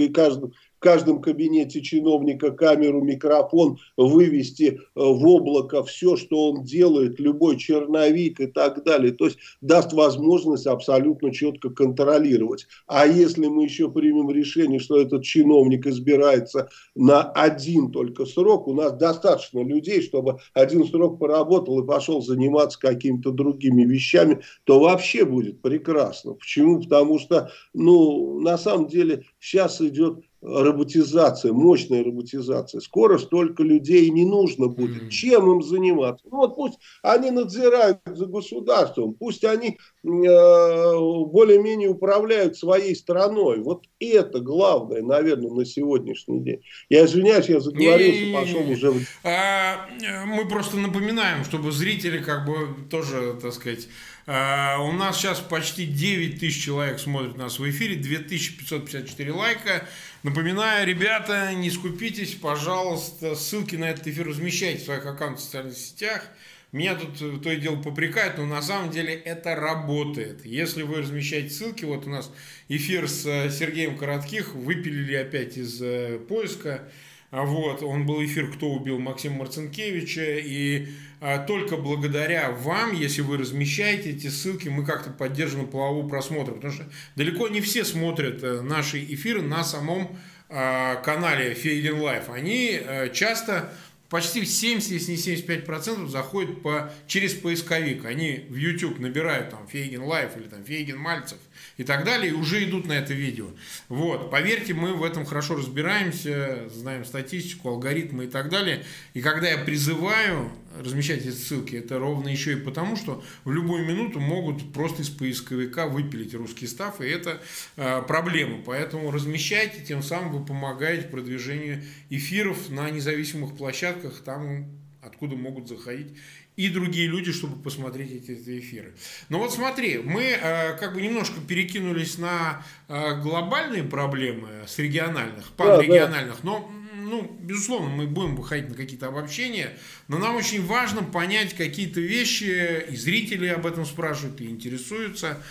каждом 0.85 1.23
кабинете 1.23 1.81
чиновника 1.81 2.51
камеру, 2.51 3.01
микрофон, 3.03 3.79
вывести 3.97 4.65
э, 4.75 4.79
в 4.95 5.27
облако 5.27 5.83
все, 5.83 6.15
что 6.15 6.51
он 6.51 6.63
делает, 6.63 7.19
любой 7.19 7.57
черновик 7.57 8.39
и 8.39 8.47
так 8.47 8.85
далее. 8.85 9.13
То 9.13 9.25
есть 9.25 9.39
даст 9.63 9.95
возможность 9.95 10.67
абсолютно 10.67 11.33
четко 11.33 11.71
контролировать. 11.71 12.67
А 12.87 13.07
если 13.07 13.47
мы 13.47 13.65
еще 13.65 13.91
примем 13.91 14.31
решение, 14.31 14.79
что 14.79 15.01
этот 15.01 15.25
чиновник 15.25 15.87
избирается 15.87 16.69
на 16.95 17.23
один 17.23 17.91
только 17.91 18.27
срок, 18.27 18.69
у 18.69 18.75
нас 18.75 18.93
достаточно 18.93 19.61
людей, 19.65 20.03
чтобы 20.03 20.41
один 20.53 20.87
срок 20.87 21.19
поработал 21.19 21.83
и 21.83 21.87
пошел 21.87 22.21
заниматься 22.21 22.79
какими-то 22.79 23.31
другими 23.31 23.85
вещами, 23.85 24.43
то 24.65 24.81
вообще 24.81 25.25
будет 25.25 25.63
прекрасно. 25.63 26.35
Почему? 26.35 26.83
Потому 26.83 27.19
что, 27.19 27.51
ну, 27.73 28.39
на 28.41 28.59
самом 28.59 28.87
деле 28.87 29.25
сейчас 29.41 29.81
идет 29.81 30.19
роботизация, 30.45 31.53
мощная 31.53 32.05
роботизация. 32.05 32.81
Скоро 32.81 33.19
столько 33.19 33.63
людей 33.63 34.11
не 34.11 34.25
нужно 34.25 34.69
будет. 34.69 35.11
Чем 35.11 35.51
им 35.51 35.63
заниматься? 35.63 36.27
Ну 36.31 36.37
вот 36.39 36.55
пусть 36.55 36.79
они 37.03 37.31
надзирают 37.31 38.01
за 38.07 38.27
государством, 38.27 39.15
пусть 39.15 39.45
они 39.45 39.69
э, 39.69 39.77
более-менее 40.05 41.89
управляют 41.89 42.59
своей 42.59 42.95
страной. 42.95 43.61
Вот 43.61 43.87
это 43.99 44.41
главное, 44.41 45.03
наверное, 45.03 45.51
на 45.51 45.65
сегодняшний 45.65 46.41
день. 46.41 46.61
Я 46.91 47.07
извиняюсь, 47.07 47.49
я 47.49 47.61
заговорился, 47.61 48.33
пошел 48.33 48.71
уже. 48.71 48.93
А, 49.25 49.89
мы 50.27 50.47
просто 50.47 50.77
напоминаем, 50.77 51.45
чтобы 51.45 51.73
зрители 51.73 52.19
как 52.19 52.47
бы 52.47 52.89
тоже, 52.91 53.39
так 53.41 53.53
сказать, 53.53 53.89
у 54.27 54.93
нас 54.93 55.19
сейчас 55.19 55.41
почти 55.41 55.85
9 55.85 56.41
тысяч 56.41 56.65
человек 56.65 56.99
смотрят 56.99 57.37
нас 57.37 57.59
в 57.59 57.71
эфире, 57.71 57.97
2554 57.97 59.33
лайка. 59.33 59.87
Напоминаю, 60.23 60.87
ребята, 60.87 61.53
не 61.53 61.71
скупитесь, 61.71 62.35
пожалуйста, 62.35 63.35
ссылки 63.35 63.77
на 63.77 63.91
этот 63.91 64.07
эфир 64.07 64.27
размещайте 64.27 64.81
в 64.81 64.85
своих 64.87 65.05
аккаунтах 65.05 65.41
в 65.41 65.45
социальных 65.45 65.77
сетях. 65.77 66.29
Меня 66.75 66.97
тут 66.97 67.43
то 67.43 67.53
и 67.53 67.57
дело 67.57 67.77
попрекают, 67.77 68.37
но 68.39 68.47
на 68.47 68.61
самом 68.61 68.91
деле 68.91 69.15
это 69.15 69.55
работает. 69.55 70.45
Если 70.45 70.83
вы 70.83 71.03
размещаете 71.03 71.51
ссылки, 71.51 71.85
вот 71.85 72.07
у 72.07 72.11
нас 72.11 72.33
эфир 72.69 73.09
с 73.09 73.25
э, 73.27 73.49
Сергеем 73.49 73.97
Коротких, 73.97 74.55
выпилили 74.57 75.15
опять 75.15 75.57
из 75.57 75.81
э, 75.81 76.19
поиска. 76.19 76.89
А 77.35 77.43
вот, 77.43 77.83
он 77.83 78.07
был 78.07 78.25
эфир 78.25 78.53
«Кто 78.53 78.71
убил 78.71 79.01
Максима 79.01 79.39
Марцинкевича», 79.39 80.39
и 80.39 80.87
а, 81.21 81.41
только 81.41 81.77
благодаря 81.77 82.53
вам, 82.53 82.95
если 82.95 83.23
вы 83.23 83.39
размещаете 83.39 84.11
эти 84.11 84.29
ссылки, 84.29 84.69
мы 84.69 84.85
как-то 84.85 85.11
поддерживаем 85.11 85.67
полового 85.67 86.09
просмотра, 86.09 86.53
потому 86.53 86.73
что 86.73 86.85
далеко 87.17 87.49
не 87.49 87.61
все 87.61 87.85
смотрят 87.85 88.45
э, 88.45 88.61
наши 88.61 89.03
эфиры 89.03 89.43
на 89.43 89.65
самом 89.65 90.17
а, 90.49 90.95
канале 91.03 91.55
Фейгин 91.55 92.01
Live. 92.01 92.31
Они 92.31 92.79
а, 92.81 93.09
часто 93.09 93.73
почти 94.11 94.45
70, 94.45 94.93
если 94.93 95.11
не 95.11 95.19
75 95.19 95.65
процентов 95.65 96.11
заходят 96.11 96.63
по, 96.63 96.93
через 97.09 97.35
поисковик. 97.35 98.05
Они 98.05 98.47
в 98.49 98.55
YouTube 98.55 99.01
набирают 99.01 99.51
там 99.51 99.67
Фейгин 99.67 100.05
Live 100.05 100.37
или 100.37 100.45
там 100.45 100.65
Фейгин 100.65 100.99
Мальцев– 100.99 101.39
и 101.77 101.85
так 101.85 102.05
далее, 102.05 102.33
и 102.33 102.35
уже 102.35 102.65
идут 102.65 102.87
на 102.87 102.93
это 102.93 103.13
видео. 103.13 103.47
Вот, 103.89 104.31
поверьте, 104.31 104.75
мы 104.75 104.95
в 104.95 105.03
этом 105.03 105.25
хорошо 105.25 105.57
разбираемся, 105.57 106.69
знаем 106.69 107.05
статистику, 107.05 107.69
алгоритмы 107.69 108.25
и 108.25 108.29
так 108.29 108.49
далее. 108.49 108.85
И 109.13 109.21
когда 109.21 109.49
я 109.49 109.59
призываю 109.59 110.51
размещать 110.79 111.21
эти 111.21 111.31
ссылки, 111.31 111.77
это 111.77 111.99
ровно 111.99 112.29
еще 112.29 112.55
и 112.55 112.57
потому, 112.57 112.97
что 112.97 113.23
в 113.45 113.53
любую 113.53 113.85
минуту 113.85 114.21
могут 114.21 114.73
просто 114.73 115.03
из 115.03 115.11
поисковика 115.11 115.87
выпилить 115.87 116.35
русский 116.35 116.67
став, 116.67 117.01
и 117.01 117.07
это 117.07 117.41
э, 117.77 118.03
проблема. 118.03 118.63
Поэтому 118.65 119.11
размещайте, 119.11 119.85
тем 119.85 120.03
самым 120.03 120.33
вы 120.33 120.45
помогаете 120.45 121.09
продвижению 121.09 121.83
эфиров 122.11 122.71
на 122.71 122.91
независимых 122.91 123.57
площадках, 123.57 124.21
там 124.25 124.67
откуда 125.01 125.37
могут 125.37 125.69
заходить 125.69 126.17
и 126.57 126.69
другие 126.69 127.09
люди, 127.09 127.33
чтобы 127.33 127.61
посмотреть 127.61 128.13
эти, 128.13 128.31
эти 128.33 128.59
эфиры. 128.61 128.95
Но 129.29 129.39
вот 129.39 129.53
смотри, 129.53 129.99
мы 129.99 130.23
э, 130.23 130.77
как 130.77 130.95
бы 130.95 131.03
немножко 131.03 131.41
перекинулись 131.41 132.19
на 132.19 132.65
э, 132.89 133.21
глобальные 133.21 133.85
проблемы 133.85 134.65
с 134.67 134.79
региональных, 134.79 135.51
панрегиональных, 135.53 136.37
да, 136.37 136.43
да. 136.43 136.49
но 136.51 136.73
ну, 137.05 137.37
безусловно, 137.41 137.89
мы 137.91 138.07
будем 138.07 138.35
выходить 138.35 138.69
на 138.69 138.75
какие-то 138.75 139.09
обобщения, 139.09 139.77
но 140.09 140.19
нам 140.19 140.37
очень 140.37 140.65
важно 140.65 141.03
понять 141.03 141.55
какие-то 141.55 142.01
вещи, 142.01 142.85
и 142.89 142.97
зрители 142.97 143.47
об 143.49 143.67
этом 143.67 143.85
спрашивают, 143.85 144.41
и 144.41 144.49
интересуются. 144.49 145.43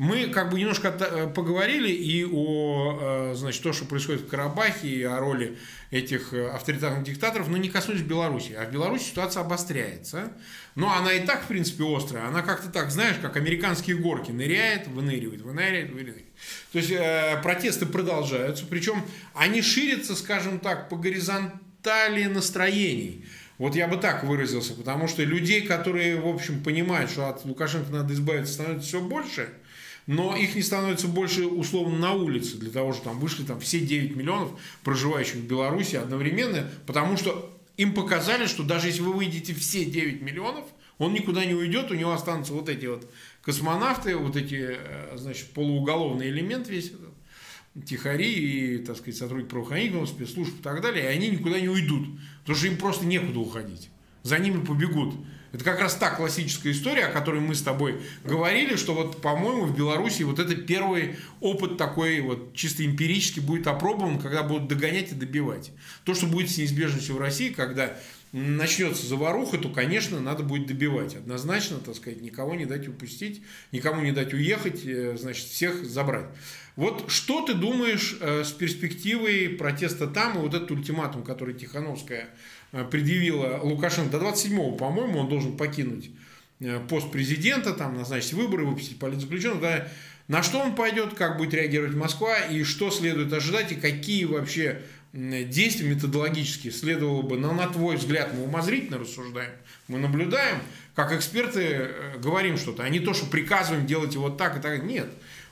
Мы 0.00 0.28
как 0.28 0.48
бы 0.48 0.58
немножко 0.58 0.88
э, 0.98 1.26
поговорили 1.28 1.90
и 1.90 2.24
о, 2.24 2.98
э, 3.02 3.34
значит, 3.34 3.62
то, 3.62 3.74
что 3.74 3.84
происходит 3.84 4.22
в 4.22 4.28
Карабахе, 4.28 4.88
и 4.88 5.02
о 5.02 5.18
роли 5.18 5.58
этих 5.90 6.32
э, 6.32 6.48
авторитарных 6.48 7.04
диктаторов, 7.04 7.48
но 7.48 7.58
не 7.58 7.68
коснулись 7.68 8.00
Беларуси. 8.00 8.54
А 8.58 8.64
в 8.64 8.72
Беларуси 8.72 9.10
ситуация 9.10 9.42
обостряется. 9.42 10.32
Но 10.74 10.90
она 10.90 11.12
и 11.12 11.26
так, 11.26 11.42
в 11.42 11.48
принципе, 11.48 11.84
острая. 11.84 12.28
Она 12.28 12.40
как-то 12.40 12.70
так, 12.70 12.90
знаешь, 12.90 13.16
как 13.20 13.36
американские 13.36 13.96
горки. 13.98 14.30
Ныряет, 14.30 14.88
выныривает, 14.88 15.42
выныривает, 15.42 15.90
выныривает. 15.90 16.24
То 16.72 16.78
есть 16.78 17.42
протесты 17.42 17.84
продолжаются. 17.84 18.64
Причем 18.64 19.04
они 19.34 19.60
ширятся, 19.60 20.16
скажем 20.16 20.60
так, 20.60 20.88
по 20.88 20.96
горизонтали 20.96 22.24
настроений. 22.24 23.26
Вот 23.58 23.76
я 23.76 23.86
бы 23.86 23.98
так 23.98 24.24
выразился, 24.24 24.72
потому 24.72 25.08
что 25.08 25.22
людей, 25.24 25.60
которые, 25.60 26.18
в 26.18 26.26
общем, 26.26 26.62
понимают, 26.62 27.10
что 27.10 27.28
от 27.28 27.44
Лукашенко 27.44 27.92
надо 27.92 28.14
избавиться, 28.14 28.54
становится 28.54 28.88
все 28.88 29.00
больше– 29.02 29.50
но 30.06 30.36
их 30.36 30.54
не 30.54 30.62
становится 30.62 31.08
больше 31.08 31.46
условно 31.46 31.98
на 31.98 32.12
улице, 32.12 32.56
для 32.56 32.70
того, 32.70 32.92
чтобы 32.92 33.10
там 33.10 33.20
вышли 33.20 33.44
там 33.44 33.60
все 33.60 33.80
9 33.80 34.16
миллионов 34.16 34.50
проживающих 34.82 35.36
в 35.36 35.46
Беларуси 35.46 35.96
одновременно, 35.96 36.70
потому 36.86 37.16
что 37.16 37.56
им 37.76 37.94
показали, 37.94 38.46
что 38.46 38.62
даже 38.62 38.88
если 38.88 39.02
вы 39.02 39.12
выйдете 39.12 39.54
все 39.54 39.84
9 39.84 40.22
миллионов, 40.22 40.64
он 40.98 41.14
никуда 41.14 41.44
не 41.44 41.54
уйдет, 41.54 41.90
у 41.90 41.94
него 41.94 42.12
останутся 42.12 42.52
вот 42.52 42.68
эти 42.68 42.86
вот 42.86 43.10
космонавты, 43.42 44.16
вот 44.16 44.36
эти, 44.36 44.76
э, 44.78 45.16
значит, 45.16 45.48
полууголовный 45.50 46.28
элемент 46.28 46.68
весь 46.68 46.88
этот, 46.88 47.14
тихари 47.86 48.30
и, 48.30 48.78
так 48.78 48.96
сказать, 48.96 49.16
сотрудники 49.16 49.48
правоохранительных 49.48 50.08
спецслужб 50.08 50.58
и 50.58 50.62
так 50.62 50.82
далее, 50.82 51.04
и 51.04 51.06
они 51.06 51.28
никуда 51.28 51.60
не 51.60 51.68
уйдут, 51.68 52.06
потому 52.40 52.58
что 52.58 52.66
им 52.66 52.76
просто 52.76 53.06
некуда 53.06 53.38
уходить. 53.38 53.88
За 54.22 54.38
ними 54.38 54.62
побегут 54.62 55.14
Это 55.52 55.64
как 55.64 55.80
раз 55.80 55.94
та 55.96 56.10
классическая 56.10 56.70
история, 56.70 57.06
о 57.06 57.12
которой 57.12 57.40
мы 57.40 57.54
с 57.54 57.62
тобой 57.62 58.00
говорили, 58.24 58.76
что 58.76 58.94
вот, 58.94 59.20
по-моему, 59.20 59.64
в 59.64 59.76
Беларуси 59.76 60.22
вот 60.22 60.38
это 60.38 60.54
первый 60.54 61.16
опыт 61.40 61.76
такой 61.76 62.20
вот 62.20 62.54
чисто 62.54 62.86
эмпирически 62.86 63.40
будет 63.40 63.66
опробован, 63.66 64.20
когда 64.20 64.44
будут 64.44 64.68
догонять 64.68 65.10
и 65.10 65.14
добивать. 65.14 65.72
То, 66.04 66.14
что 66.14 66.26
будет 66.26 66.50
с 66.50 66.58
неизбежностью 66.58 67.16
в 67.16 67.18
России, 67.18 67.48
когда 67.48 67.96
начнется 68.32 69.06
заваруха, 69.06 69.58
то, 69.58 69.68
конечно, 69.68 70.20
надо 70.20 70.42
будет 70.42 70.66
добивать. 70.66 71.16
Однозначно, 71.16 71.78
так 71.78 71.96
сказать, 71.96 72.20
никого 72.20 72.54
не 72.54 72.64
дать 72.64 72.88
упустить, 72.88 73.42
никому 73.72 74.02
не 74.02 74.12
дать 74.12 74.32
уехать, 74.32 74.84
э, 74.84 75.16
значит, 75.16 75.46
всех 75.46 75.84
забрать. 75.84 76.26
Вот 76.76 77.10
что 77.10 77.44
ты 77.44 77.54
думаешь 77.54 78.16
э, 78.20 78.44
с 78.44 78.52
перспективой 78.52 79.48
протеста 79.48 80.06
там 80.06 80.38
и 80.38 80.40
вот 80.40 80.54
этот 80.54 80.70
ультиматум, 80.70 81.24
который 81.24 81.54
Тихановская 81.54 82.30
э, 82.72 82.84
предъявила 82.84 83.60
Лукашенко 83.62 84.18
до 84.18 84.26
27-го, 84.26 84.72
по-моему, 84.72 85.20
он 85.20 85.28
должен 85.28 85.56
покинуть 85.56 86.10
пост 86.90 87.10
президента, 87.10 87.72
там 87.72 87.96
назначить 87.96 88.34
выборы, 88.34 88.66
выпустить 88.66 88.98
политзаключенных, 88.98 89.62
да, 89.62 89.88
на 90.30 90.44
что 90.44 90.60
он 90.60 90.76
пойдет, 90.76 91.14
как 91.14 91.38
будет 91.38 91.54
реагировать 91.54 91.96
Москва 91.96 92.38
и 92.38 92.62
что 92.62 92.90
следует 92.90 93.32
ожидать 93.32 93.72
и 93.72 93.74
какие 93.74 94.26
вообще 94.26 94.82
действия 95.12 95.88
методологически 95.88 96.70
следовало 96.70 97.22
бы, 97.22 97.36
но 97.36 97.52
на 97.52 97.66
твой 97.66 97.96
взгляд 97.96 98.32
мы 98.34 98.44
умозрительно 98.44 98.98
рассуждаем, 98.98 99.50
мы 99.88 99.98
наблюдаем, 99.98 100.58
как 100.94 101.12
эксперты 101.12 101.60
э, 101.62 102.18
говорим 102.18 102.56
что-то, 102.56 102.84
а 102.84 102.88
не 102.88 103.00
то, 103.00 103.12
что 103.12 103.26
приказываем 103.26 103.86
делать 103.86 104.14
вот 104.16 104.36
так 104.36 104.58
и 104.58 104.60
так. 104.60 104.84
Нет. 104.84 105.08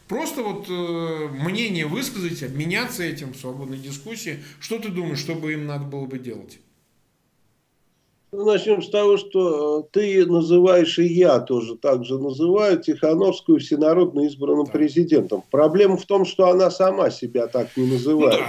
Просто 0.07 0.43
вот 0.43 0.67
э, 0.69 1.29
мнение 1.29 1.87
высказать, 1.87 2.43
обменяться 2.43 3.03
этим 3.03 3.33
в 3.33 3.37
свободной 3.37 3.79
дискуссии. 3.79 4.43
Что 4.61 4.79
ты 4.79 4.89
думаешь, 4.89 5.19
что 5.19 5.35
бы 5.35 5.53
им 5.53 5.67
надо 5.67 5.85
было 5.85 6.07
бы 6.07 6.19
делать? 6.19 6.59
Ну, 8.31 8.45
начнем 8.45 8.83
с 8.83 8.91
того, 8.91 9.17
что 9.17 9.81
э, 9.81 9.83
ты 9.91 10.27
называешь, 10.27 10.99
и 10.99 11.07
я 11.07 11.41
тоже 11.41 11.77
так 11.77 12.05
же 12.05 12.19
называю, 12.19 12.79
Тихановскую 12.79 13.59
всенародно 13.59 14.27
избранным 14.27 14.67
да. 14.67 14.73
президентом. 14.73 15.43
Проблема 15.51 15.97
в 15.97 16.05
том, 16.05 16.27
что 16.27 16.49
она 16.49 16.71
сама 16.71 17.11
себя 17.11 17.47
так 17.47 17.75
не 17.77 17.91
называет. 17.91 18.41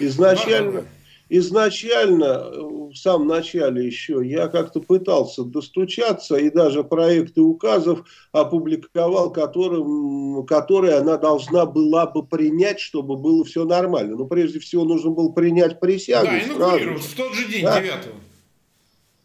Ну. 0.00 0.06
Изначально, 0.06 0.72
да, 0.72 0.80
да, 0.80 0.86
изначально, 1.28 2.24
э, 2.24 2.60
в 2.92 2.94
самом 2.94 3.28
начале 3.28 3.84
еще, 3.84 4.22
я 4.24 4.48
как-то 4.48 4.80
пытался 4.80 5.44
достучаться 5.44 6.36
и 6.36 6.48
даже 6.48 6.82
проекты 6.82 7.42
указов 7.42 8.08
опубликовал, 8.32 9.30
которым, 9.30 10.46
которые 10.46 10.94
она 10.94 11.18
должна 11.18 11.66
была 11.66 12.06
бы 12.06 12.24
принять, 12.24 12.80
чтобы 12.80 13.16
было 13.16 13.44
все 13.44 13.66
нормально. 13.66 14.16
Но 14.16 14.24
прежде 14.24 14.60
всего 14.60 14.84
нужно 14.84 15.10
было 15.10 15.30
принять 15.30 15.78
присягу. 15.78 16.24
Да, 16.24 16.38
инаугурировать 16.38 17.02
в 17.02 17.14
тот 17.14 17.34
же 17.34 17.46
день, 17.52 17.64
да. 17.64 17.82
9 17.82 17.92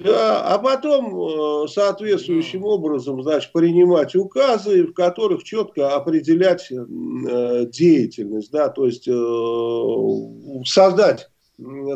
да, 0.03 0.43
а 0.43 0.57
потом 0.57 1.63
э, 1.63 1.67
соответствующим 1.67 2.63
образом, 2.63 3.21
значит, 3.21 3.51
принимать 3.51 4.15
указы, 4.15 4.83
в 4.83 4.93
которых 4.93 5.43
четко 5.43 5.95
определять 5.95 6.71
э, 6.71 7.65
деятельность, 7.67 8.51
да, 8.51 8.69
то 8.69 8.85
есть 8.85 9.07
э, 9.07 10.63
создать, 10.65 11.29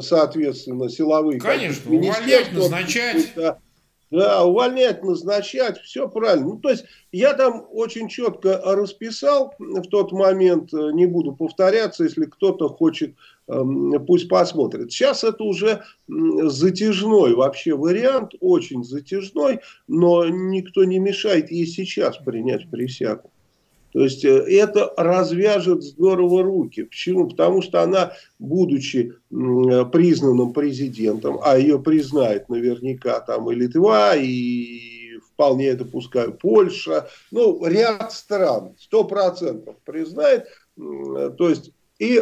соответственно, 0.02 0.90
силовые 0.90 1.40
Конечно, 1.40 1.92
увольнять, 1.92 2.54
назначать. 2.54 3.32
Да, 3.36 3.60
да, 4.12 4.46
увольнять, 4.46 5.04
назначать, 5.04 5.80
все 5.82 6.08
правильно. 6.08 6.46
Ну, 6.46 6.60
то 6.60 6.70
есть 6.70 6.86
я 7.12 7.34
там 7.34 7.66
очень 7.72 8.08
четко 8.08 8.62
расписал 8.64 9.54
в 9.58 9.84
тот 9.88 10.12
момент, 10.12 10.72
не 10.74 11.06
буду 11.06 11.34
повторяться, 11.34 12.04
если 12.04 12.26
кто-то 12.26 12.70
хочет 12.70 13.16
пусть 13.48 14.28
посмотрят. 14.28 14.92
Сейчас 14.92 15.24
это 15.24 15.44
уже 15.44 15.84
затяжной 16.08 17.36
вообще 17.36 17.76
вариант, 17.76 18.34
очень 18.40 18.84
затяжной, 18.84 19.60
но 19.88 20.28
никто 20.28 20.84
не 20.84 21.00
мешает 21.00 21.52
ей 21.52 21.68
сейчас 21.68 22.18
принять 22.18 22.70
присягу. 22.70 23.30
То 23.96 24.04
есть 24.04 24.26
э, 24.26 24.30
это 24.30 24.94
развяжет 24.98 25.82
здорово 25.82 26.44
руки. 26.44 26.84
Почему? 26.84 27.30
Потому 27.30 27.62
что 27.62 27.82
она, 27.82 28.12
будучи 28.40 29.14
признанным 29.30 30.52
президентом, 30.52 31.40
а 31.42 31.58
ее 31.58 31.80
признает 31.80 32.50
наверняка 32.50 33.22
там 33.22 33.50
и 33.50 33.56
Литва, 33.56 34.16
и 34.18 35.20
вполне 35.32 35.76
допускаю 35.76 36.34
Польша, 36.34 37.08
ну, 37.32 37.66
ряд 37.66 38.12
стран, 38.12 38.76
сто 38.78 39.06
процентов 39.06 39.76
признает. 39.86 40.48
То 40.76 41.50
есть 41.50 41.72
и 41.98 42.22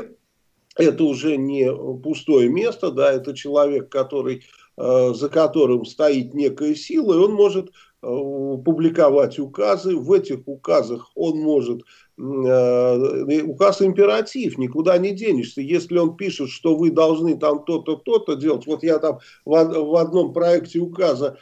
это 0.75 1.03
уже 1.03 1.37
не 1.37 1.71
пустое 2.01 2.49
место, 2.49 2.91
да, 2.91 3.11
это 3.11 3.35
человек, 3.35 3.89
который, 3.89 4.43
э, 4.77 5.13
за 5.13 5.29
которым 5.29 5.85
стоит 5.85 6.33
некая 6.33 6.75
сила, 6.75 7.13
и 7.13 7.17
он 7.17 7.33
может 7.33 7.69
э, 7.69 7.71
публиковать 8.01 9.39
указы. 9.39 9.95
В 9.95 10.11
этих 10.11 10.47
указах 10.47 11.11
он 11.15 11.39
может 11.39 11.83
указ 12.17 13.81
императив, 13.81 14.57
никуда 14.57 14.97
не 14.97 15.11
денешься. 15.11 15.61
Если 15.61 15.97
он 15.97 16.15
пишет, 16.15 16.49
что 16.49 16.75
вы 16.75 16.91
должны 16.91 17.37
там 17.37 17.63
то-то, 17.63 17.95
то-то 17.95 18.35
делать, 18.35 18.67
вот 18.67 18.83
я 18.83 18.99
там 18.99 19.19
в 19.45 19.99
одном 19.99 20.33
проекте 20.33 20.79
указа 20.79 21.37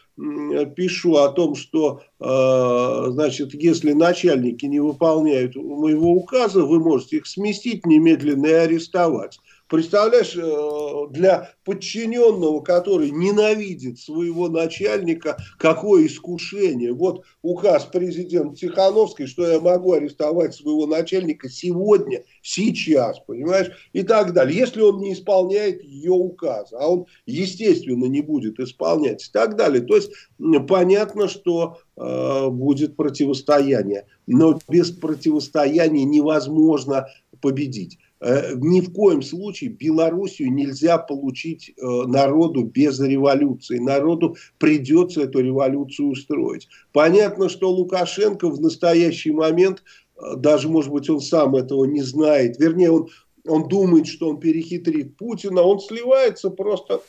пишу 0.75 1.15
о 1.15 1.29
том, 1.29 1.55
что, 1.55 2.01
э, 2.19 3.11
значит, 3.11 3.53
если 3.53 3.93
начальники 3.93 4.65
не 4.65 4.79
выполняют 4.79 5.55
моего 5.55 6.11
указа, 6.11 6.63
вы 6.63 6.79
можете 6.79 7.17
их 7.17 7.25
сместить 7.25 7.85
немедленно 7.85 8.45
и 8.45 8.51
арестовать. 8.51 9.39
Представляешь, 9.71 10.35
э, 10.35 11.13
для 11.13 11.53
подчиненного, 11.63 12.59
который 12.59 13.09
ненавидит 13.09 13.99
своего 13.99 14.49
начальника, 14.49 15.37
какое 15.57 16.07
искушение. 16.07 16.91
Вот 16.91 17.23
указ 17.41 17.85
президента 17.85 18.53
Тихановской, 18.53 19.27
что 19.27 19.47
я 19.47 19.61
могу 19.61 19.93
арестовать 19.93 20.53
своего 20.55 20.87
начальника 20.87 21.47
сегодня, 21.49 22.25
сейчас, 22.41 23.21
понимаешь, 23.21 23.71
и 23.93 24.03
так 24.03 24.33
далее. 24.33 24.57
Если 24.57 24.81
он 24.81 24.99
не 24.99 25.13
исполняет 25.13 25.81
ее 25.85 26.11
указ, 26.11 26.73
а 26.73 26.91
он, 26.91 27.05
естественно, 27.25 28.07
не 28.07 28.21
будет 28.21 28.59
исполнять 28.59 29.25
и 29.25 29.31
так 29.31 29.55
далее. 29.55 29.81
То 29.83 29.95
есть 29.95 30.11
понятно, 30.67 31.29
что 31.29 31.77
э, 31.95 32.49
будет 32.49 32.97
противостояние, 32.97 34.05
но 34.27 34.59
без 34.67 34.91
противостояния 34.91 36.03
невозможно 36.03 37.07
победить. 37.39 37.99
Э, 38.21 38.53
ни 38.55 38.81
в 38.81 38.93
коем 38.93 39.23
случае 39.23 39.71
Белоруссию 39.71 40.53
нельзя 40.53 40.99
получить 40.99 41.69
э, 41.69 41.83
народу 42.05 42.63
без 42.63 42.99
революции. 42.99 43.79
Народу 43.79 44.35
придется 44.59 45.23
эту 45.23 45.39
революцию 45.39 46.09
устроить. 46.09 46.69
Понятно, 46.93 47.49
что 47.49 47.71
Лукашенко 47.71 48.47
в 48.49 48.61
настоящий 48.61 49.31
момент, 49.31 49.83
э, 50.17 50.35
даже, 50.37 50.69
может 50.69 50.91
быть, 50.91 51.09
он 51.09 51.19
сам 51.19 51.55
этого 51.55 51.85
не 51.85 52.03
знает, 52.03 52.59
вернее, 52.59 52.91
он, 52.91 53.07
он 53.47 53.67
думает, 53.67 54.05
что 54.05 54.29
он 54.29 54.39
перехитрит 54.39 55.17
Путина, 55.17 55.63
он 55.63 55.79
сливается 55.79 56.51
просто 56.51 57.01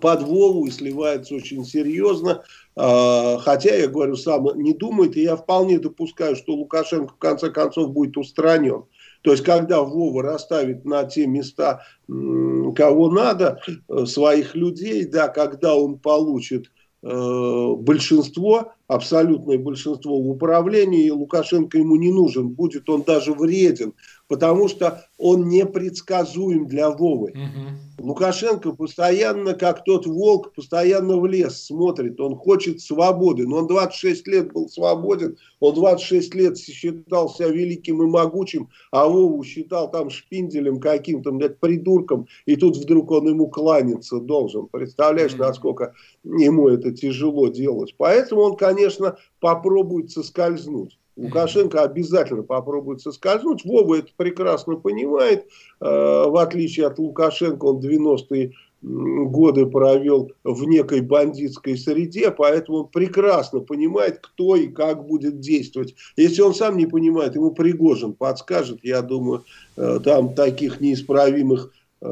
под 0.00 0.22
Вову 0.22 0.66
и 0.66 0.70
сливается 0.70 1.34
очень 1.34 1.64
серьезно. 1.64 2.44
Хотя, 2.76 3.74
я 3.74 3.88
говорю, 3.88 4.14
сам 4.14 4.46
не 4.62 4.72
думает, 4.72 5.16
и 5.16 5.22
я 5.22 5.34
вполне 5.34 5.80
допускаю, 5.80 6.36
что 6.36 6.54
Лукашенко 6.54 7.12
в 7.12 7.18
конце 7.18 7.50
концов 7.50 7.90
будет 7.90 8.16
устранен. 8.16 8.84
То 9.22 9.32
есть, 9.32 9.44
когда 9.44 9.82
Вова 9.82 10.22
расставит 10.22 10.84
на 10.84 11.04
те 11.04 11.26
места, 11.26 11.82
кого 12.08 13.10
надо, 13.10 13.60
э, 13.88 14.06
своих 14.06 14.54
людей, 14.54 15.04
да, 15.04 15.28
когда 15.28 15.74
он 15.74 15.98
получит 15.98 16.70
э, 17.02 17.74
большинство, 17.78 18.72
абсолютное 18.90 19.56
большинство 19.56 20.20
в 20.20 20.28
управлении, 20.28 21.10
Лукашенко 21.10 21.78
ему 21.78 21.94
не 21.94 22.12
нужен, 22.12 22.48
будет 22.48 22.90
он 22.90 23.02
даже 23.02 23.32
вреден, 23.32 23.94
потому 24.26 24.66
что 24.66 25.06
он 25.16 25.48
непредсказуем 25.48 26.66
для 26.66 26.90
Вовы. 26.90 27.30
Угу. 27.30 28.06
Лукашенко 28.08 28.72
постоянно, 28.72 29.54
как 29.54 29.84
тот 29.84 30.06
волк, 30.06 30.52
постоянно 30.54 31.18
в 31.18 31.26
лес 31.26 31.66
смотрит, 31.66 32.18
он 32.20 32.34
хочет 32.34 32.80
свободы, 32.80 33.46
но 33.46 33.58
он 33.58 33.68
26 33.68 34.26
лет 34.26 34.52
был 34.52 34.68
свободен, 34.68 35.36
он 35.60 35.74
26 35.74 36.34
лет 36.34 36.58
считал 36.58 37.28
себя 37.28 37.48
великим 37.48 38.02
и 38.02 38.06
могучим, 38.06 38.70
а 38.90 39.06
Вову 39.06 39.44
считал 39.44 39.88
там 39.90 40.10
шпинделем 40.10 40.80
каким-то, 40.80 41.30
блядь, 41.30 41.58
придурком, 41.58 42.26
и 42.44 42.56
тут 42.56 42.76
вдруг 42.76 43.12
он 43.12 43.28
ему 43.28 43.46
кланяться 43.48 44.18
должен. 44.18 44.66
Представляешь, 44.66 45.34
угу. 45.34 45.42
насколько 45.42 45.94
ему 46.24 46.68
это 46.68 46.90
тяжело 46.90 47.48
делать. 47.48 47.94
Поэтому 47.96 48.42
он, 48.42 48.56
конечно, 48.56 48.79
конечно, 48.80 49.16
попробует 49.40 50.10
соскользнуть. 50.10 50.98
Лукашенко 51.16 51.82
обязательно 51.82 52.42
попробует 52.42 53.02
соскользнуть. 53.02 53.64
Вова 53.64 53.96
это 53.96 54.08
прекрасно 54.16 54.76
понимает. 54.76 55.46
Э, 55.80 56.24
в 56.26 56.40
отличие 56.40 56.86
от 56.86 56.98
Лукашенко, 56.98 57.64
он 57.66 57.80
90-е 57.80 58.52
годы 58.82 59.66
провел 59.66 60.32
в 60.42 60.64
некой 60.64 61.02
бандитской 61.02 61.76
среде, 61.76 62.30
поэтому 62.30 62.78
он 62.78 62.88
прекрасно 62.88 63.60
понимает, 63.60 64.20
кто 64.22 64.56
и 64.56 64.68
как 64.68 65.06
будет 65.06 65.40
действовать. 65.40 65.94
Если 66.16 66.40
он 66.40 66.54
сам 66.54 66.78
не 66.78 66.86
понимает, 66.86 67.34
ему 67.34 67.50
Пригожин 67.50 68.14
подскажет, 68.14 68.78
я 68.82 69.02
думаю, 69.02 69.44
э, 69.76 69.98
там 70.02 70.32
таких 70.32 70.80
неисправимых 70.80 71.70
э, 72.00 72.06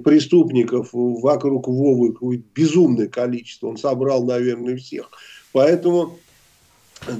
преступников 0.00 0.90
вокруг 0.92 1.68
Вовы 1.68 2.14
безумное 2.54 3.08
количество. 3.08 3.68
Он 3.68 3.76
собрал, 3.76 4.24
наверное, 4.24 4.76
всех. 4.76 5.10
Поэтому, 5.52 6.18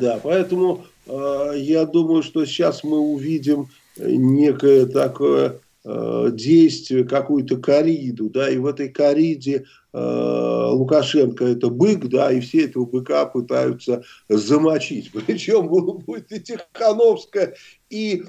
да, 0.00 0.20
поэтому 0.22 0.84
э, 1.06 1.52
я 1.56 1.84
думаю, 1.86 2.22
что 2.22 2.44
сейчас 2.44 2.84
мы 2.84 2.98
увидим 2.98 3.68
некое 3.96 4.86
такое 4.86 5.60
э, 5.84 6.28
действие, 6.32 7.04
какую-то 7.04 7.56
кориду, 7.56 8.30
да, 8.30 8.50
и 8.50 8.58
в 8.58 8.66
этой 8.66 8.88
кориде 8.88 9.64
Лукашенко 9.92 11.44
это 11.44 11.70
бык, 11.70 12.06
да, 12.06 12.30
и 12.30 12.40
все 12.40 12.66
этого 12.66 12.84
быка 12.84 13.24
пытаются 13.26 14.02
замочить. 14.28 15.10
Причем 15.26 15.68
будет 15.68 16.30
и 16.30 16.40
Тихановская, 16.40 17.54
и 17.90 18.22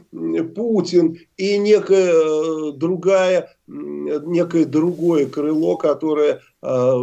Путин, 0.55 1.20
и 1.38 1.57
некая 1.57 2.14
э, 2.14 2.72
другая, 2.76 3.55
некое 3.68 4.66
другое 4.66 5.26
крыло, 5.26 5.76
которое 5.76 6.41
э, 6.62 6.93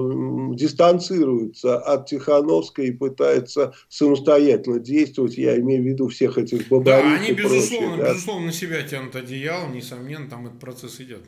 дистанцируется 0.55 1.79
от 1.79 2.07
Тихановской 2.07 2.89
и 2.89 2.93
пытается 2.93 3.75
самостоятельно 3.89 4.79
действовать. 4.81 5.37
Я 5.37 5.59
имею 5.59 5.83
в 5.83 5.87
виду 5.87 6.09
всех 6.09 6.39
этих 6.39 6.69
бабарик 6.69 7.05
Да, 7.05 7.15
они, 7.17 7.33
безусловно, 7.33 7.89
прочее, 7.89 8.05
да. 8.05 8.13
безусловно, 8.13 8.47
на 8.47 8.53
себя 8.53 8.83
тянут 8.83 9.17
одеяло, 9.17 9.69
несомненно, 9.69 10.31
там 10.31 10.47
этот 10.47 10.59
процесс 10.59 10.99
идет. 11.01 11.23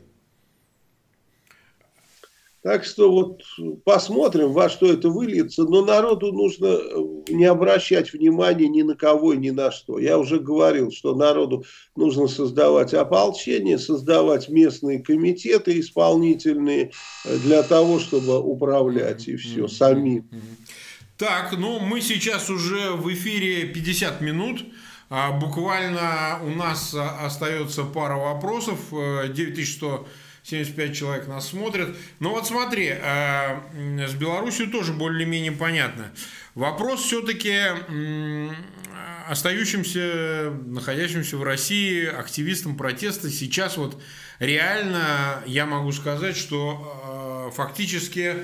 Так 2.61 2.83
что 2.83 3.09
вот 3.09 3.43
посмотрим, 3.85 4.51
во 4.51 4.67
что 4.67 4.91
это 4.91 5.09
выльется. 5.09 5.63
Но 5.63 5.85
народу 5.85 6.33
нужно 6.33 6.67
э, 6.67 6.95
не 7.29 7.45
обращать 7.45 8.11
внимания 8.11 8.67
ни 8.67 8.81
на 8.81 8.95
кого 8.95 9.33
и 9.33 9.37
ни 9.37 9.49
на 9.49 9.71
что. 9.71 9.97
Я 9.97 10.17
уже 10.17 10.39
говорил, 10.39 10.91
что 10.91 11.15
народу 11.15 11.63
нужно 11.95 12.27
создавать 12.27 12.93
ополчение, 12.93 13.79
создавать 13.79 14.49
местные 14.49 14.99
комитеты 14.99 15.79
исполнительные 15.79 16.91
э, 17.23 17.37
для 17.37 17.63
того, 17.63 17.97
чтобы 17.97 18.39
управлять 18.39 19.29
и 19.29 19.37
все, 19.37 19.69
сами. 19.69 20.25
Так, 21.17 21.55
ну 21.57 21.79
мы 21.79 22.01
сейчас 22.01 22.49
уже 22.49 22.91
в 22.91 23.11
эфире 23.13 23.67
50 23.67 24.19
минут. 24.19 24.65
А, 25.09 25.31
буквально 25.31 26.39
у 26.43 26.49
нас 26.49 26.93
а, 26.93 27.25
остается 27.25 27.83
пара 27.83 28.15
вопросов. 28.15 28.79
9100 28.91 29.87
э, 29.87 30.09
75 30.49 30.95
человек 30.95 31.27
нас 31.27 31.49
смотрят. 31.49 31.95
Но 32.19 32.31
вот 32.31 32.47
смотри, 32.47 32.89
э, 32.91 34.07
с 34.07 34.13
Беларусью 34.13 34.69
тоже 34.69 34.93
более-менее 34.93 35.51
понятно. 35.51 36.11
Вопрос 36.55 37.03
все-таки 37.03 37.55
остающимся, 39.27 40.51
находящимся 40.65 41.37
в 41.37 41.43
России 41.43 42.05
активистам 42.05 42.75
протеста 42.75 43.29
сейчас 43.29 43.77
вот 43.77 44.01
реально 44.39 45.43
я 45.45 45.67
могу 45.67 45.91
сказать, 45.91 46.35
что 46.35 47.49
э, 47.51 47.55
фактически 47.55 48.35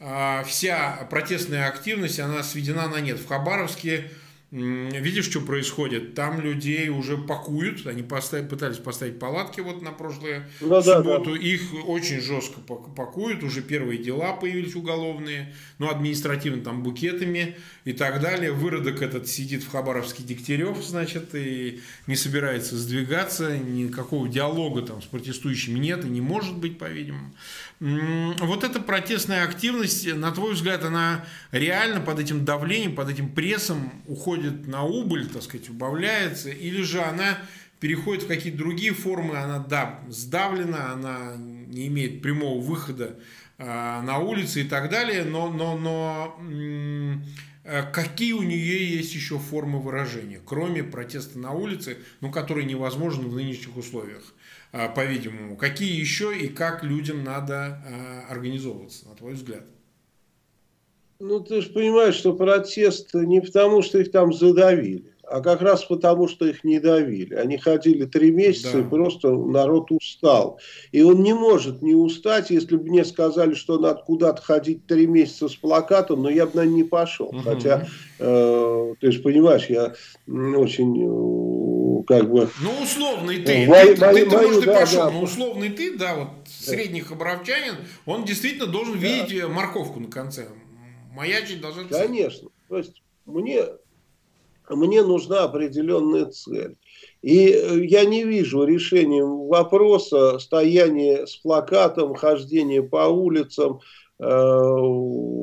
э, 0.00 0.44
вся 0.46 1.06
протестная 1.10 1.68
активность, 1.68 2.20
она 2.20 2.42
сведена 2.42 2.88
на 2.88 3.00
нет. 3.00 3.18
В 3.18 3.26
Хабаровске 3.26 4.10
Видишь, 4.54 5.24
что 5.24 5.40
происходит? 5.40 6.14
Там 6.14 6.40
людей 6.40 6.88
уже 6.88 7.18
пакуют. 7.18 7.88
Они 7.88 8.04
поставили, 8.04 8.46
пытались 8.46 8.76
поставить 8.76 9.18
палатки 9.18 9.60
вот 9.60 9.82
на 9.82 9.90
прошлую 9.90 10.44
ну, 10.60 10.80
субботу. 10.80 11.32
Да, 11.32 11.36
да. 11.36 11.38
Их 11.40 11.60
очень 11.88 12.20
жестко 12.20 12.60
пакуют. 12.60 13.42
Уже 13.42 13.62
первые 13.62 13.98
дела 13.98 14.34
появились 14.34 14.76
уголовные. 14.76 15.52
Ну, 15.78 15.90
административно 15.90 16.62
там 16.62 16.84
букетами 16.84 17.56
и 17.84 17.92
так 17.92 18.20
далее. 18.20 18.52
Выродок 18.52 19.02
этот 19.02 19.26
сидит 19.26 19.64
в 19.64 19.70
Хабаровске 19.72 20.22
Дегтярев, 20.22 20.76
значит, 20.84 21.34
и 21.34 21.80
не 22.06 22.14
собирается 22.14 22.76
сдвигаться. 22.76 23.58
Никакого 23.58 24.28
диалога 24.28 24.82
там 24.82 25.02
с 25.02 25.06
протестующими 25.06 25.80
нет 25.80 26.04
и 26.04 26.08
не 26.08 26.20
может 26.20 26.56
быть, 26.56 26.78
по-видимому. 26.78 27.34
Вот 27.80 28.64
эта 28.64 28.80
протестная 28.80 29.44
активность, 29.44 30.06
на 30.14 30.30
твой 30.30 30.54
взгляд, 30.54 30.84
она 30.84 31.24
реально 31.50 32.00
под 32.00 32.18
этим 32.20 32.44
давлением, 32.44 32.94
под 32.94 33.10
этим 33.10 33.28
прессом 33.28 33.92
уходит 34.06 34.66
на 34.66 34.84
убыль, 34.84 35.26
так 35.26 35.42
сказать, 35.42 35.68
убавляется, 35.68 36.50
или 36.50 36.82
же 36.82 37.02
она 37.02 37.38
переходит 37.80 38.22
в 38.22 38.28
какие-то 38.28 38.58
другие 38.58 38.94
формы, 38.94 39.36
она, 39.36 39.58
да, 39.58 40.00
сдавлена, 40.08 40.92
она 40.92 41.34
не 41.36 41.88
имеет 41.88 42.22
прямого 42.22 42.58
выхода 42.60 43.18
э, 43.58 43.64
на 43.66 44.18
улицы 44.18 44.62
и 44.62 44.64
так 44.64 44.88
далее, 44.88 45.24
но, 45.24 45.50
но, 45.50 45.76
но 45.76 46.40
э, 47.64 47.82
какие 47.92 48.32
у 48.32 48.42
нее 48.42 48.88
есть 48.88 49.14
еще 49.14 49.38
формы 49.38 49.82
выражения, 49.82 50.40
кроме 50.46 50.82
протеста 50.82 51.38
на 51.38 51.50
улице, 51.50 51.98
ну, 52.22 52.30
которые 52.30 52.64
невозможны 52.64 53.28
в 53.28 53.34
нынешних 53.34 53.76
условиях? 53.76 54.32
А, 54.76 54.88
по-видимому. 54.88 55.56
Какие 55.56 56.00
еще 56.00 56.36
и 56.36 56.48
как 56.48 56.82
людям 56.82 57.22
надо 57.22 57.54
а, 57.86 58.24
организовываться, 58.28 59.08
на 59.08 59.14
твой 59.14 59.34
взгляд? 59.34 59.62
Ну, 61.20 61.38
ты 61.38 61.62
же 61.62 61.70
понимаешь, 61.70 62.16
что 62.16 62.32
протест 62.32 63.14
не 63.14 63.40
потому, 63.40 63.82
что 63.82 63.98
их 63.98 64.10
там 64.10 64.32
задавили, 64.32 65.12
а 65.22 65.40
как 65.42 65.62
раз 65.62 65.84
потому, 65.84 66.26
что 66.26 66.44
их 66.46 66.64
не 66.64 66.80
давили. 66.80 67.34
Они 67.34 67.56
ходили 67.56 68.04
три 68.04 68.32
месяца, 68.32 68.72
да. 68.72 68.80
и 68.80 68.82
просто 68.82 69.30
народ 69.30 69.92
устал. 69.92 70.58
И 70.90 71.02
он 71.02 71.22
не 71.22 71.34
может 71.34 71.80
не 71.80 71.94
устать, 71.94 72.50
если 72.50 72.74
бы 72.74 72.82
мне 72.82 73.04
сказали, 73.04 73.54
что 73.54 73.78
надо 73.78 74.02
куда-то 74.02 74.42
ходить 74.42 74.86
три 74.86 75.06
месяца 75.06 75.48
с 75.48 75.54
плакатом, 75.54 76.24
но 76.24 76.30
я 76.30 76.46
бы, 76.46 76.56
наверное, 76.56 76.78
не 76.78 76.84
пошел. 76.84 77.28
Угу. 77.28 77.38
Хотя, 77.44 77.86
э, 78.18 78.94
ты 79.00 79.12
же 79.12 79.22
понимаешь, 79.22 79.66
я 79.66 79.94
очень 80.26 81.00
как 82.06 82.30
бы... 82.30 82.48
Ну, 82.60 82.82
условный 82.82 83.42
ты. 83.42 83.66
Мой, 83.66 83.94
ты, 83.94 84.00
мою, 84.00 84.24
ты, 84.24 84.30
ты, 84.30 84.36
может, 84.36 84.64
да, 84.64 84.80
пошел, 84.80 85.04
да. 85.04 85.10
но 85.10 85.22
условный 85.22 85.68
ты, 85.70 85.96
да, 85.96 86.14
вот 86.14 86.28
средний 86.46 87.00
хабаровчанин, 87.00 87.76
он 88.06 88.24
действительно 88.24 88.66
должен 88.66 88.94
да. 88.94 89.00
видеть 89.00 89.42
э, 89.42 89.46
морковку 89.46 90.00
на 90.00 90.10
конце. 90.10 90.48
Маячить 91.12 91.60
должен... 91.60 91.88
Конечно. 91.88 92.48
То 92.68 92.78
есть, 92.78 93.02
мне, 93.26 93.62
мне 94.68 95.02
нужна 95.02 95.44
определенная 95.44 96.26
цель. 96.26 96.76
И 97.22 97.48
э, 97.48 97.84
я 97.84 98.04
не 98.04 98.24
вижу 98.24 98.64
решения 98.64 99.24
вопроса 99.24 100.38
стояния 100.38 101.26
с 101.26 101.36
плакатом, 101.36 102.14
хождения 102.14 102.82
по 102.82 103.08
улицам. 103.08 103.80
Э, 104.18 104.24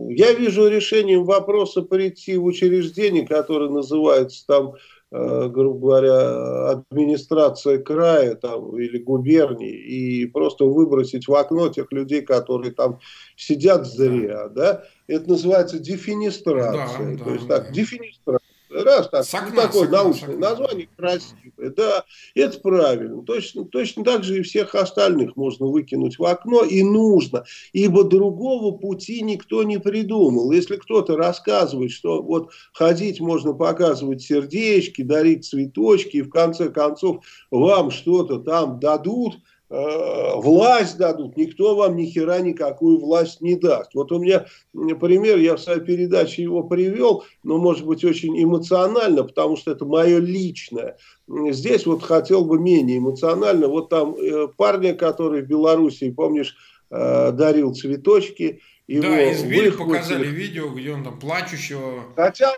я 0.09 0.34
вижу 0.34 0.68
решением 0.68 1.24
вопроса 1.24 1.82
прийти 1.82 2.38
в 2.38 2.45
учреждение, 2.45 3.26
которое 3.26 3.70
называется 3.70 4.45
там 4.45 4.74
грубо 5.12 5.80
говоря, 5.80 6.70
администрация 6.70 7.80
края 7.80 8.36
там, 8.36 8.78
или 8.78 8.97
губернии 8.97 9.74
и 9.74 10.26
просто 10.26 10.64
выбросить 10.66 11.28
в 11.28 11.34
окно 11.34 11.68
тех 11.68 11.91
людей, 11.91 12.22
которые 12.22 12.72
там 12.72 12.99
сидят 13.36 13.86
зря, 13.86 14.47
да, 14.47 14.84
это 15.07 15.30
называется 15.30 15.80
дефинистрация. 15.80 17.18
Да, 17.18 17.24
То 17.26 17.34
есть 17.34 17.47
да. 17.47 17.59
так, 17.59 17.74
дефинистрация. 17.74 18.41
Раз 18.74 19.09
так, 19.09 19.26
согна, 19.26 19.63
такое 19.63 19.84
согна, 19.84 20.03
научное 20.03 20.38
название 20.38 20.88
красивое, 20.95 21.69
да, 21.76 22.05
это 22.36 22.59
правильно. 22.59 23.22
Точно, 23.24 23.65
точно 23.65 24.03
так 24.05 24.24
же 24.24 24.39
и 24.39 24.43
всех 24.43 24.76
остальных 24.76 25.36
можно 25.36 25.65
выкинуть 25.65 26.17
в 26.17 26.24
окно, 26.24 26.63
и 26.63 26.82
нужно, 26.82 27.43
ибо 27.74 28.05
другого 28.05 28.78
пути 28.78 29.22
никто 29.24 29.63
не 29.63 29.78
придумал. 29.78 30.51
Если 30.51 30.78
кто-то 30.78 31.17
рассказывает, 31.17 31.91
что 31.91 32.22
вот 32.22 32.51
ходить 32.74 33.19
можно 33.19 33.53
показывать 33.53 34.22
сердечки, 34.22 35.01
дарить 35.01 35.45
цветочки, 35.45 36.17
и 36.17 36.22
в 36.22 36.30
конце 36.30 36.69
концов 36.69 37.26
вам 37.49 37.91
что-то 37.91 38.38
там 38.38 38.80
дадут, 38.80 39.36
власть 39.72 40.97
дадут, 40.97 41.38
никто 41.38 41.76
вам 41.78 41.95
ни 41.95 42.05
хера 42.05 42.39
никакую 42.39 42.99
власть 42.99 43.39
не 43.39 43.55
даст. 43.55 43.93
Вот 43.93 44.11
у 44.11 44.19
меня 44.19 44.45
пример, 44.74 45.38
я 45.38 45.55
в 45.55 45.61
своей 45.61 45.80
передаче 45.80 46.41
его 46.41 46.63
привел, 46.63 47.24
но 47.43 47.57
может 47.57 47.86
быть 47.86 48.03
очень 48.03 48.41
эмоционально, 48.43 49.24
потому 49.24 49.55
что 49.55 49.72
это 49.72 49.86
мое 49.86 50.19
личное. 50.19 50.97
Здесь 51.28 51.86
вот 51.86 52.03
хотел 52.03 52.43
бы 52.43 52.59
менее 52.59 52.97
эмоционально. 52.97 53.69
Вот 53.69 53.88
там 53.89 54.15
э, 54.15 54.49
парня, 54.57 54.93
который 54.93 55.41
в 55.41 55.47
Белоруссии, 55.47 56.11
помнишь, 56.11 56.57
э, 56.89 57.32
дарил 57.32 57.74
цветочки. 57.74 58.59
Его 58.88 59.03
да, 59.03 59.32
избили, 59.32 59.69
выхватили. 59.69 59.95
показали 59.95 60.28
видео, 60.28 60.67
где 60.67 60.91
он 60.91 61.05
там 61.05 61.17
плачущего. 61.17 62.03
Хотя 62.17 62.51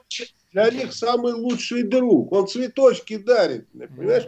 для 0.51 0.71
них 0.71 0.93
самый 0.93 1.33
лучший 1.33 1.83
друг. 1.83 2.31
Он 2.31 2.47
цветочки 2.47 3.17
дарит, 3.17 3.67
понимаешь? 3.71 4.27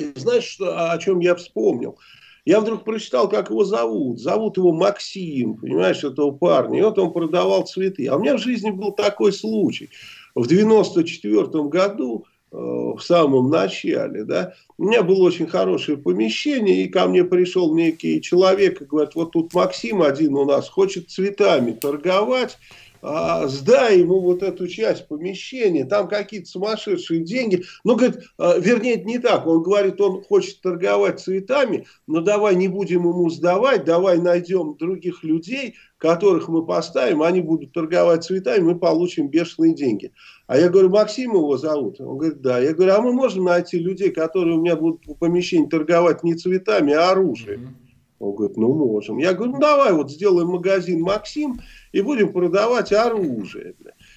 И 0.00 0.12
знаешь, 0.16 0.44
что, 0.44 0.92
о 0.92 0.98
чем 0.98 1.20
я 1.20 1.34
вспомнил? 1.34 1.98
Я 2.46 2.60
вдруг 2.60 2.84
прочитал, 2.84 3.28
как 3.28 3.50
его 3.50 3.64
зовут. 3.64 4.20
Зовут 4.20 4.56
его 4.56 4.72
Максим, 4.72 5.56
понимаешь, 5.56 6.04
этого 6.04 6.30
парня. 6.30 6.78
И 6.78 6.82
вот 6.82 6.96
он 6.98 7.12
продавал 7.12 7.66
цветы. 7.66 8.06
А 8.06 8.16
у 8.16 8.20
меня 8.20 8.36
в 8.36 8.40
жизни 8.40 8.70
был 8.70 8.92
такой 8.92 9.32
случай. 9.32 9.90
В 10.36 10.46
94 10.46 11.64
году, 11.64 12.26
э, 12.52 12.56
в 12.56 13.00
самом 13.00 13.50
начале, 13.50 14.22
да, 14.22 14.54
у 14.78 14.84
меня 14.84 15.02
было 15.02 15.24
очень 15.24 15.48
хорошее 15.48 15.98
помещение, 15.98 16.84
и 16.84 16.88
ко 16.88 17.08
мне 17.08 17.24
пришел 17.24 17.74
некий 17.74 18.22
человек 18.22 18.80
и 18.80 18.84
говорит, 18.84 19.16
вот 19.16 19.32
тут 19.32 19.52
Максим 19.52 20.02
один 20.02 20.34
у 20.34 20.44
нас 20.44 20.68
хочет 20.68 21.10
цветами 21.10 21.72
торговать, 21.72 22.58
а, 23.02 23.46
сдай 23.48 24.00
ему 24.00 24.20
вот 24.20 24.42
эту 24.42 24.66
часть 24.68 25.08
помещения, 25.08 25.84
там 25.84 26.08
какие-то 26.08 26.48
сумасшедшие 26.48 27.20
деньги. 27.20 27.64
Ну, 27.84 27.96
говорит, 27.96 28.24
а, 28.38 28.58
вернее, 28.58 28.94
это 28.94 29.04
не 29.04 29.18
так. 29.18 29.46
Он 29.46 29.62
говорит, 29.62 30.00
он 30.00 30.22
хочет 30.22 30.60
торговать 30.60 31.20
цветами, 31.20 31.86
но 32.06 32.20
давай 32.20 32.56
не 32.56 32.68
будем 32.68 33.08
ему 33.08 33.28
сдавать, 33.30 33.84
давай 33.84 34.18
найдем 34.18 34.76
других 34.76 35.22
людей, 35.22 35.74
которых 35.98 36.48
мы 36.48 36.64
поставим, 36.64 37.22
они 37.22 37.40
будут 37.40 37.72
торговать 37.72 38.24
цветами, 38.24 38.60
мы 38.60 38.78
получим 38.78 39.28
бешеные 39.28 39.74
деньги. 39.74 40.12
А 40.46 40.58
я 40.58 40.68
говорю, 40.68 40.90
Максим 40.90 41.34
его 41.34 41.56
зовут? 41.56 42.00
Он 42.00 42.18
говорит, 42.18 42.40
да. 42.40 42.58
Я 42.58 42.74
говорю, 42.74 42.92
а 42.92 43.00
мы 43.00 43.12
можем 43.12 43.44
найти 43.44 43.78
людей, 43.78 44.10
которые 44.10 44.56
у 44.56 44.60
меня 44.60 44.76
будут 44.76 45.06
в 45.06 45.14
помещении 45.14 45.68
торговать 45.68 46.22
не 46.22 46.34
цветами, 46.34 46.92
а 46.92 47.10
оружием? 47.10 47.76
Он 48.18 48.34
говорит, 48.34 48.56
ну 48.56 48.72
можем. 48.72 49.18
Я 49.18 49.34
говорю, 49.34 49.52
ну 49.52 49.58
давай 49.60 49.92
вот 49.92 50.10
сделаем 50.10 50.48
магазин 50.48 51.02
Максим 51.02 51.60
и 51.92 52.00
будем 52.00 52.32
продавать 52.32 52.92
оружие. 52.92 53.74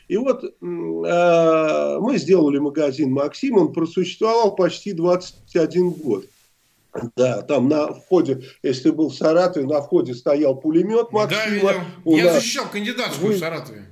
И 0.08 0.18
вот 0.18 0.44
э, 0.44 0.50
мы 0.62 2.18
сделали 2.18 2.60
магазин 2.60 3.12
Максим, 3.12 3.58
он 3.58 3.74
просуществовал 3.74 4.56
почти 4.56 4.94
21 4.94 5.92
год. 5.92 6.26
Да, 7.16 7.44
там 7.44 7.68
на 7.68 7.94
входе, 7.94 8.42
если 8.64 8.84
ты 8.84 8.94
был 8.94 9.10
в 9.10 9.16
Саратове, 9.16 9.68
на 9.68 9.82
входе 9.82 10.16
стоял 10.16 10.56
пулемет 10.56 11.12
Максима. 11.12 11.74
Да, 11.74 11.86
я, 12.06 12.24
я 12.24 12.34
защищал 12.34 12.66
кандидатскую 12.70 13.34
Вы... 13.34 13.36
в 13.36 13.40
Саратове. 13.40 13.86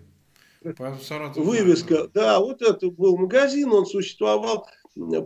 Вывеска, 1.43 2.09
да, 2.13 2.39
вот 2.39 2.61
это 2.61 2.89
был 2.89 3.17
магазин, 3.17 3.71
он 3.71 3.85
существовал 3.85 4.67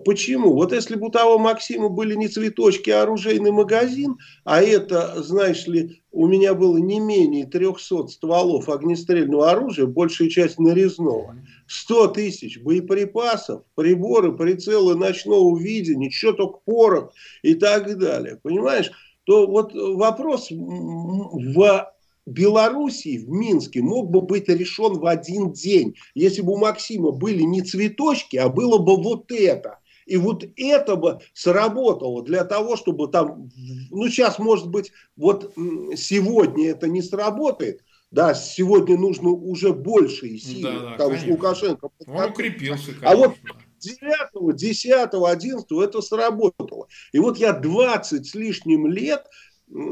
Почему? 0.06 0.54
Вот 0.54 0.74
если 0.74 0.96
бы 0.96 1.08
у 1.08 1.10
того 1.10 1.38
Максима 1.38 1.90
были 1.90 2.16
не 2.16 2.28
цветочки, 2.28 2.90
а 2.90 3.04
оружейный 3.04 3.52
магазин, 3.52 4.18
а 4.44 4.62
это, 4.62 5.22
знаешь 5.24 5.66
ли, 5.68 6.02
у 6.12 6.28
меня 6.28 6.54
было 6.54 6.78
не 6.78 7.00
менее 7.00 7.46
300 7.46 8.08
стволов 8.08 8.68
огнестрельного 8.68 9.52
оружия, 9.52 9.86
большая 9.86 10.30
часть 10.30 10.60
нарезного, 10.60 11.38
100 11.68 12.08
тысяч 12.10 12.60
боеприпасов, 12.60 13.64
приборы, 13.76 14.36
прицелы 14.36 14.96
ночного 14.96 15.58
видения, 15.58 16.12
что 16.12 16.34
только 16.34 16.60
порох 16.66 17.14
и 17.42 17.54
так 17.54 17.98
далее, 17.98 18.40
понимаешь? 18.44 18.92
То 19.24 19.48
вот 19.48 19.74
вопрос 19.74 20.48
в 20.52 21.94
Белоруссии 22.32 23.18
в 23.18 23.30
Минске 23.30 23.82
мог 23.82 24.10
бы 24.10 24.22
быть 24.22 24.50
решен 24.50 24.94
в 24.94 25.06
один 25.06 25.52
день, 25.52 25.96
если 26.16 26.42
бы 26.42 26.54
у 26.54 26.58
Максима 26.58 27.12
были 27.12 27.44
не 27.44 27.62
цветочки, 27.62 28.38
а 28.38 28.50
было 28.50 28.78
бы 28.78 28.96
вот 28.96 29.32
это. 29.32 29.80
И 30.06 30.18
вот 30.18 30.44
это 30.58 30.96
бы 30.96 31.20
сработало 31.34 32.24
для 32.24 32.44
того, 32.44 32.76
чтобы 32.76 33.08
там, 33.08 33.50
ну 33.92 34.08
сейчас 34.10 34.40
может 34.40 34.68
быть, 34.68 34.92
вот 35.16 35.54
сегодня 35.96 36.70
это 36.70 36.88
не 36.88 37.02
сработает, 37.02 37.82
да, 38.10 38.34
сегодня 38.34 38.98
нужно 38.98 39.30
уже 39.30 39.74
большие 39.74 40.38
силы, 40.38 40.74
да, 40.74 40.80
да, 40.80 40.92
потому 40.92 41.18
что 41.18 41.32
Лукашенко... 41.32 41.90
Он 42.08 42.30
укрепился, 42.30 42.88
конечно. 42.88 43.10
А 43.10 43.16
вот 43.16 43.36
9, 43.80 44.56
10, 44.56 44.92
11 45.14 45.72
это 45.72 46.02
сработало. 46.02 46.88
И 47.14 47.20
вот 47.20 47.38
я 47.38 47.54
20 47.54 48.26
с 48.26 48.36
лишним 48.36 48.88
лет 48.88 49.26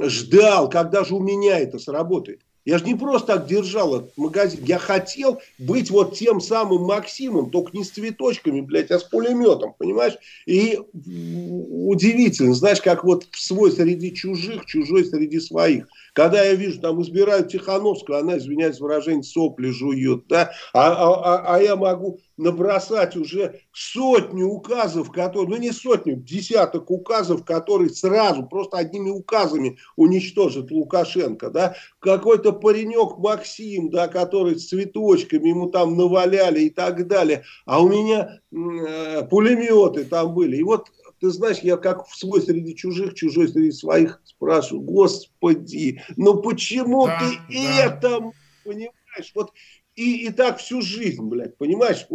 ждал, 0.04 0.70
когда 0.70 1.04
же 1.04 1.16
у 1.16 1.20
меня 1.20 1.60
это 1.60 1.80
сработает. 1.80 2.42
Я 2.66 2.78
же 2.78 2.86
не 2.86 2.94
просто 2.94 3.38
так 3.38 3.48
держал 3.48 3.96
этот 3.96 4.18
магазин. 4.18 4.64
Я 4.64 4.78
хотел 4.78 5.42
быть 5.58 5.90
вот 5.90 6.16
тем 6.16 6.40
самым 6.40 6.84
Максимом, 6.84 7.50
только 7.50 7.76
не 7.76 7.84
с 7.84 7.90
цветочками, 7.90 8.62
блядь, 8.62 8.92
а 8.92 9.00
с 9.00 9.04
пулеметом, 9.04 9.74
понимаешь? 9.78 10.18
И 10.46 10.80
удивительно, 10.94 12.54
знаешь, 12.54 12.82
как 12.82 13.04
вот 13.04 13.26
свой 13.32 13.72
среди 13.72 14.14
чужих, 14.14 14.66
чужой 14.66 15.06
среди 15.06 15.40
своих. 15.40 15.88
Когда 16.14 16.44
я 16.44 16.54
вижу, 16.54 16.80
там 16.82 17.02
избирают 17.02 17.50
Тихановскую, 17.50 18.20
она, 18.20 18.38
извиняюсь, 18.38 18.80
выражение 18.80 19.24
сопли 19.24 19.70
жует, 19.70 20.28
да, 20.28 20.52
а, 20.74 20.92
а, 20.92 21.36
а, 21.36 21.56
а 21.56 21.62
я 21.62 21.76
могу 21.76 22.20
набросать 22.40 23.16
уже 23.16 23.62
сотню 23.74 24.48
указов, 24.48 25.12
которые, 25.12 25.50
ну 25.50 25.58
не 25.58 25.72
сотню, 25.72 26.16
десяток 26.16 26.90
указов, 26.90 27.44
которые 27.44 27.90
сразу, 27.90 28.44
просто 28.44 28.78
одними 28.78 29.10
указами 29.10 29.78
уничтожат 29.98 30.72
Лукашенко, 30.72 31.50
да, 31.50 31.76
какой-то 32.00 32.54
паренек 32.54 33.18
Максим, 33.18 33.90
да, 33.90 34.08
который 34.08 34.58
с 34.58 34.70
цветочками 34.70 35.50
ему 35.50 35.70
там 35.70 35.98
наваляли 35.98 36.62
и 36.62 36.70
так 36.70 37.08
далее, 37.08 37.44
а 37.66 37.82
у 37.82 37.90
меня 37.90 38.40
э, 38.52 39.24
пулеметы 39.30 40.06
там 40.06 40.34
были, 40.34 40.58
и 40.58 40.64
вот 40.64 40.88
ты 41.20 41.30
знаешь, 41.30 41.60
я 41.60 41.78
как 41.78 42.08
в 42.08 42.16
свой 42.16 42.42
среди 42.42 42.76
чужих, 42.76 43.14
чужой 43.14 43.48
среди 43.48 43.72
своих 43.72 44.22
спрашиваю, 44.24 44.84
господи, 44.84 46.02
ну 46.16 46.42
почему 46.42 47.08
да, 47.08 47.20
ты 47.20 47.54
да. 47.54 47.86
это, 47.86 48.32
понимаешь, 48.64 49.32
вот 49.36 49.52
и, 49.96 50.28
и 50.28 50.32
так 50.32 50.60
всю 50.60 50.82
жизнь, 50.82 51.22
блядь, 51.24 51.58
понимаешь? 51.58 52.08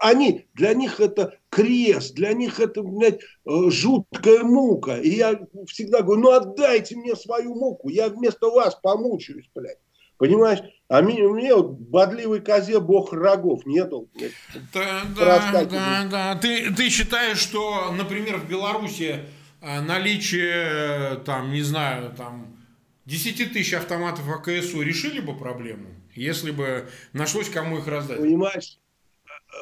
Они, 0.00 0.46
для 0.54 0.74
них 0.74 0.98
это 0.98 1.38
крест, 1.48 2.14
для 2.14 2.32
них 2.32 2.58
это, 2.58 2.82
блядь, 2.82 3.20
э, 3.20 3.70
жуткая 3.70 4.42
мука. 4.42 4.96
И 4.96 5.10
я 5.10 5.40
всегда 5.68 6.02
говорю, 6.02 6.22
ну 6.22 6.30
отдайте 6.32 6.96
мне 6.96 7.14
свою 7.14 7.54
муку, 7.54 7.88
я 7.88 8.08
вместо 8.08 8.48
вас 8.48 8.74
помучаюсь, 8.82 9.48
блядь. 9.54 9.78
Понимаешь? 10.18 10.60
А 10.88 11.02
мне, 11.02 11.22
мне 11.22 11.54
вот 11.54 11.72
бодливой 11.72 12.40
козе 12.40 12.78
бог 12.78 13.12
рогов 13.12 13.64
не 13.66 13.84
дал. 13.84 14.08
Да, 14.72 15.02
да, 15.16 15.64
да, 15.64 16.06
да. 16.10 16.36
Ты, 16.36 16.72
ты 16.74 16.88
считаешь, 16.90 17.38
что, 17.38 17.92
например, 17.92 18.38
в 18.38 18.48
Беларуси 18.48 19.20
э, 19.60 19.80
наличие, 19.80 20.52
э, 20.52 21.16
там, 21.24 21.52
не 21.52 21.62
знаю, 21.62 22.14
там, 22.16 22.56
10 23.06 23.52
тысяч 23.52 23.72
автоматов 23.74 24.28
АКСУ 24.28 24.82
решили 24.82 25.20
бы 25.20 25.36
проблему? 25.36 25.94
если 26.14 26.50
бы 26.50 26.88
нашлось 27.12 27.48
кому 27.48 27.78
их 27.78 27.86
раздать. 27.86 28.18
Понимаешь, 28.18 28.78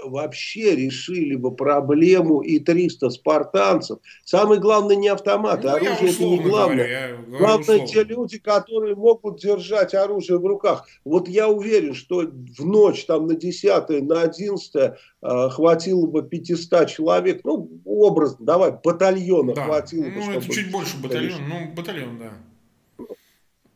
вообще 0.04 0.74
решили 0.76 1.36
бы 1.36 1.54
проблему 1.54 2.40
и 2.40 2.58
300 2.58 3.10
спартанцев. 3.10 3.98
Самое 4.24 4.60
главное 4.60 4.96
не 4.96 5.08
автоматы, 5.08 5.68
ну, 5.68 5.76
оружие 5.76 6.10
это 6.10 6.24
не 6.24 6.38
главное. 6.38 6.88
Говорю, 6.88 7.16
говорю 7.26 7.38
главное 7.38 7.60
условно. 7.62 7.86
те 7.86 8.04
люди, 8.04 8.38
которые 8.38 8.94
могут 8.94 9.40
держать 9.40 9.94
оружие 9.94 10.38
в 10.38 10.46
руках. 10.46 10.86
Вот 11.04 11.28
я 11.28 11.48
уверен, 11.48 11.94
что 11.94 12.22
в 12.22 12.64
ночь 12.64 13.04
там 13.04 13.26
на 13.26 13.34
10 13.34 13.88
на 14.02 14.22
11 14.22 14.74
э, 14.76 15.48
хватило 15.50 16.06
бы 16.06 16.22
500 16.22 16.88
человек, 16.88 17.40
ну 17.44 17.70
образно, 17.84 18.44
давай, 18.44 18.72
батальона 18.82 19.54
да. 19.54 19.64
хватило 19.64 20.04
бы. 20.04 20.12
Ну 20.16 20.32
это 20.32 20.52
чуть 20.52 20.70
больше 20.70 20.96
батальона, 21.02 21.44
ну 21.48 21.72
батальон, 21.74 22.18
да. 22.18 22.32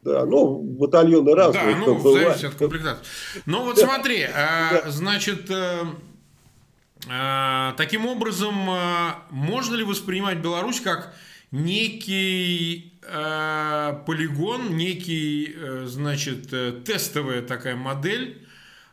Да, 0.07 0.25
ну, 0.25 0.63
батальоны 0.63 1.35
разные. 1.35 1.75
Да, 1.75 1.81
ну, 1.81 2.13
зависит 2.13 2.45
от 2.45 2.55
комплектации. 2.55 3.05
Ну, 3.45 3.65
вот 3.65 3.77
смотри, 3.77 4.23
а, 4.23 4.85
значит, 4.87 5.51
э, 5.51 5.83
а, 7.11 7.75
таким 7.77 8.07
образом, 8.07 8.55
можно 9.31 9.75
ли 9.75 9.83
воспринимать 9.83 10.39
Беларусь 10.39 10.81
как 10.81 11.13
некий 11.51 12.93
полигон, 14.07 14.77
некий, 14.77 15.55
э, 15.57 15.85
значит, 15.87 16.53
э, 16.53 16.73
тестовая 16.85 17.41
такая 17.41 17.77
модель, 17.77 18.45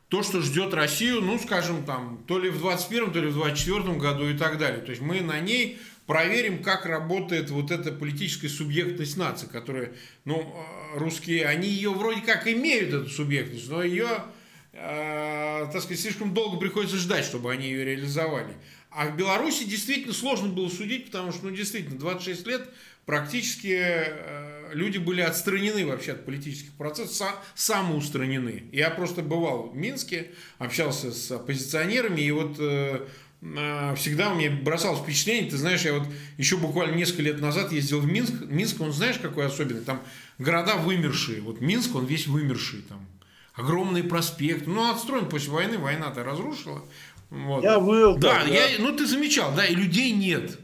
то, 0.10 0.22
что 0.22 0.42
ждет 0.42 0.74
Россию, 0.76 1.22
ну, 1.22 1.40
скажем, 1.40 1.84
там, 1.84 2.24
то 2.28 2.38
ли 2.38 2.50
в 2.50 2.60
21 2.60 3.12
то 3.12 3.20
ли 3.20 3.28
в 3.28 3.34
24 3.34 3.98
году 3.98 4.30
и 4.30 4.38
так 4.38 4.60
далее. 4.60 4.82
То 4.82 4.92
есть 4.92 5.02
мы 5.02 5.22
на 5.22 5.40
ней 5.40 5.80
проверим, 6.06 6.62
как 6.62 6.86
работает 6.86 7.50
вот 7.50 7.72
эта 7.72 7.92
политическая 7.92 8.50
субъектность 8.50 9.18
нации, 9.18 9.48
которая, 9.48 9.94
ну, 10.26 10.42
э, 10.42 10.98
русские, 10.98 11.46
они 11.46 11.68
ее 11.68 11.92
вроде 11.92 12.22
как 12.22 12.48
имеют, 12.48 12.94
эту 12.94 13.10
субъектность, 13.10 13.70
но 13.70 13.84
ее, 13.84 14.10
э, 14.74 15.68
так 15.72 15.82
сказать, 15.82 16.00
слишком 16.00 16.34
долго 16.34 16.58
приходится 16.58 16.98
ждать, 16.98 17.26
чтобы 17.26 17.52
они 17.52 17.68
ее 17.68 17.86
реализовали. 17.86 18.56
А 18.90 19.08
в 19.08 19.16
Беларуси 19.16 19.64
действительно 19.64 20.14
сложно 20.14 20.50
было 20.50 20.70
судить, 20.70 21.06
потому 21.06 21.32
что, 21.32 21.46
ну, 21.46 21.56
действительно, 21.56 21.98
26 21.98 22.46
лет 22.46 22.70
практически 23.06 23.76
э, 23.80 24.72
люди 24.74 24.98
были 24.98 25.22
отстранены 25.22 25.86
вообще 25.86 26.14
от 26.14 26.26
политических 26.26 26.74
процессов, 26.74 27.36
самоустранены. 27.56 28.66
Я 28.72 28.90
просто 28.92 29.22
бывал 29.22 29.70
в 29.70 29.76
Минске, 29.76 30.32
общался 30.58 31.12
с 31.12 31.32
оппозиционерами, 31.32 32.22
и 32.22 32.32
вот 32.32 32.58
э, 32.60 33.08
всегда 33.98 34.34
мне 34.34 34.50
бросалось 34.50 35.02
впечатление, 35.02 35.52
ты 35.52 35.58
знаешь, 35.58 35.82
я 35.82 35.94
вот 35.94 36.08
еще 36.38 36.58
буквально 36.58 36.96
несколько 36.96 37.24
лет 37.24 37.42
назад 37.42 37.74
ездил 37.74 38.00
в 38.00 38.06
Минск, 38.06 38.34
Минск, 38.46 38.80
он 38.80 38.94
знаешь, 38.94 39.18
какой 39.18 39.46
особенный, 39.46 39.82
там 39.82 40.02
города 40.38 40.78
вымершие, 40.78 41.42
вот 41.42 41.60
Минск, 41.60 41.94
он 41.96 42.06
весь 42.06 42.28
вымерший, 42.28 42.82
там 42.88 43.06
огромный 43.54 44.04
проспект, 44.04 44.66
ну, 44.66 44.90
отстроен 44.90 45.28
после 45.28 45.52
войны, 45.52 45.78
война-то 45.78 46.24
разрушила. 46.24 46.84
Вот. 47.30 47.64
Я 47.64 47.80
был. 47.80 48.18
Да, 48.18 48.44
да, 48.44 48.48
я, 48.48 48.80
ну, 48.80 48.96
ты 48.96 49.06
замечал, 49.06 49.54
да, 49.56 49.66
и 49.66 49.76
людей 49.76 50.12
нет. 50.12 50.58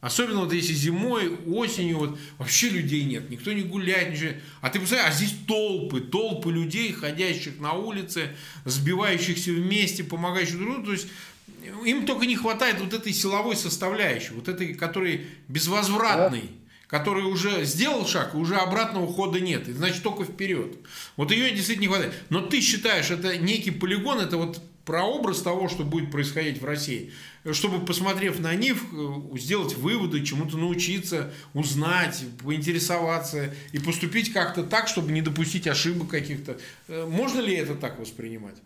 Особенно 0.00 0.40
вот 0.40 0.52
если 0.52 0.72
зимой, 0.72 1.36
осенью, 1.46 1.98
вот 1.98 2.18
вообще 2.38 2.68
людей 2.68 3.04
нет, 3.04 3.28
никто 3.28 3.52
не 3.52 3.62
гуляет, 3.62 4.12
ничего. 4.12 4.30
А 4.60 4.68
ты 4.70 4.78
представляешь, 4.78 5.12
а 5.12 5.16
здесь 5.16 5.34
толпы, 5.48 6.00
толпы 6.00 6.52
людей, 6.52 6.92
ходящих 6.92 7.58
на 7.58 7.72
улице, 7.72 8.36
сбивающихся 8.64 9.50
вместе, 9.50 10.04
помогающих 10.04 10.58
друг 10.58 10.74
другу. 10.74 10.86
То 10.86 10.92
есть 10.92 11.08
им 11.84 12.06
только 12.06 12.26
не 12.26 12.36
хватает 12.36 12.80
вот 12.80 12.92
этой 12.92 13.12
силовой 13.12 13.56
составляющей, 13.56 14.32
вот 14.34 14.48
этой, 14.48 14.74
которой 14.74 15.26
безвозвратной, 15.48 16.50
который 16.86 17.24
уже 17.24 17.64
сделал 17.64 18.06
шаг, 18.06 18.34
и 18.34 18.36
уже 18.36 18.56
обратного 18.56 19.12
хода 19.12 19.40
нет. 19.40 19.68
И 19.68 19.72
значит, 19.72 20.02
только 20.02 20.24
вперед. 20.24 20.78
Вот 21.16 21.30
ее 21.32 21.50
действительно 21.50 21.82
не 21.82 21.88
хватает. 21.88 22.14
Но 22.30 22.40
ты 22.40 22.60
считаешь, 22.60 23.10
это 23.10 23.36
некий 23.36 23.70
полигон, 23.70 24.20
это 24.20 24.36
вот 24.36 24.60
прообраз 24.86 25.42
того, 25.42 25.68
что 25.68 25.82
будет 25.82 26.10
происходить 26.12 26.62
в 26.62 26.64
России, 26.64 27.12
чтобы, 27.52 27.84
посмотрев 27.84 28.38
на 28.38 28.54
них, 28.54 28.76
э, 28.92 29.36
сделать 29.36 29.74
выводы, 29.76 30.24
чему-то 30.24 30.56
научиться, 30.56 31.32
узнать, 31.54 32.24
поинтересоваться 32.42 33.52
и 33.72 33.78
поступить 33.78 34.32
как-то 34.32 34.62
так, 34.62 34.86
чтобы 34.86 35.10
не 35.10 35.22
допустить 35.22 35.66
ошибок 35.66 36.08
каких-то. 36.08 36.58
Э, 36.86 37.04
можно 37.04 37.40
ли 37.40 37.54
это 37.54 37.74
так 37.74 37.98
воспринимать? 37.98 38.56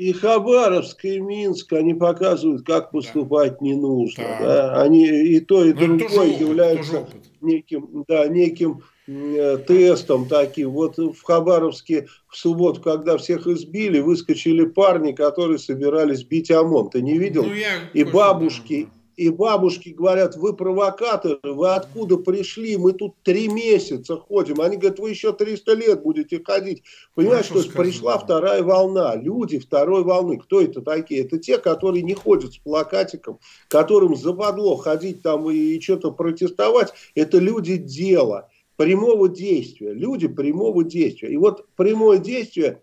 И 0.00 0.12
Хабаровск, 0.14 1.04
и 1.04 1.20
Минск, 1.20 1.74
они 1.74 1.92
показывают, 1.92 2.64
как 2.64 2.90
поступать 2.90 3.52
да. 3.52 3.58
не 3.60 3.74
нужно. 3.74 4.24
Да. 4.24 4.38
Да? 4.40 4.82
Они 4.82 5.06
и 5.06 5.40
то, 5.40 5.62
и 5.62 5.74
Но 5.74 5.86
ну, 5.86 5.98
другое 5.98 6.28
опыт, 6.28 6.40
являются 6.40 7.08
неким, 7.42 8.04
да, 8.08 8.26
неким 8.26 8.82
э, 9.06 9.58
тестом 9.58 10.26
таким. 10.26 10.70
Вот 10.70 10.96
в 10.96 11.22
Хабаровске 11.22 12.08
в 12.28 12.36
субботу, 12.36 12.80
когда 12.80 13.18
всех 13.18 13.46
избили, 13.46 14.00
выскочили 14.00 14.64
парни, 14.64 15.12
которые 15.12 15.58
собирались 15.58 16.24
бить 16.24 16.50
ОМОН. 16.50 16.90
Ты 16.90 17.02
не 17.02 17.18
видел? 17.18 17.44
Ну, 17.44 17.52
я 17.52 17.72
и 17.92 18.02
бабушки, 18.02 18.88
и 19.20 19.28
бабушки 19.28 19.90
говорят, 19.90 20.34
вы 20.36 20.54
провокаторы, 20.56 21.38
вы 21.44 21.74
откуда 21.74 22.16
пришли, 22.16 22.78
мы 22.78 22.94
тут 22.94 23.16
три 23.22 23.48
месяца 23.48 24.16
ходим. 24.16 24.62
Они 24.62 24.78
говорят, 24.78 24.98
вы 24.98 25.10
еще 25.10 25.34
300 25.34 25.74
лет 25.74 26.02
будете 26.02 26.42
ходить. 26.42 26.84
Понимаешь, 27.14 27.48
Хорошо 27.48 27.52
то 27.52 27.58
есть 27.58 27.70
сказано. 27.70 27.84
пришла 27.84 28.18
вторая 28.18 28.62
волна, 28.62 29.14
люди 29.16 29.58
второй 29.58 30.04
волны. 30.04 30.38
Кто 30.38 30.62
это 30.62 30.80
такие? 30.80 31.20
Это 31.26 31.38
те, 31.38 31.58
которые 31.58 32.02
не 32.02 32.14
ходят 32.14 32.54
с 32.54 32.56
плакатиком, 32.56 33.40
которым 33.68 34.16
западло 34.16 34.76
ходить 34.76 35.20
там 35.20 35.50
и, 35.50 35.54
и 35.54 35.80
что-то 35.82 36.12
протестовать. 36.12 36.94
Это 37.14 37.36
люди 37.36 37.76
дела, 37.76 38.48
прямого 38.76 39.28
действия. 39.28 39.92
Люди 39.92 40.28
прямого 40.28 40.82
действия. 40.82 41.28
И 41.30 41.36
вот 41.36 41.66
прямое 41.76 42.16
действие 42.16 42.80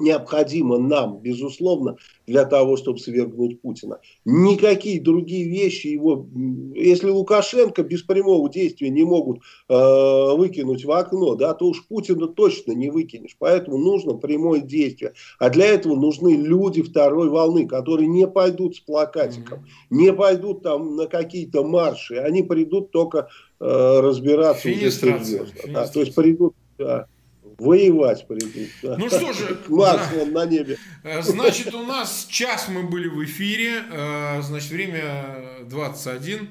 необходимо 0.00 0.78
нам, 0.78 1.18
безусловно, 1.18 1.96
для 2.26 2.44
того, 2.44 2.76
чтобы 2.76 2.98
свергнуть 2.98 3.60
Путина. 3.60 4.00
Никакие 4.24 5.00
другие 5.00 5.48
вещи 5.48 5.88
его, 5.88 6.26
если 6.74 7.08
Лукашенко 7.08 7.82
без 7.82 8.02
прямого 8.02 8.48
действия 8.50 8.90
не 8.90 9.04
могут 9.04 9.38
э, 9.68 9.74
выкинуть 10.36 10.84
в 10.84 10.90
окно, 10.90 11.34
да, 11.34 11.54
то 11.54 11.66
уж 11.66 11.86
Путина 11.86 12.28
точно 12.28 12.72
не 12.72 12.90
выкинешь. 12.90 13.36
Поэтому 13.38 13.78
нужно 13.78 14.14
прямое 14.14 14.60
действие. 14.60 15.14
А 15.38 15.50
для 15.50 15.66
этого 15.66 15.94
нужны 15.94 16.36
люди 16.36 16.82
второй 16.82 17.28
волны, 17.28 17.66
которые 17.66 18.08
не 18.08 18.26
пойдут 18.26 18.76
с 18.76 18.80
плакатиком, 18.80 19.60
mm-hmm. 19.60 19.96
не 19.96 20.12
пойдут 20.12 20.62
там 20.62 20.96
на 20.96 21.06
какие-то 21.06 21.64
марши, 21.64 22.16
они 22.16 22.42
придут 22.42 22.90
только 22.90 23.28
э, 23.60 24.00
разбираться 24.00 24.68
уже 24.68 24.90
серьезно. 24.90 25.46
Да, 25.68 25.86
то 25.86 26.00
есть 26.00 26.14
придут 26.14 26.54
да, 26.78 27.06
Воевать 27.58 28.26
придут. 28.28 28.68
Да. 28.82 28.96
Ну 28.98 29.08
что 29.08 29.32
же, 29.32 29.58
Марс 29.68 30.08
да. 30.14 30.26
на 30.26 30.44
небе. 30.44 30.78
Э, 31.02 31.22
значит, 31.22 31.74
у 31.74 31.84
нас 31.84 32.26
час 32.28 32.68
мы 32.68 32.82
были 32.82 33.08
в 33.08 33.24
эфире, 33.24 33.82
э, 33.90 34.42
значит, 34.42 34.70
время 34.70 35.64
21. 35.64 36.50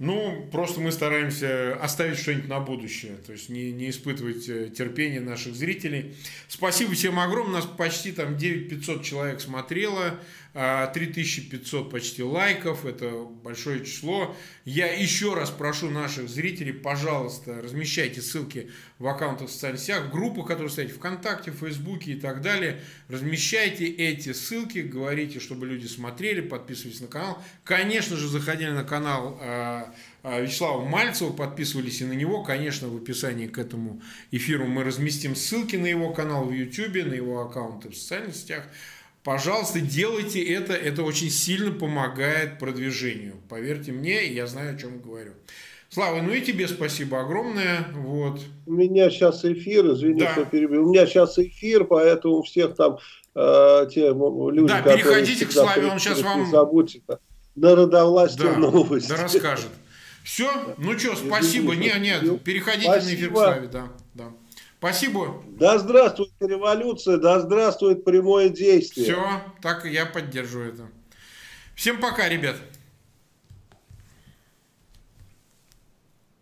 Ну, 0.00 0.48
просто 0.50 0.80
мы 0.80 0.90
стараемся 0.90 1.76
оставить 1.80 2.18
что-нибудь 2.18 2.48
на 2.48 2.58
будущее, 2.58 3.16
то 3.24 3.32
есть 3.32 3.48
не, 3.48 3.70
не 3.70 3.90
испытывать 3.90 4.48
э, 4.48 4.68
терпение 4.68 5.20
наших 5.20 5.54
зрителей. 5.54 6.16
Спасибо 6.48 6.92
всем 6.94 7.18
огромное, 7.20 7.60
нас 7.60 7.66
почти 7.66 8.10
там 8.10 8.36
9500 8.36 9.04
человек 9.04 9.40
смотрело. 9.40 10.18
3500 10.54 11.86
а, 11.86 11.90
почти 11.90 12.22
лайков, 12.22 12.86
это 12.86 13.10
большое 13.42 13.84
число. 13.84 14.36
Я 14.64 14.86
еще 14.94 15.34
раз 15.34 15.50
прошу 15.50 15.90
наших 15.90 16.28
зрителей, 16.28 16.72
пожалуйста, 16.72 17.60
размещайте 17.60 18.22
ссылки 18.22 18.70
в 19.00 19.08
аккаунтах 19.08 19.48
в 19.48 19.52
социальных 19.52 19.80
сетях, 19.80 20.04
в 20.04 20.10
группах, 20.12 20.46
которые 20.46 20.70
стоят 20.70 20.92
ВКонтакте, 20.92 21.50
Фейсбуке 21.50 22.12
и 22.12 22.20
так 22.20 22.40
далее. 22.40 22.80
Размещайте 23.08 23.86
эти 23.86 24.32
ссылки, 24.32 24.78
говорите, 24.78 25.40
чтобы 25.40 25.66
люди 25.66 25.86
смотрели, 25.86 26.40
подписывались 26.40 27.00
на 27.00 27.08
канал. 27.08 27.42
Конечно 27.64 28.16
же, 28.16 28.28
заходили 28.28 28.70
на 28.70 28.84
канал 28.84 29.36
а, 29.42 29.92
а, 30.22 30.40
Вячеслава 30.40 30.84
Мальцева, 30.84 31.32
подписывались 31.32 32.00
и 32.00 32.04
на 32.04 32.12
него. 32.12 32.44
Конечно, 32.44 32.86
в 32.86 32.96
описании 32.96 33.48
к 33.48 33.58
этому 33.58 34.00
эфиру 34.30 34.66
мы 34.66 34.84
разместим 34.84 35.34
ссылки 35.34 35.74
на 35.74 35.86
его 35.86 36.12
канал 36.12 36.44
в 36.44 36.52
YouTube, 36.52 37.06
на 37.06 37.14
его 37.14 37.40
аккаунты 37.40 37.88
в 37.88 37.96
социальных 37.96 38.36
сетях. 38.36 38.68
Пожалуйста, 39.24 39.80
делайте 39.80 40.44
это, 40.52 40.74
это 40.74 41.02
очень 41.02 41.30
сильно 41.30 41.72
помогает 41.72 42.58
продвижению. 42.58 43.36
Поверьте 43.48 43.90
мне, 43.90 44.26
я 44.26 44.46
знаю, 44.46 44.74
о 44.74 44.78
чем 44.78 45.00
говорю. 45.00 45.32
Слава, 45.88 46.20
ну 46.20 46.30
и 46.30 46.42
тебе 46.42 46.68
спасибо 46.68 47.20
огромное. 47.22 47.86
Вот. 47.94 48.42
У 48.66 48.72
меня 48.72 49.08
сейчас 49.08 49.42
эфир, 49.46 49.92
извини, 49.92 50.20
да. 50.20 50.32
что 50.32 50.44
перебил. 50.44 50.86
У 50.86 50.90
меня 50.90 51.06
сейчас 51.06 51.38
эфир, 51.38 51.84
поэтому 51.84 52.42
всех 52.42 52.76
там 52.76 52.98
э, 53.34 53.86
те 53.90 54.08
люди, 54.08 54.68
Да, 54.68 54.82
переходите 54.82 55.46
к 55.46 55.52
Славе, 55.52 55.86
он 55.86 55.98
сейчас 55.98 56.20
вам... 56.20 56.50
Забудьте, 56.50 57.00
народовластие 57.54 58.50
да, 58.52 58.58
новости. 58.58 59.08
Да, 59.08 59.22
расскажет. 59.22 59.70
Все, 60.22 60.50
ну 60.76 60.98
что, 60.98 61.16
спасибо. 61.16 61.74
Нет, 61.74 61.98
нет, 62.00 62.42
переходите 62.42 62.90
спасибо. 62.90 63.10
на 63.10 63.14
эфир 63.14 63.30
к 63.30 63.36
Славе, 63.36 63.68
да, 63.68 63.82
да. 63.82 64.03
Спасибо. 64.84 65.42
Да 65.46 65.78
здравствует 65.78 66.32
революция, 66.40 67.16
да 67.16 67.40
здравствует 67.40 68.04
прямое 68.04 68.50
действие. 68.50 69.06
Все, 69.06 69.42
так 69.62 69.86
я 69.86 70.04
поддерживаю 70.04 70.74
это. 70.74 70.88
Всем 71.74 71.98
пока, 72.02 72.28
ребят. 72.28 72.56